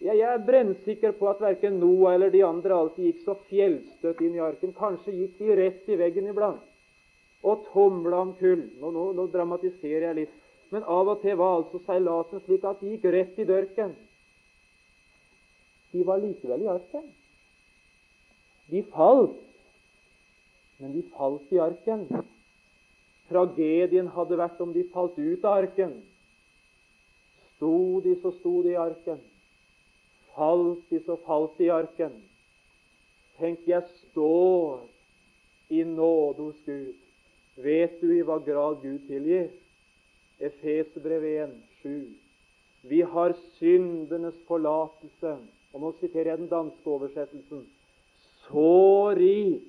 jeg 0.01 0.21
er 0.25 0.41
brennsikker 0.45 1.13
på 1.19 1.29
at 1.29 1.41
verken 1.43 1.77
Noah 1.77 2.15
eller 2.15 2.31
de 2.33 2.41
andre 2.45 2.73
alltid 2.73 3.05
gikk 3.05 3.19
så 3.25 3.35
fjellstøtt 3.49 4.21
inn 4.25 4.37
i 4.39 4.41
arken. 4.41 4.73
Kanskje 4.73 5.13
gikk 5.13 5.37
de 5.37 5.57
rett 5.59 5.89
i 5.89 5.97
veggen 5.99 6.29
iblant 6.31 6.67
og 7.41 7.65
tomla 7.71 8.21
om 8.21 8.33
kull. 8.37 8.63
Nå, 8.81 8.91
nå, 8.93 9.07
nå, 9.17 9.27
dramatiserer 9.33 10.07
jeg 10.09 10.17
litt. 10.23 10.33
Men 10.71 10.85
av 10.89 11.09
og 11.11 11.23
til 11.23 11.37
var 11.39 11.59
altså 11.59 11.81
seilasen 11.85 12.41
slik 12.45 12.65
at 12.65 12.81
de 12.81 12.93
gikk 12.93 13.07
rett 13.13 13.39
i 13.41 13.47
dørken. 13.49 13.95
De 15.91 16.03
var 16.07 16.21
likevel 16.21 16.63
i 16.63 16.69
arken. 16.71 17.07
De 18.71 18.83
falt, 18.93 19.41
men 20.79 20.93
de 20.95 21.01
falt 21.11 21.49
i 21.51 21.59
arken. 21.59 22.05
Tragedien 23.31 24.07
hadde 24.15 24.37
vært 24.39 24.61
om 24.63 24.71
de 24.73 24.85
falt 24.93 25.17
ut 25.19 25.43
av 25.43 25.59
arken. 25.65 25.97
Sto 27.57 27.99
de, 28.05 28.15
så 28.23 28.31
sto 28.39 28.61
de 28.63 28.73
i 28.73 28.79
arken. 28.79 29.19
Falt 30.35 30.89
de, 30.89 30.99
så 31.05 31.17
falt 31.25 31.59
i 31.61 31.69
arken. 31.69 32.13
Tenk, 33.39 33.63
jeg 33.67 33.83
står 34.11 34.85
i 35.71 35.83
nåde 35.87 36.49
hos 36.49 36.59
Gud. 36.65 36.95
Vet 37.61 37.99
du 38.01 38.11
i 38.15 38.23
hva 38.25 38.39
grad 38.43 38.79
Gud 38.83 39.07
tilgir? 39.07 39.49
Efesebrev 40.41 41.25
1, 41.25 41.55
7. 41.81 41.91
Vi 42.91 43.01
har 43.01 43.35
syndenes 43.57 44.37
forlatelse. 44.47 45.35
Og 45.71 45.83
nå 45.83 45.91
siterer 45.99 46.33
jeg 46.33 46.41
den 46.41 46.51
danske 46.51 46.89
oversettelsen. 46.89 47.65
Så 48.47 49.13
rik 49.15 49.67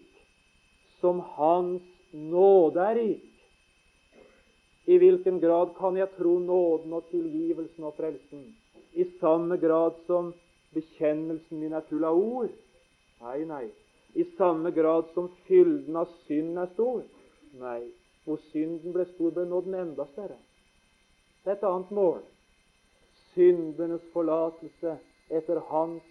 som 1.00 1.20
Hans 1.36 1.84
nåde 2.12 2.82
er 2.82 2.98
rik. 2.98 3.28
I 4.86 4.98
hvilken 4.98 5.38
grad 5.40 5.76
kan 5.78 5.96
jeg 5.96 6.10
tro 6.16 6.38
nåden 6.42 6.92
og 6.96 7.06
tilgivelsen 7.10 7.86
og 7.86 7.94
frelsen? 7.98 8.48
I 8.98 9.06
samme 9.20 9.56
grad 9.62 9.94
som 10.08 10.32
bekjennelsen 10.74 11.60
min 11.60 11.74
er 11.76 11.86
full 11.88 12.04
av 12.04 12.18
ord. 12.18 12.52
Nei, 13.22 13.40
nei. 13.48 13.66
I 14.14 14.24
samme 14.36 14.70
grad 14.76 15.08
som 15.14 15.30
fylden 15.46 15.96
av 15.96 16.10
synd 16.26 16.58
er 16.58 16.70
stor. 16.74 17.02
Nei. 17.60 17.80
Hvor 18.24 18.38
synden 18.52 18.94
ble 18.94 19.06
stor, 19.14 19.32
ble 19.34 19.46
nåden 19.50 19.74
enda 19.74 20.06
større. 20.12 20.38
Det 21.42 21.50
er 21.50 21.58
et 21.58 21.66
annet 21.66 21.90
mål. 21.90 22.20
Syndenes 23.32 24.04
forlatelse 24.12 24.98
etter 25.32 25.58
Hans 25.70 26.02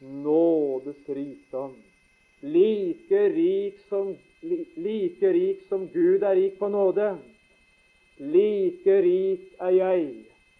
nådes 0.00 1.08
rikdom. 1.08 1.74
Like 2.42 3.22
rik 3.32 3.80
som, 3.88 4.14
like 4.76 5.32
rik 5.32 5.64
som 5.68 5.88
Gud 5.88 6.22
er 6.22 6.36
rik 6.36 6.58
på 6.58 6.68
nåde, 6.68 7.16
like 8.18 9.00
rik 9.02 9.56
er 9.60 9.70
jeg 9.70 10.04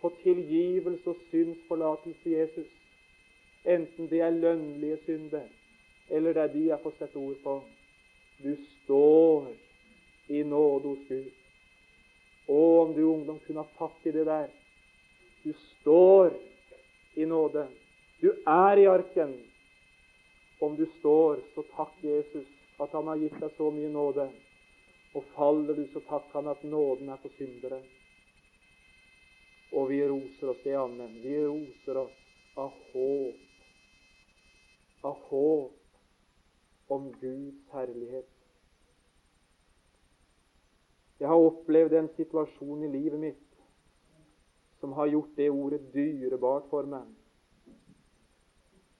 på 0.00 0.12
tilgivelse 0.22 1.10
og 1.10 1.20
syndsforlatelse 1.30 2.30
Jesus. 2.30 2.72
Enten 3.66 4.08
det 4.10 4.20
er 4.22 4.30
lønnlige 4.30 4.98
synder, 5.04 5.46
eller 6.10 6.32
det 6.32 6.42
er 6.42 6.52
de 6.52 6.66
jeg 6.68 6.82
får 6.82 6.94
sette 6.98 7.18
ord 7.18 7.40
på. 7.42 7.54
Du 8.42 8.52
står 8.84 9.48
i 10.28 10.42
nåde 10.42 10.88
hos 10.88 11.08
Gud. 11.08 11.30
Og 12.48 12.80
om 12.80 12.94
du 12.94 13.02
ungdom 13.02 13.38
kunne 13.46 13.64
ha 13.64 13.78
fatt 13.78 14.06
i 14.06 14.12
det 14.14 14.26
der. 14.26 14.46
Du 15.42 15.52
står 15.80 16.30
i 17.14 17.24
nåde. 17.24 17.66
Du 18.20 18.30
er 18.46 18.78
i 18.78 18.86
arken. 18.86 19.34
Om 20.60 20.76
du 20.76 20.86
står, 20.98 21.40
så 21.54 21.64
takk 21.76 22.04
Jesus 22.04 22.46
at 22.78 22.92
Han 22.92 23.08
har 23.08 23.18
gitt 23.20 23.40
deg 23.40 23.50
så 23.56 23.70
mye 23.72 23.90
nåde. 23.92 24.28
Og 25.16 25.24
faller 25.34 25.74
du, 25.74 25.84
så 25.92 26.00
takk 26.08 26.30
Han 26.36 26.52
at 26.52 26.62
nåden 26.64 27.08
er 27.08 27.20
for 27.22 27.34
syndere. 27.38 27.80
Og 29.72 29.90
vi 29.90 30.00
roser 30.06 30.52
oss 30.52 30.62
det, 30.64 30.76
amen. 30.78 31.18
Vi 31.22 31.34
roser 31.44 32.02
oss 32.04 32.22
av 32.56 32.72
håp. 32.92 33.45
Av 35.06 35.18
håp 35.28 36.90
om 36.96 37.10
Guds 37.20 37.74
herlighet. 37.74 38.32
Jeg 41.20 41.28
har 41.30 41.44
opplevd 41.48 41.94
en 41.96 42.08
situasjon 42.16 42.82
i 42.84 42.90
livet 42.92 43.20
mitt 43.20 43.44
som 44.80 44.92
har 44.98 45.08
gjort 45.08 45.38
det 45.38 45.46
ordet 45.50 45.80
dyrebart 45.94 46.66
for 46.72 46.88
meg. 46.90 47.06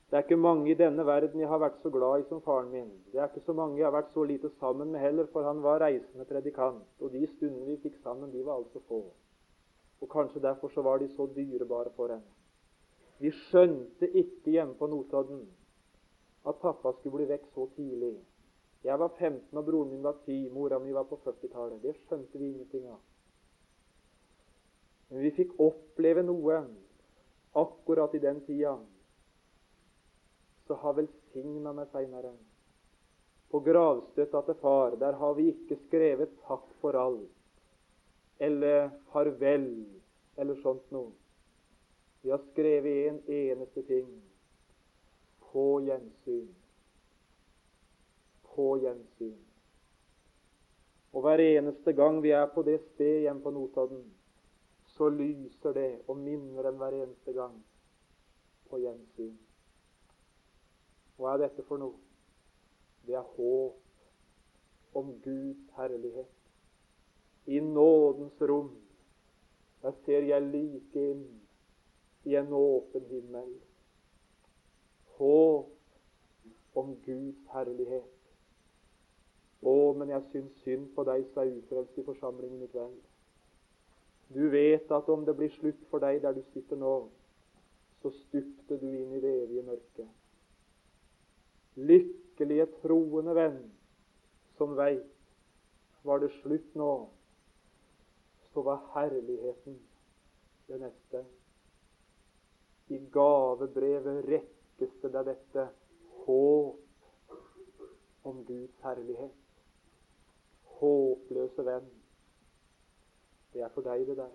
Det 0.07 0.17
er 0.17 0.25
ikke 0.25 0.39
mange 0.39 0.71
i 0.71 0.79
denne 0.79 1.03
verden 1.05 1.43
jeg 1.43 1.51
har 1.51 1.61
vært 1.61 1.83
så 1.83 1.91
glad 1.93 2.23
i 2.23 2.29
som 2.29 2.41
faren 2.45 2.71
min. 2.71 2.89
Det 3.11 3.21
er 3.21 3.27
ikke 3.29 3.45
så 3.45 3.57
mange 3.59 3.81
jeg 3.81 3.89
har 3.89 3.97
vært 3.97 4.15
så 4.15 4.23
lite 4.25 4.53
sammen 4.61 4.95
med 4.95 5.03
heller, 5.03 5.27
for 5.33 5.45
han 5.45 5.61
var 5.65 5.83
reisende 5.83 6.25
predikant. 6.25 6.87
Og 7.03 7.13
de 7.13 7.27
stundene 7.35 7.67
vi 7.73 7.77
fikk 7.83 7.99
sammen, 8.05 8.31
de 8.33 8.45
var 8.47 8.63
altså 8.63 8.81
få. 8.89 9.03
Og 10.01 10.11
kanskje 10.13 10.45
derfor 10.47 10.71
så 10.73 10.87
var 10.87 11.03
de 11.03 11.11
så 11.11 11.27
dyrebare 11.35 11.91
for 11.99 12.15
henne. 12.15 12.33
Vi 13.19 13.33
skjønte 13.35 14.09
ikke 14.13 14.55
hjemme 14.55 14.77
på 14.79 14.87
Notodden 14.93 15.43
at 16.47 16.61
pappa 16.63 16.93
skulle 16.93 17.21
bli 17.21 17.29
vekk 17.35 17.47
så 17.55 17.67
tidlig. 17.77 18.15
Jeg 18.87 18.99
var 18.99 19.15
15, 19.19 19.59
og 19.59 19.65
broren 19.67 19.91
min 19.91 20.03
var 20.03 20.19
10. 20.27 20.49
Mora 20.55 20.79
mi 20.79 20.93
var 20.95 21.09
på 21.11 21.19
40-tallet. 21.25 21.83
Det 21.83 21.97
skjønte 22.05 22.39
vi 22.39 22.51
ingenting 22.53 22.87
av. 22.91 23.01
Men 25.09 25.23
vi 25.23 25.33
fikk 25.35 25.57
oppleve 25.63 26.23
noe 26.27 26.61
akkurat 27.57 28.15
i 28.15 28.23
den 28.23 28.41
tida 28.47 28.77
så 30.67 30.75
har 30.83 30.97
velsigna 30.99 31.73
meg 31.73 31.91
seinere. 31.93 32.33
På 33.51 33.61
gravstøtta 33.63 34.43
til 34.49 34.59
far, 34.61 34.97
der 34.99 35.19
har 35.21 35.35
vi 35.39 35.49
ikke 35.53 35.79
skrevet 35.87 36.33
'takk 36.47 36.67
for 36.81 36.99
alt' 36.99 37.29
eller 38.41 38.91
'farvel' 39.13 39.87
eller 40.37 40.63
sånt 40.63 40.91
noe. 40.91 41.13
Vi 42.23 42.31
har 42.31 42.43
skrevet 42.51 43.09
en 43.09 43.21
eneste 43.29 43.83
ting 43.83 44.09
på 45.51 45.67
gjensyn 45.87 46.55
på 48.57 48.77
gjensyn. 48.81 49.37
Og 51.13 51.25
hver 51.25 51.41
eneste 51.45 51.93
gang 51.97 52.23
vi 52.25 52.33
er 52.37 52.47
på 52.53 52.65
det 52.65 52.79
sted 52.91 53.23
hjemme 53.25 53.45
på 53.45 53.53
Notodden, 53.53 54.05
så 54.97 55.09
lyser 55.13 55.77
det 55.77 55.91
og 56.09 56.17
minner 56.17 56.65
dem 56.65 56.81
hver 56.81 56.97
eneste 57.03 57.33
gang 57.37 57.57
på 58.71 58.81
gjensyn. 58.81 59.37
Hva 61.17 61.35
er 61.35 61.45
dette 61.47 61.65
for 61.69 61.81
noe? 61.81 62.01
Det 63.07 63.17
er 63.17 63.29
håp 63.37 64.97
om 64.97 65.13
Guds 65.25 65.69
herlighet. 65.77 66.33
I 67.47 67.61
nådens 67.61 68.41
rom. 68.41 68.73
Der 69.83 69.95
ser 70.05 70.25
jeg 70.27 70.49
like 70.51 71.05
inn 71.13 71.27
i 72.25 72.35
en 72.35 72.53
åpen 72.53 73.05
himmel. 73.13 73.53
Håp 75.17 76.77
om 76.77 76.95
Guds 77.07 77.45
herlighet. 77.53 78.13
Å, 79.67 79.77
men 79.97 80.13
jeg 80.13 80.25
syns 80.33 80.65
synd 80.65 80.91
på 80.95 81.05
deg 81.09 81.25
som 81.33 81.43
er 81.43 81.55
ufrelst 81.57 81.99
i 81.99 82.05
forsamlingen 82.07 82.63
i 82.67 82.71
kveld. 82.71 82.99
Du 84.35 84.49
vet 84.53 84.91
at 84.93 85.09
om 85.09 85.25
det 85.25 85.37
blir 85.39 85.53
slutt 85.55 85.83
for 85.91 86.03
deg 86.03 86.21
der 86.23 86.35
du 86.37 86.43
sitter 86.53 86.79
nå, 86.79 86.95
så 88.03 88.13
stupte 88.27 88.79
du 88.79 88.87
inn 88.91 89.17
i 89.17 89.23
det 89.23 89.33
evige 89.45 89.65
mørket. 89.67 90.09
Lykkelige, 91.77 92.67
troende 92.83 93.35
venn 93.37 93.61
som 94.57 94.77
veit 94.77 95.13
var 96.07 96.21
det 96.23 96.31
slutt 96.41 96.75
nå, 96.79 96.93
så 98.53 98.63
var 98.67 98.85
herligheten 98.95 99.79
det 100.69 100.79
neste. 100.81 101.25
I 102.89 103.01
gavebrevet 103.13 104.23
rekkes 104.77 105.01
det 105.03 105.13
deg 105.13 105.25
dette 105.27 105.63
håp 106.27 106.79
om 108.27 108.45
Guds 108.45 108.81
herlighet 108.85 109.33
håpløse 110.77 111.65
venn. 111.65 111.87
Det 113.53 113.63
er 113.65 113.73
for 113.73 113.87
deg, 113.87 114.07
det 114.07 114.17
der. 114.19 114.35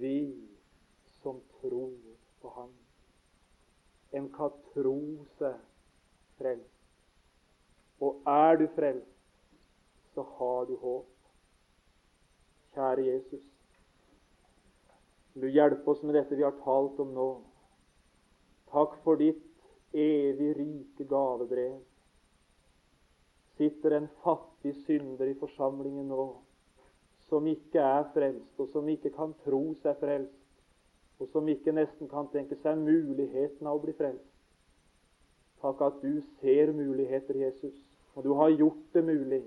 Vi 0.00 0.48
som 1.20 1.40
tror 1.58 1.92
på 2.40 2.48
Han. 2.54 2.72
En 4.16 4.30
kan 4.32 4.50
tro 4.72 5.26
seg 5.38 5.58
frelst. 6.38 6.78
Og 8.00 8.22
er 8.26 8.56
du 8.56 8.66
frelst, 8.74 9.18
så 10.14 10.24
har 10.38 10.64
du 10.64 10.76
håp. 10.80 11.06
Kjære 12.72 13.04
Jesus, 13.04 13.44
du 15.34 15.46
hjelpe 15.46 15.90
oss 15.90 16.02
med 16.02 16.14
dette 16.14 16.36
vi 16.38 16.46
har 16.46 16.56
talt 16.64 16.98
om 17.02 17.12
nå. 17.14 17.28
Takk 18.70 18.98
for 19.04 19.18
ditt 19.18 19.46
evig 19.92 20.52
rike 20.56 21.06
gavebrev 21.10 21.80
sitter 23.60 23.90
en 23.90 24.08
fattig 24.24 24.72
synder 24.86 25.28
i 25.28 25.36
forsamlingen 25.36 26.08
nå, 26.08 26.26
som 27.28 27.44
ikke 27.50 27.82
er 27.84 28.06
frelst, 28.14 28.54
og 28.56 28.70
som 28.72 28.88
ikke 28.88 29.12
kan 29.12 29.34
tro 29.44 29.74
seg 29.82 29.98
frelst, 30.00 30.38
og 31.20 31.28
som 31.28 31.48
ikke 31.52 31.74
nesten 31.76 32.08
kan 32.08 32.30
tenke 32.32 32.56
seg 32.62 32.80
muligheten 32.80 33.68
av 33.68 33.76
å 33.76 33.82
bli 33.82 33.92
frelst. 33.98 34.30
Takk 35.60 35.82
at 35.84 36.00
du 36.00 36.22
ser 36.40 36.72
muligheter, 36.72 37.36
Jesus, 37.36 37.76
og 38.16 38.24
du 38.24 38.32
har 38.38 38.54
gjort 38.54 38.96
det 38.96 39.04
mulig. 39.04 39.42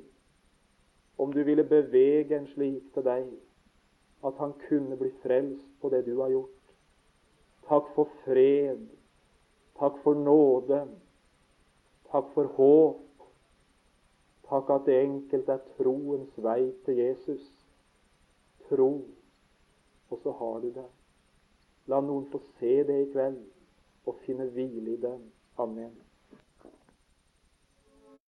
Om 1.18 1.34
du 1.34 1.42
ville 1.46 1.66
bevege 1.66 2.38
en 2.38 2.46
slik 2.54 2.86
til 2.94 3.06
deg, 3.08 3.32
at 4.24 4.38
han 4.38 4.54
kunne 4.68 4.98
bli 4.98 5.10
frelst 5.26 5.74
på 5.82 5.90
det 5.90 6.06
du 6.06 6.20
har 6.22 6.30
gjort. 6.30 6.60
Takk 7.66 7.90
for 7.98 8.14
fred. 8.28 8.86
Takk 9.80 9.98
for 10.04 10.14
nåde. 10.14 10.88
Takk 12.12 12.30
for 12.34 12.52
håp. 12.58 13.28
Takk 14.50 14.70
at 14.70 14.86
det 14.86 15.00
enkelt 15.02 15.50
er 15.50 15.64
troens 15.78 16.38
vei 16.38 16.72
til 16.86 17.00
Jesus. 17.02 17.48
Tro, 18.70 18.92
og 20.10 20.20
så 20.24 20.32
har 20.40 20.60
du 20.62 20.70
det. 20.76 20.90
La 21.88 22.00
noen 22.00 22.30
få 22.32 22.40
se 22.60 22.80
det 22.88 23.02
i 23.02 23.12
kveld 23.12 23.42
og 24.06 24.20
finne 24.24 24.48
hvile 24.54 24.94
i 24.94 25.02
den. 25.02 25.32
Amen. 25.58 26.03